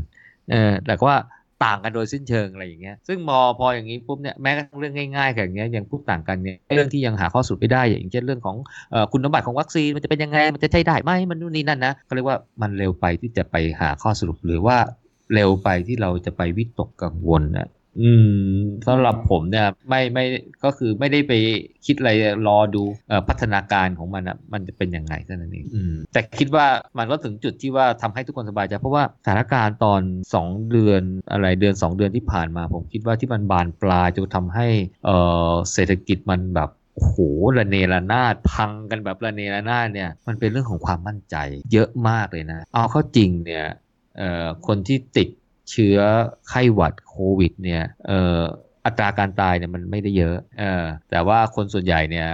[0.51, 1.18] เออแต่ว่า
[1.65, 8.55] ต่างกันโดยสิ้นเชิงอะไรอย่างเงี้ย ซึ่งมอพออย่างนี้ปุ๊บเนี่ยแม้กระทั่งเรื่องง่ายๆแบบนี้ยยังพูดต่างกันเนี่ยเรื่องที่ยังหาข้อสรุปไม่ได้ อย่างเช่นเรื่องของ
[9.11, 14.77] คุณสมบัติของวัคซีนมันจะเป็นยังไงมันจะใช้ได้ไหมมันนู่นนี่นั่นนะก็เรียกว่ามันเร็วไปที่จะไปหาข้อสรุปหรือว่า
[15.34, 17.68] เร็วไปที่เราจะไปวิตกกังวลนะ
[17.99, 18.09] อื
[18.53, 18.57] ม
[18.88, 20.26] สำหรับผมเนี่ยไม่ไม่
[20.63, 21.34] ก็คือไม่ได้ไป
[21.85, 22.11] คิดอะไร
[22.47, 22.84] รอดู
[23.27, 25.65] พัฒนาการของมันอะมันจะเป็นยังไงเท่านั้นเอง
[26.13, 26.65] แต่คิดว่า
[26.97, 30.01] มันก็ถึงจุดที่ว่าทำให้ทุกคนสบายใจเพราะว่าสถานการณ์ตอน
[30.35, 31.01] 2 เดือน
[31.31, 34.68] อะไรเดือน 2 เดือนที่ผ่านมา ผมคิดว่าที่มันบานปลายจนทำให้
[35.05, 35.09] เอ
[35.51, 37.18] อเศรษฐกิจมันแบบโอ้โห
[37.57, 41.35] ระเนระนาดพังกันแบบระเนระนาดเนี่ยมันเป็นเรื่องของความมั่นใจ
[41.72, 43.65] เยอะมากเลยนะ เอาเข้าจริงเนี่ย
[44.68, 45.30] คนที่ติด
[45.72, 45.98] เชื้อ
[46.49, 47.84] ไข้หวัดโควิดเนี่ย
[48.85, 52.30] อัตราการตายเนี่ยมันไม่ได้เยอะเออแต่ว่าคนส่วนใหญ่เนี่ย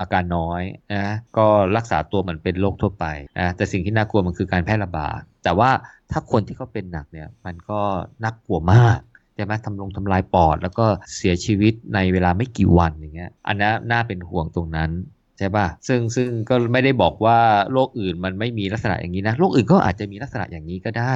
[0.00, 0.62] อาการน้อย
[0.94, 1.46] นะก็
[1.76, 3.04] รักษาตัวเหมันเป็นโรคทั่วไป
[3.38, 5.70] นะแต่สิ่งที่น่ากลัวมันคือการแพร่ระบาด แต่ว่า
[6.10, 7.80] ถ้าคนที่เขาเป็นหนักเนี่ยมันก็
[8.22, 8.98] น่ากลัวมาก
[9.34, 10.86] ใช่ไหมทำลงทำลายปอด แล้วก็
[11.16, 14.90] เสียชีวิตในเวลาไม่กี่วันอย่างเงี้ยอันนี้น่าเป็นห่วงตรงนั้น
[15.38, 17.38] ใช่ป่ะซึ่งซึ่งก็ไม่ได้บอกว่า
[17.72, 21.14] โรคอื่นมันไม่มีลักษณะอย่างนี้นะโรคอื่นก็อาจจะมีลักษณะอย่างนี้ก็ได้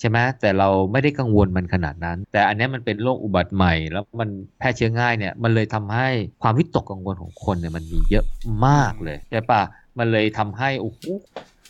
[0.00, 4.28] ใช่ไหมแต่เราไม่ได้กังวลมันขนาดนั้น แต่อันนี้มันเป็นโรคอุบัติใหม่ แล้วมัน
[4.58, 6.08] แพร่เชื้อง่ายเนี่ยมันเลยทำให้
[6.42, 8.24] ความวิตกกังวลของคนเนี่ยมันมีเยอะ
[8.66, 9.62] มากเลยใช่ปะ
[9.98, 11.02] มันเลยทำให้โอ้โห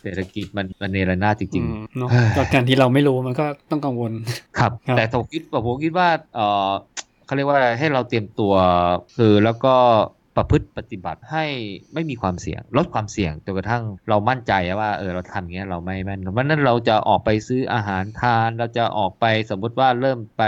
[0.02, 4.12] เศรษฐกิจมันมันเนรนาจริงๆเนาะก็การที่เราไม่รู้มันก็ต้องกังวล
[4.58, 6.70] ครับ แต่ผมคิดผมคิดว่าเออ
[7.24, 8.54] เขาเรียกว่าให้เราเตรียมตัว
[9.16, 9.74] คือแล้วก็
[10.36, 11.44] ประพฤติปฏิบัติให้
[11.94, 20.44] ไม่มีความเสี่ยง ลดความเสี่ยงจนกระทั่งเรามั่นใจว่าเออเราทำอย่างเงี้ยเราไม่แม่นเพราะนั้นเราจะออกไปซื้ออาหารทานเราจะออกไปสมมุติว่าเริ่มไป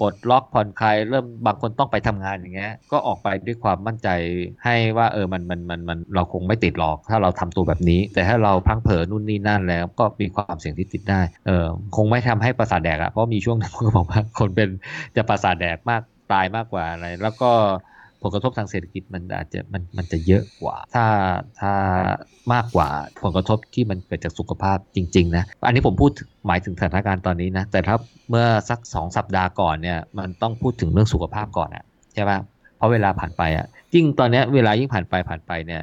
[0.00, 4.08] ปลดล็อกผ่อนคลายเริ่มบางคนต้องไปทำงานอย่างเงี้ยก็ออกไปด้วยความมั่นใจ
[4.64, 11.66] ให้ว่าเออมันมันมันมันเราคงไม่ติดหรอกถ้าเราทำตัวแบบนี้ แต่ถ้าเราพังเผลอนู่นนี่นั่นแล้วก็มีความเสี่ยงที่ติดได้เออ
[11.96, 14.68] คงไม่ทำให้ประสาทแดกอะเพราะมีช่วงนึงเขาบอกว่าคนเป็น
[15.16, 17.52] จะประสาทแดกมากตายมากกว่าอะไรแล้วก็
[18.24, 21.06] ผลกระทบทางเศรษฐกิจมันอาจจะมันมันจะเยอะกว่า ถ้า
[21.60, 21.72] ถ้า
[22.52, 22.88] มากกว่า
[23.22, 26.10] ผลกระทบที่มันเกิดจากสุขภาพจริง ๆ นะ อันนี้ผมพูด
[26.46, 27.96] หมายถึงสถานการณ์ตอนนี้นะ แต่ถ้า
[28.30, 31.84] เมื่อสักสองสัปดาห์ก่อนเนี่ยมันต้องพูดถึงเรื่องสุขภาพก่อนอะ
[32.14, 32.32] ใช่ไหม
[32.76, 35.82] เพราะเวลาผ่านไปอะยิ่งตอนนี้เวลายิ่งผ่านไปผ่านไปเนี่ย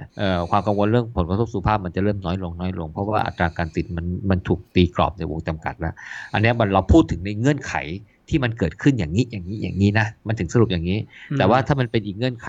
[0.51, 5.93] ความกังวลเรื่องผลกระทบสุขภาพมันจะเริ่มน้อยลงน้อยลง เพราะว่าอัตราการติดมันมันถูกตีกรอบในวงจำกัดแล้ว
[6.34, 7.73] อันนี้มันเราพูดถึงในเงื่อนไข
[8.32, 10.99] ที่มันเกิดขึ้นอย่างนี้อย่างนี้อย่างนี้นะมันถึงสรุปอย่างนี้
[11.38, 12.48] แต่ว่าถ้ามันเป็นอีกเงื่อนไข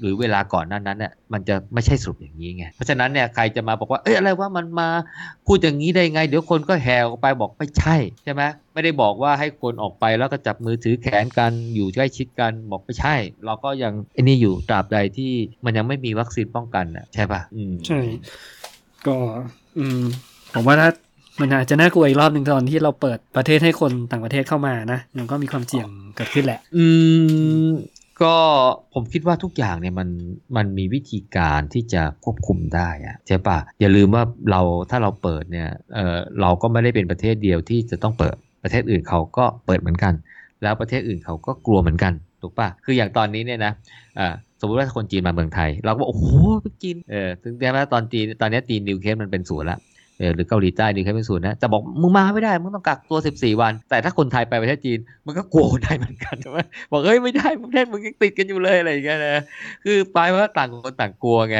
[0.00, 4.88] หรือเวลาก่อนนั้นนั้นเนี่ยมันจะไม่ใช่สรุปอย่างนี้ไงเพราะฉะนั้นเนี่ยใครจะมาบอกว่าเอ้ยอะไรว่ามันมา
[5.46, 8.42] พูดอย่างนี้ได้ไง เดี๋ยวคนก็แห่ออกไปบอกไม่ใช่ใช่ไหม
[8.74, 13.14] ไม่ได้บอกว่าให้คนออกไปแล้วก็จับมือถือแขนกันอยู่ใกล้ชิดกันบอกไม่ใช่
[13.46, 15.32] เราก็ยังไอ้นี่อยู่ตราบใดที่
[15.64, 18.00] มันยังไม่มีวัคซีนป้องกันอะใช่ปะอืมใช่
[19.06, 19.16] ก็
[19.78, 20.02] อืม
[20.54, 20.90] ผมว่าถ้า
[21.40, 25.86] มันอาจจะน่ากลัวอีกรอบหนึ่งตอนที่เราเปิดประเทศให้คนต่างประเทศเข้ามานะมันก็มีความเสี่ยง
[26.16, 26.86] เกิดขึ้นแหละ อื
[27.68, 27.70] ม
[28.22, 28.34] ก็
[28.94, 30.08] ผมคิดว่าทุกอย่างเนี่ยมัน
[30.56, 34.60] มันมีวิธีการที่จะควบคุมได้อะใช่ปะอย่าลืมว่าเรา
[34.90, 40.14] ถ้าเราเปิดเนี่ยเออเราก็ไม่ได้เป็นประเทศเดียวที่จะต้องเปิดประเทศอื่นเขาก็เปิดเหมือนกัน
[40.62, 42.12] แล้วประเทศอื่นเขาก็กลัวเหมือนกัน
[42.42, 43.72] ถูกปะคืออย่างตอนนี้เนี่ยนะ
[44.18, 46.24] อ่าสมมติว่าคนจีนมาเมืองไทย เราก็บอกโอ้โห
[46.82, 49.78] จีนเออถึงแม้ว่าตอนจีนตอนนี้จีนนิวเคสมันเป็นศูนย์ละ
[50.34, 56.58] หรือเกาหลีใต้ดีแค่เป็นศูนย์นะจะบอกมึงมาไม่ได้มึงต้องกักตัว 14 วัน แต่ถ้าคนไทยไปประเทศจีนมันก็กลัวคนไทยเหมือนกันใช่ไหม
[56.92, 59.42] บอกเฮ้ยไม่ได้ประเทศมึงยังติดกันอยู่เลยอะไรอย่างเงี้ยนะ
[59.84, 61.58] คือไปว่าต่างคนต่างกลัวไง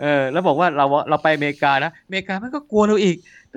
[0.00, 3.16] เออแล้วบอกว่าเราเราไปอเมริกานะอเมริกามันก็กลัวเราอีก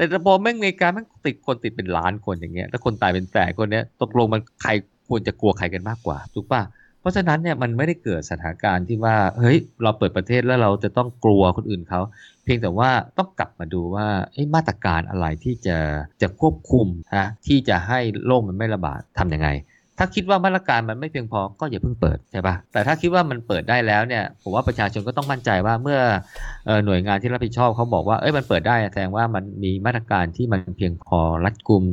[0.10, 4.72] แต่พอแม่งอเมริกาม่งติดคนติดเป็นล้านคนอย่างเงี้ยแล้วคนตายเป็นแสนคนเนี้ยตกลงมันใคร
[5.10, 6.61] ควรจะกลัวใครกันมากกว่าถูกป่ะ
[7.02, 12.02] เพราะฉะนั้นเนี่ยมันไม่ได้เกิดสถานการณ์ที่ว่าเฮ้ยเราเปิดประเทศแล้วเราจะต้องกลัวคนอื่นเขา
[12.44, 14.07] เพียงแต่ว่าต้องกลับมาดูว่า
[14.56, 15.78] มาตรการอะไรที่จะ
[16.22, 16.88] จะควบคุม
[17.18, 19.48] นะที่จะให้โรคมันไม่ระบาดทํำยังไง
[20.03, 25.99] ถ้าคิดว่ามาตรการมันไม่เพียงพอก็อย่าเพิ่งเปิดใช่ปะแต่ถ้าคิดว่ามันเปิดได้แล้วเนี่ยผมว่าประชาชนก็ต้องมั่นใจว่าเมื่อ
[26.86, 31.84] หน่วยงานที่รับผิดชอบเขาบอกว่าเอ้ยมันเปิดได้แสดงว่ามันมีมาตรการที่มันเพียงพอรัดกุม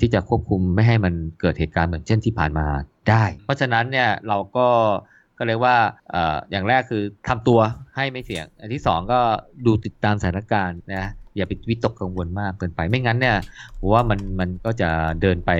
[0.00, 2.66] ที่จะควบคุมไม่ให้มันเกิดเหตุการณ์เหมือนเช่นที่ผ่านมา
[3.10, 4.68] ได้ เพราะฉะนั้นเนี่ยเราก็
[5.38, 5.76] ก็เลยว่า
[6.50, 7.60] อย่างแรกคือทำตัว
[7.96, 9.20] ให้ไม่เสี่ยง อันที่ 2 ก็
[9.66, 13.36] ดูติดตามสถานการณ์นะ อย่าไปวิตกกังวลมากเกินไปไม่งั้นเนี่ย
[13.78, 14.90] ผมว่ามันมันก็จะ
[15.22, 15.50] เดินไป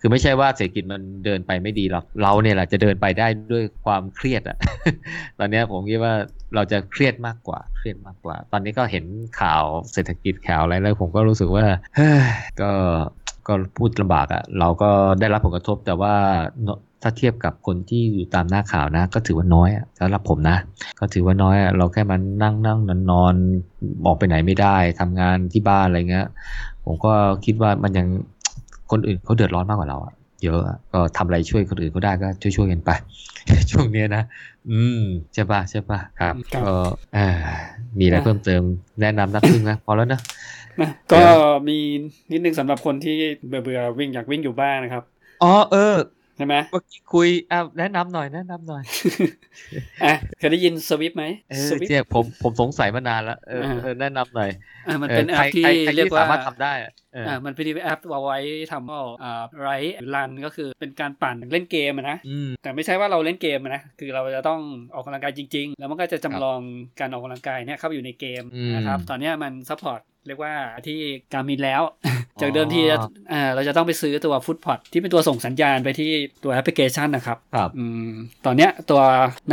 [0.00, 4.56] คือไม่ใช่ว่าเศรษฐกิจมันเดินไปไม่ดีหรอกเราเนี่ยแหละจะเดินไปได้ด้วยความเครียดอะ
[5.38, 6.14] ตอนนี้ผมคิดว่า
[6.54, 9.04] เราจะเครียดมากกว่าเครียดมากกว่า ตอนนี้ก็เห็น
[9.40, 11.64] ข่าวเศรษฐกิจข่าวอะไรแล้วผมก็รู้สึกว่า
[12.60, 12.70] ก็
[13.48, 14.90] ก็พูดลำบากอะเราก็
[15.20, 16.14] ได้รับผลกระทบแต่ว่า
[17.02, 19.68] ถ้าเทียบกับคนที่อยู่ตามหน้าข่าวนะ ก็ถือว่าน้อย
[19.98, 20.56] สำหรับผมนะ
[21.00, 23.34] ก็ถือว่าน้อยเราแค่มันนั่งนั่งนอนนอน
[24.06, 26.26] ออกไปไหนไม่ได้ทำงานที่บ้านอะไรเงี้ย
[26.84, 27.12] ผมก็
[27.44, 28.06] คิดว่ามันยัง
[28.90, 30.14] คนอื่นเขาเดือดร้อนมากกว่าเราอะ
[30.44, 30.60] เยอะ
[30.92, 32.90] ก็ทำอะไรช่วยคนอื่นเขาได้ก็ช่วยช่วยกันไป
[33.70, 34.22] ช่วงนี้นะ
[34.70, 35.02] อืม
[35.34, 36.74] ใช่ปะใช่ปะครับก็
[37.98, 38.62] มีอะไรเพิ่มเติม
[39.00, 40.20] แนะนำนักพึ่งนะพอแล้วนะ
[41.12, 41.22] ก็
[41.68, 41.78] มี
[42.32, 43.16] นิดนึงสำหรับคนที่
[43.46, 45.02] เบื่อเบื่อวิ่งอยากวิ่งอยู่บ้านนะครับ
[45.42, 45.96] อ๋อเออ
[46.36, 48.82] ใช่ไหมเมื่อกี้คุยอะแนะนำหน่อยแนะนำหน่อย
[50.04, 54.50] อะเคยได้ยินสวิฟไหมเอสอวิฟเนี่ยผมผมสงสัยมานานแล้วเอออ่าเออแนะนำหน่อย
[54.86, 56.72] อะมันเป็นออแอใครปที่ใครใครเรียกที่ว่าสามารถทำได้
[57.14, 58.38] อะเออออ่ามันเป็นแอปเอาไว้
[58.72, 59.68] ทำอ่าไร
[60.14, 64.60] run ก็คือเป็นการปั่นเล่นเกมอะนะอืมแต่ไม่ใช่ว่าเราเล่นเกมอะนะคือเราจะต้อง
[64.94, 66.60] ออกกำลังกายจริง ๆ แล้วมันก็จะจำลอง
[67.00, 70.54] การออกกำลังกายเนี่ยเข้าไปอยู่ในเกมอืมนะครับตอนเนี้ยมัน support เรียกว่า
[70.86, 70.98] ที่
[71.32, 71.82] Garmin แล้ว
[72.40, 72.96] จากเดิมทีจะ
[73.32, 76.10] อ่าเราจะต้องไปซื้อตัวฟุตพอ t ที่เป็นตัวส่งสัญญาณไปที่
[76.44, 78.10] ตัวแอปพลิเคชันนะครับครับอืม
[78.46, 79.02] ตอนเนี้ยตัว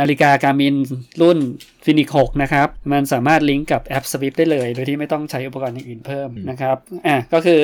[0.00, 0.74] นาฬิกา Garmin
[1.20, 1.38] รุ่น
[1.84, 6.76] Fenix 6นะครับ มันสามารถลิงก์กับแอป Zwift ได้เลย โดยที่ไม่ต้องใช้อุปกรณ์อย่างอื่นเพิ่มอืมนะครับ
[7.06, 7.62] อะก็คือ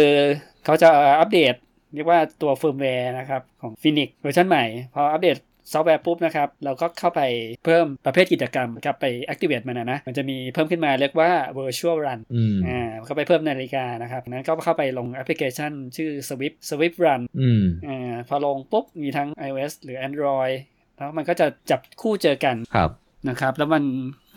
[0.64, 0.88] เขาจะ
[1.20, 1.54] อัปเดต
[1.94, 4.64] เรียกว่าตัวเฟิร์มแวร์นะครับ ของ Fenix เวอร์ชันใหม่
[4.94, 5.36] พออัปเดต
[5.72, 7.22] ซอฟต์แวร์ปุ๊บนะครับ เราก็เข้าไป
[7.64, 20.56] เพิ่มประเภทกิจกรรมกับไป activate มันนะนะ มันจะมีเพิ่มขึ้นมาเรียกว่า virtual run อืมอ่าเข้าไปเพิ่มนาฬิกานะครับ นั้นก็เข้าไปลงแอปพลิเคชันชื่อ Zwift Zwift Run อืมอ่าพอลงปุ๊บมีทั้ง iOS หรือ Android
[20.96, 22.90] แล้วมันก็จะจับคู่เจอกันครับ
[23.28, 23.84] นะครับ แล้วมัน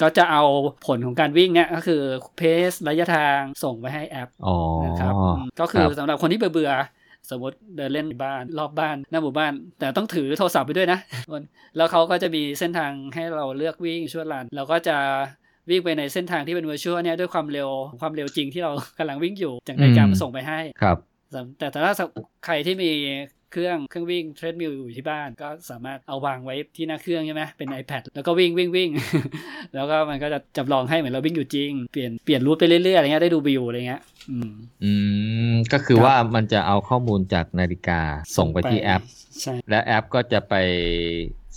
[0.01, 0.43] ก็จะเอา
[0.85, 2.01] ผลของการวิ่งเนี่ยก็คือ
[2.37, 4.55] เพสระยะทางส่งไปให้แอปอ๋อ
[4.85, 10.99] นะครับอืมก็คือครับสำหรับคนที่เบื่อๆสมมติเดินเล่นในบ้านรอบบ้านหน้าหมู่บ้าน แต่ต้องถือโทรศัพท์ไปด้วยนะ
[11.77, 14.97] แล้วเขาก็จะมีเส้นทางให้เราเลือกวิ่งช่วลันเราก็จะ
[15.69, 17.69] วิ่งไปในเส้นทางที่เป็น virtual เนี่ยด้วยความเร็ว
[18.01, 20.97] ความเร็วจริงที่เรากำลังวิ่งอยู่จากนาฬิกามาส่งไปให้ครับ
[21.31, 21.39] แต่
[21.71, 21.93] แต่ถ้า
[22.45, 22.91] ใครที่มี
[23.51, 28.89] เครื่องเครื่องวิ่งเทรดมิลอยู่ที่บ้าน ก็สามารถเอาวางไว้ที่หน้าเครื่องใช่ไหมเป็น iPad แล้วก็วิ่งวิ่งวิ่ง
[29.75, 34.01] แล้วก็มันก็จะจำลองให้เหมือนเราวิ่งอยู่จริง เปลี่ยนเปลี่ยนรูทไปเรื่อยๆอะไรเงี้ยได้ดูวิวอะไรเงี้ย
[34.31, 34.51] อืม
[34.83, 34.91] อื
[35.51, 38.01] มก็คือครับว่ามันจะเอาข้อมูลจากนาฬิกา
[38.37, 39.01] ส่งไปที่แอป
[39.41, 40.55] ใช่และแอปก็จะไป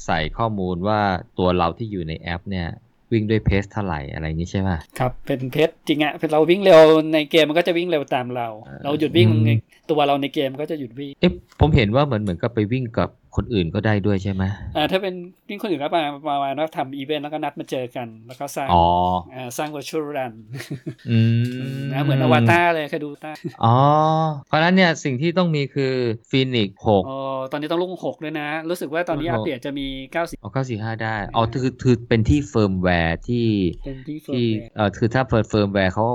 [0.05, 1.01] ใส่ข้อมูลว่า
[1.39, 2.69] ตัวเราที่อยู่ในแอปเนี่ย
[3.13, 6.81] วิ่งด้วยเพสเท่าไหร่อะไรอย่างนี้ใช่ไหมครับเป็นเพชรจริงอะเราวิ่งเร็ว
[7.13, 9.59] ในเกมมันก็จะวิ่งเร็วตามเราอ่าเราหยุดวิ่งอืม
[9.91, 14.43] ตัวเราในเกมก็จะหยุดวิ่งเอ๊ะผมเห็นว่าเหมือนเหมือนกับไปวิ่งกับ คนอื่นก็ได้ด้วยใช่ไหม
[14.77, 15.15] อ่าถ้าเป็น
[15.49, 18.87] วิ่งคนอื่นก็มามามาแล้วทำอีเวนต์แล้วก็นัดมาเจอกัน แล้วก็สร้างอ๋อ
[19.35, 20.33] อ่าสร้าง virtual run
[21.11, 21.19] อื
[21.77, 23.33] มนะเหมือนอวตารเลยเคยดูตา
[23.65, 23.77] อ๋อ
[24.49, 25.95] เพราะฉะนั้นเนี่ยสิ่งที่ต้องมีคือ
[26.31, 27.19] ฟีนิกหกอ๋อ
[27.53, 33.47] ตอนนี้ต้องลงหกด้วยนะ รู้สึกว่าตอนนี้ลงหอักปเดตจะมีเก้าสิบเอาเก้าสี่ห้าได้อ๋อคือคือเป็นที่เฟิร์มแวร์ที่
[33.85, 36.07] เป็นที่เฟิร์ที่มแวร์เอ่อคือถ้าเฟิร์มเฟิร์มแวร์เขา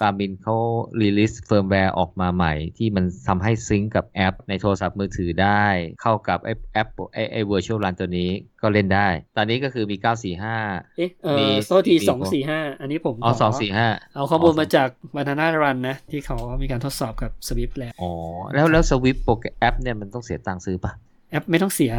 [0.00, 0.56] การบินเขา
[1.00, 5.64] รีลิสเฟิร์มแวร์ออกมาใหม่ ที่มันทำให้ sync กับแอป ในโทรศัพท์มือถือได้
[6.02, 8.30] เข้ากับไอแอปไอไอ virtual run ตัวนี้
[8.62, 13.42] ก็เล่นได้ ตอนนี้ก็คือมี 945 เอ๊ะเอมีอโทษทีมีสองสี่ห้าอันนี้ผมอ๋อข
[13.78, 18.10] 245 เอาข้อมูลมาจาก Banana Run นะ ที่เขามีการทดสอบกับ Zwift แล้วอ๋อ
[18.54, 20.92] แล้วแล้ว Zwift โปรแกรมแอปเนี่ยมันต้องเสียตังค์ซื้อปะ
[21.30, 21.92] แอปไม่ต้องเสีย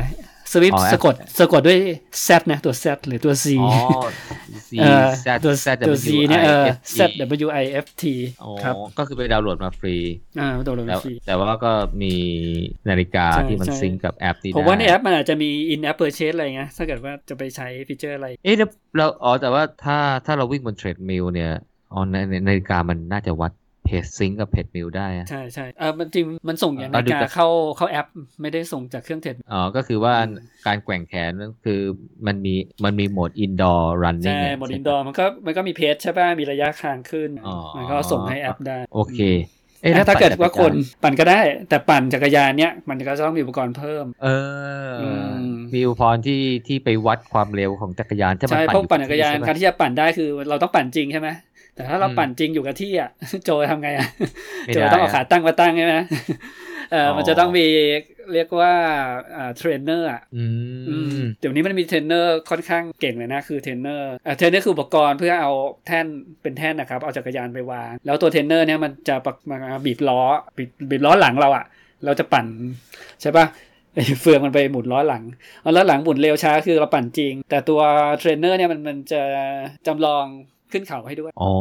[0.51, 1.79] Zwift อ๋อแอปสะกดสะกดด้วย
[2.27, 3.71] Z นะตัว Z หรือตัว Z อ๋อ
[4.69, 6.65] C เออ Z ตัว Z ตัว Z เนี่ยเออ
[6.97, 8.03] Z W W I F T
[8.43, 9.95] อ๋อครับก็คือไปดาวน์โหลดมาฟรี
[10.39, 11.71] อ่าตัวเราแต่ฟรี แต่ว่าก็
[12.01, 12.13] มี
[12.89, 21.51] นาฬิกาใช่ที่มันใช่ sync กับแอปนี้ผมว่าในได้แอปมันอาจจะมี in app purchase อะไรเงี้ยถ้าเกิดว่าจะไปใช้ feature อะไร เอ๊ะแล้วเราอ๋อแต่ว่าถ้าถ้าเราวิ่งบน treadmill เนี่ย
[21.93, 23.51] อ๋อในในนาฬิกามันน่าจะวัด
[23.85, 27.47] pace sync กับ treadmill ได้อะใช่ใช่เออมันจริงมันส่งอย่างอ่านาฬิดูกาจากเข้า
[27.77, 28.07] เข้าแอป
[28.41, 30.13] ไม่ได้ส่งจากเครื่อง treadอ๋อ ก็คือว่า
[30.67, 31.81] การแกว่งแขนนั่นคือ
[32.27, 39.19] มันมีมันมีโหมด indoor running ใช่โหมด in door มันก็มันก็มี pace ใช่ป่ะ มีระยะทางขึ้นอ๋อมันก็ส่งให้แอปได้ โอเค
[39.81, 40.73] เอ๊ะแต่ถ้าปั่นเกิดว่าจัรยานคน
[41.03, 41.39] ปั่นก็ได้
[41.69, 44.27] แต่ปั่นจักรยานเนี้ยมันก็จะต้องมีอุปกรณ์เพิ่ม เอ
[44.87, 45.03] ออ
[45.43, 51.29] มมีอุปกรณ์ที่ที่ไปวัดความเร็วของจักรยานถ้ามันใช่ปั่นพวกอยู่ปั่นจักรยานใช่ไหมการที่จะปั่นได้คือเราต้องปั่นจริงใช่ไหม
[51.79, 53.09] แต่ถ้าเราอืมปั่นจริงอยู่กับที่อะ
[53.43, 54.07] โจทำไงอะ
[54.65, 55.95] ไม่โจได้ต้องเอาอะขาตั้งมาตั้งใช่ไหม
[56.91, 57.65] เออออมันจะต้องมี
[58.33, 58.73] เรียกว่า
[59.37, 60.43] อ่าเทรนเนอร์อะอื
[60.87, 65.51] อืมมเดี๋ยวนี้มันมีเทรนเนอร์ค่อนข้างเก่งเลยนะ คือเทรนเนอร์อ่าเทรนเนอร์คืออุปกรณ์เพื่อเอา
[65.87, 66.05] แท่น
[66.41, 70.21] เป็นแท่นนะครับ เอาจักรยานไปวาง แล้วตัวเทรนเนอร์เนี่ยมันจะปักมาบีบล้อ
[70.57, 71.65] บีบบีบล้อหลังเราอะ่ะ
[72.05, 72.45] เราจะปั่น
[73.21, 73.45] ใช่ปะ
[73.93, 75.23] ไอ้เฟืองมันไปหมุนล้อหลัง
[75.61, 77.81] เอาล้อหลังหมุนเร็วช้าคือเราปั่นจริง แต่ตัว
[78.19, 79.21] เทรนเนอร์เนี่ยมันมันจะ
[79.87, 80.25] จำลอง
[80.71, 81.51] ขึ้นเขาให้ด้วยอ๋อ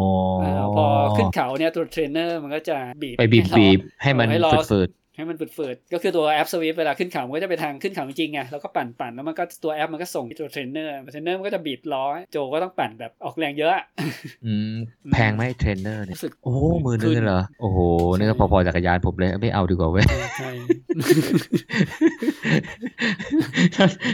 [0.41, 0.85] เออพอ
[1.17, 4.89] ขึ้นเขาเนี่ยตัวเทรนเนอร์มันก็จะบีบไปบีบให้เราบีบให้มันให้ล้อฝืด
[5.19, 14.73] ให้มันฝืดๆก็คือตัวแอป Zwift เวลาขึ้นเขามันก็จะไปทางขึ้นเขาจริงๆไงแล้วก็ปั่นปั่นแล้วมันก็ตัวแอปมันก็ส่งตัว trainer trainer มันก็จะบีบล้อโจก็ต้องปั่นแบบออกแรงเยอะอะๆอืม
[15.13, 17.79] แพงไหมเทรนเนอร์เนี่ยรู้สึกโอ้หมือนึงขึ้นเหรอโอ้โห
[18.17, 20.49] นี่ก็ใช่พอๆจักรยานผมเลยไม่เอาดีกว่าเว้ยใช่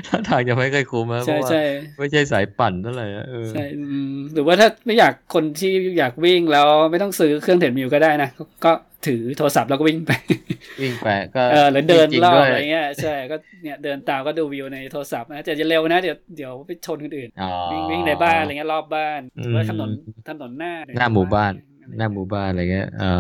[0.07, 1.59] ถ้าทางจะไม่เคยคุ้มนะเพใช่ราะว่าใช่
[1.99, 3.83] ไม่ใช่สายปั่นเท่าไหร่อะเออใช่อื
[4.13, 8.73] มหรือว่าถ้าไม่อยากคนที่อยากวิ่งแล้วไม่ต้องซื้อเครื่อง treadmill ก็ได้นะก็ก็
[9.07, 10.13] ถือโทรศัพท์แล้วก็วิ่งไป
[10.83, 19.91] วิ่งไปก็เออหรือเดินจงรอบด้วยอะไรเงี้ยใช่ก็เนี่ยเดินตามก็ดูวิวในโทรศัพท์นะแต่จะเร็วนะเดี๋ยวเดี๋ยวไปชนคนอื่นอ๋อวิ่งวิ่งในบ้านอะไรเงี้ยรอบบ้านหรือว่าถนน
[20.29, 21.53] ถนนหน้าหน้าหมู่บ้าน
[21.97, 23.15] หน้าหมู่บ้านอะไรเงี้ยอ๋อ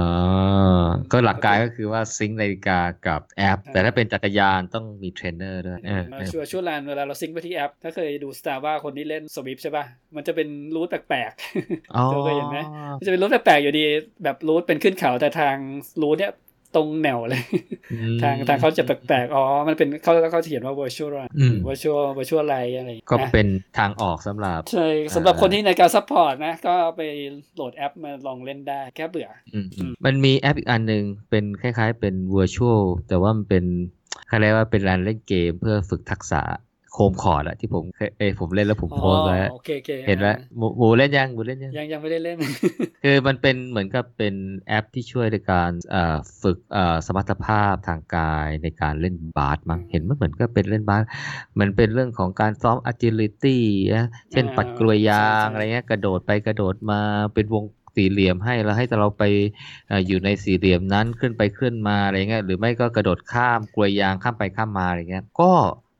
[1.12, 9.84] ก็หลักการก็คือว่า sync นาฬิกากับแอป แต่ถ้าเป็นจักรยานต้องมีเทรนเนอร์ด้วยเออมาชัวรvirtual run เวลาเรา sync ไปที่แอป ถ้าเคยดู Strava คนที่เล่น Zwift ใช่ป่ะ
[10.16, 11.32] มันจะเป็น route แปลก
[11.96, 12.58] อ๋อๆเธอเคยเห็นไหม
[12.98, 13.84] มันจะเป็น route แปลกๆอยู่ดี
[14.24, 15.56] แบบ route เป็นขึ้นเขาแต่ทาง
[16.02, 16.32] route เนี้ย
[16.76, 17.42] ตรงแนวเลย
[17.92, 23.48] อืมทางทางเขาจะแปลกๆ อ๋อ มันเป็นเขาเขาเขียนว่า virtual run อืม virtual virtual run อะไรอย่างก็เงี้ยนะเป็น
[23.78, 27.00] ทางออกสำหรับ ใช่สำหรับคนที่ในการ support นะ ก็ไป
[27.54, 33.64] โหลดแอปมาลองเล่นได้แค่เบื่ออืมอืมมันมีแอปอีกอันหนึ่งเป็นคล้ายๆเป็น virtual แต่ว่ามันเป็น
[34.28, 36.42] เขาเรียกว่าเป็นการเล่นเกมเพื่อฝึกทักษะ
[36.94, 40.26] โคมคอร์ดอะที่ผมเคยเอยผมเล่นแล้วผมอ๋อโพสต์ไว้โอเคโอเคเห็นไหม
[40.56, 42.36] หมูหมูเล่นยังหมูเล่นยังยังยังไม่ได้เล่น
[43.04, 44.34] คือมันเป็นเหมือนกับเป็น
[44.68, 51.02] แอปที่ช่วยในการเอ่อฝึกเอ่อสมรรถภาพทางกายในการเล่นบาสมั้งเห็นมันเหมือนก็เป็นเล่นบาส
[51.60, 53.58] มันเป็นเรื่องของการซ้อม agility
[53.96, 57.00] นะเช่นอ่าปัดกลวยยางใช่ใช่อะไรเงี้ยกระโดดไปกระโดดมา
[57.34, 57.64] เป็นวง
[57.98, 59.24] สี่เหลี่ยมให้แล้วให้เราไป
[59.88, 65.52] เอ่ออยู่ในสี่เหลี่ยมนั้นขึ้นไปขึ้นมาอะไรเงี้ยหรือไม่ก็กระโดดข้ามกลวยยางข้ามไปข้ามมาอะไรเงี้ยก็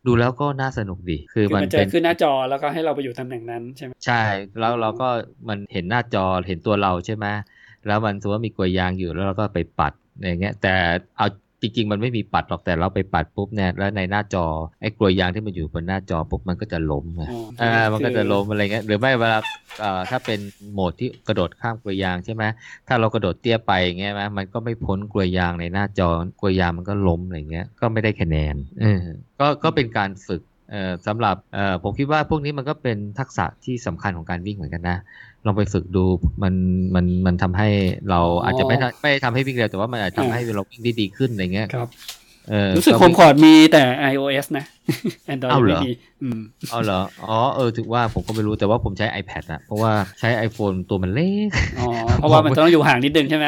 [0.07, 4.23] ดูแล้วก็น่าสนุกดีคือคือมันมันจะเป็นขึ้นหน้าจอแล้วก็ให้เราไปอยู่ตำแหน่งนั้นใช่ไหมใช่
[4.61, 5.09] แล้วเราก็
[5.49, 7.27] มันเห็นหน้าจอเห็นตัวเราใช่ไหม
[7.87, 9.93] แล้วมันสมมติว่ามีกลวยยางอยู่แล้วเราก็ไปปัด
[10.25, 10.75] อย่างเงี้ยแต่
[11.17, 11.27] เอา
[11.65, 14.45] จริง ๆ มันไม่มีปัดหรอกแต่เราไปปัดปุ๊บเนี่ยแล้วในหน้าจอ
[14.81, 19.39] ไอ้กลวยยางที่มันอยู่บนหน้าจอปุ๊บมันก็จะล้มไงอ๋ออ่ามันก็คือจะล้มอะไรเงี้ยหรือไม่เวลา
[19.81, 20.41] เอ่อถ้าเป็น
[20.73, 22.45] โหมดที่กระโดดข้ามกลวยยางใช่ไหม
[22.89, 26.09] ถ้าเรากระโดดเตี้ยไปอย่างเงี้ยไหมมันก็ไม่พ้นกลวยยางในหน้าจอ
[26.41, 29.01] กลวยยางมันก็ล้มอะไรเงี้ยก็ไม่ได้คะแนนเออ
[29.41, 30.53] ก็ก็เป็นการฝึกเอ่อ
[31.07, 34.99] สำหรับเอ่อผมคิดว่าพวกนี้มันก็เป็นทักษะที่สำคัญของการวิ่งเหมือนกันนะ
[35.47, 36.05] ลองไปฝึกดู
[36.43, 36.55] มัน
[36.95, 37.69] มันมันทำให้
[38.11, 41.89] เราอาจจะไม่ทำไม่ทำให้วิ่งเร็วแต่ว่ามันอาจจะทำให้เราวิ่งได้ดีขึ้นอะไรเงี้ยครับ
[42.49, 43.83] เออรู้สึกโฮวิ่มงคอร์ดมีแต่
[44.13, 44.65] iOS นะ
[45.33, 45.93] Android อ้าวเหรไม่อมี
[46.23, 46.41] อืม
[46.71, 51.49] เอาเหรอ อ๋อ เออถือว่าผมก็ไม่รู้ แต่ว่าผมใช้ iPad อะเพราะว่าใช้ iPhone ตัวมันเล็ก
[51.79, 51.89] อ๋อ
[52.19, 53.47] เพราะว่ามันต้องอยู่ห่างนิดนึงใช่ไหม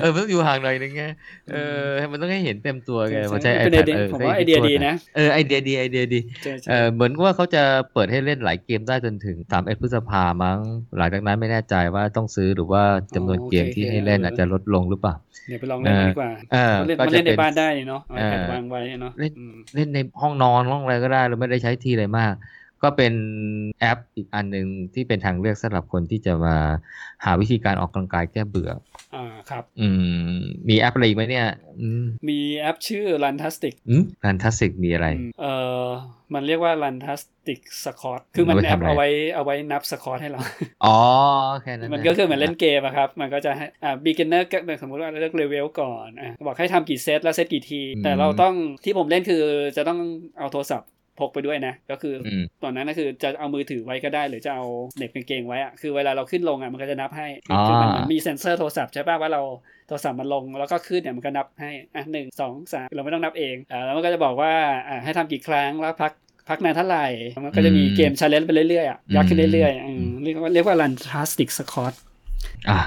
[0.00, 1.04] เออ มันต้องอยู่ห่างหน่อยนึงไง
[1.52, 7.62] เออ มันต้องให้เห็นเต็มตัวไงพอใช้เป็นไอ iPad เดียเออผมว่าไอเดียดีนะ เออ ไอเดียดี ไอเดียดีใช่ใช่เออ เหมือนว่าเขาจะ
[7.92, 10.58] เปิดให้เล่นหลายเกมได้จนถึง3เอ็ดพฤษภามั้ง
[10.98, 12.82] หลังจากนั้นไม่แน่ใจว่าต้องซื้อหรือว่า
[13.14, 15.16] จำนวนเกมที่ให้เล่นอาจจะลดลงหรือเปล่า
[15.48, 22.34] เดี๋ยวไปลองเล่นกันดีกว่าเออเล่นก็มันจะเล่นในเป็นบ้านได้เนาะเอาเออ iPad วางไว้เนาะ เล่นอืมเล่นในห้องนอนห้องอะไรก็ได้เราไม่ได้ใช้ทีอะไรมาก
[22.82, 23.14] ก็เป็น
[23.80, 26.56] แอปอีกอันหนึ่งที่เป็นทางเลือกสำหรับคนที่จะมา
[27.24, 28.70] หาวิธีการออกกำลังกายแก้เบื่อ
[29.14, 29.88] อ่าครับ อื
[30.32, 30.38] ม
[30.68, 31.46] มีแอปอะไรอีกไหมเนี่ย
[31.80, 35.54] อืมมีแอปชื่อ Runtastic อืม Runtastic มีอะไรอืมเอ่
[35.84, 35.86] อ
[36.34, 40.40] มันเรียกว่า Runtastic Squad คือมันเอาไว้แอปทำอะไรเอาไว้เอาไว้นับสคอร์ให้เรา
[40.84, 40.96] อ๋อ
[41.62, 48.54] แค่นั้น มันก็คือเหมือนเล่นเกมอะครับ มันก็จะให้อ่า beginner ก็สมมติว่าเลือกเลเวลก่อนอะบอกให้ทำกี่เซตแล้วเซตกี่ที แต่เราต้อง
[48.84, 49.42] ที่ผมเล่นคือ
[49.76, 49.98] จะต้อง
[50.38, 50.88] เอาโทรศัพท์
[51.20, 54.64] พกไปด้วยนะ ก็คือออืมตอนนั้นก็คือจะเอามือถือไว้ก็ได้ หรือจะเอา
[54.96, 59.42] เหน็บกางเกงไว้อะคือเวลาเราขึ้นลงอะมันก็จะนับให้อ๋อคือมันมันมีเซ็นเซอร์โทรศัพท์ใช่ป่ะว่าเรา
[59.86, 64.52] โทรศัพท์มันลงแล้วก็ขึ้นเนี่ยมันก็นับให้อะหนึ่งสองสามเราไม่ต้องนับเองอ่าแล้วมันก็จะบอกว่า
[64.88, 66.12] อ่าให้ทำกี่ครั้งแล้วพัก
[66.48, 67.06] พักนานเท่าไหร่
[67.44, 71.94] มันก็จะมีเกม challenge ไปเรื่อยๆอะยากขึ้นเรื่อยๆอืมเรียกว่าเรียกว่า Runtastic Squad
[72.70, 72.80] อะ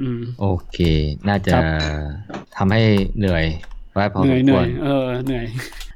[0.00, 0.78] อืมโอเค
[1.28, 1.64] น่าจะครับ
[2.56, 2.80] ทำให้
[3.18, 3.44] เหนื่อย
[3.94, 5.46] ไว้พอเหสนื่อยมเหคนื่วอรยเออเหนื่อย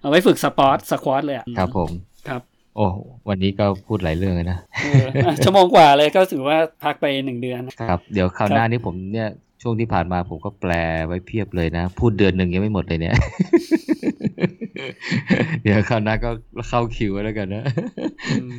[0.02, 1.90] เอาไว้ฝึกสปอร์ตสควอตเลยอะครับผม
[2.28, 2.42] ครับ
[2.76, 2.86] โอ้
[3.28, 9.28] วันนี้ก็พูดหลายเรื่องเลยนะเอออะชั่วโมงกว่าเลยก็ถือว่าพักไปหนึ่งเดือนครับ เดี๋ยวคราวครับหน้านี้ผมเนี่ย
[9.62, 10.72] ช่วงที่ผ่านมาผมก็แปล
[11.06, 13.14] ไว้เพียบเลยนะ พูดเดือนหนึ่งยังไม่หมดเลยเนี่ย
[15.62, 16.30] เดี๋ยวคราวหน้าก็
[16.68, 17.64] เข้าคิวไว้แล้วกันนะ
[18.30, 18.52] อืม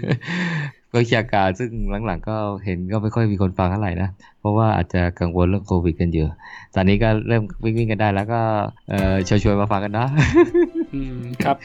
[0.91, 1.69] ก็วิชาการซึ่ง
[2.05, 4.09] หลังๆ ก็เห็นก็ไม่ค่อยมีคนฟังเท่าไหร่นะ
[4.39, 6.29] เพราะว่าอาจจะกังวลเรื่องโควิดกันเยอะ
[6.75, 8.41] ตอนนี้ก็เริ่มวิ่งวิ่งๆกันได้แล้วก็
[8.89, 10.07] เออชวนๆมาฟังกันนะ
[10.93, 11.55] อืมครับ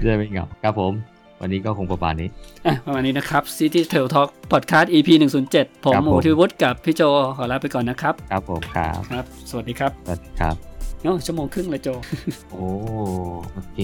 [0.00, 0.92] จะได้ไม่เหงาครับผม
[1.40, 2.28] วันนี้ก็คงประมาณนี้
[2.66, 5.08] อะประมาณนี้นะครับ City Tail Talk Podcast EP
[5.46, 7.02] 107 ผมครับหผมมูทิวุฒิกับพี่โจ
[7.36, 10.54] ขอลาไปก่อนนะครับ ครับผมครับครับ สวัสดีครับสวัสดีครับ
[11.02, 11.88] โอ้ชั่วโมงครึ่งเลยโจ
[12.50, 12.66] โอ้
[13.52, 13.78] โอเค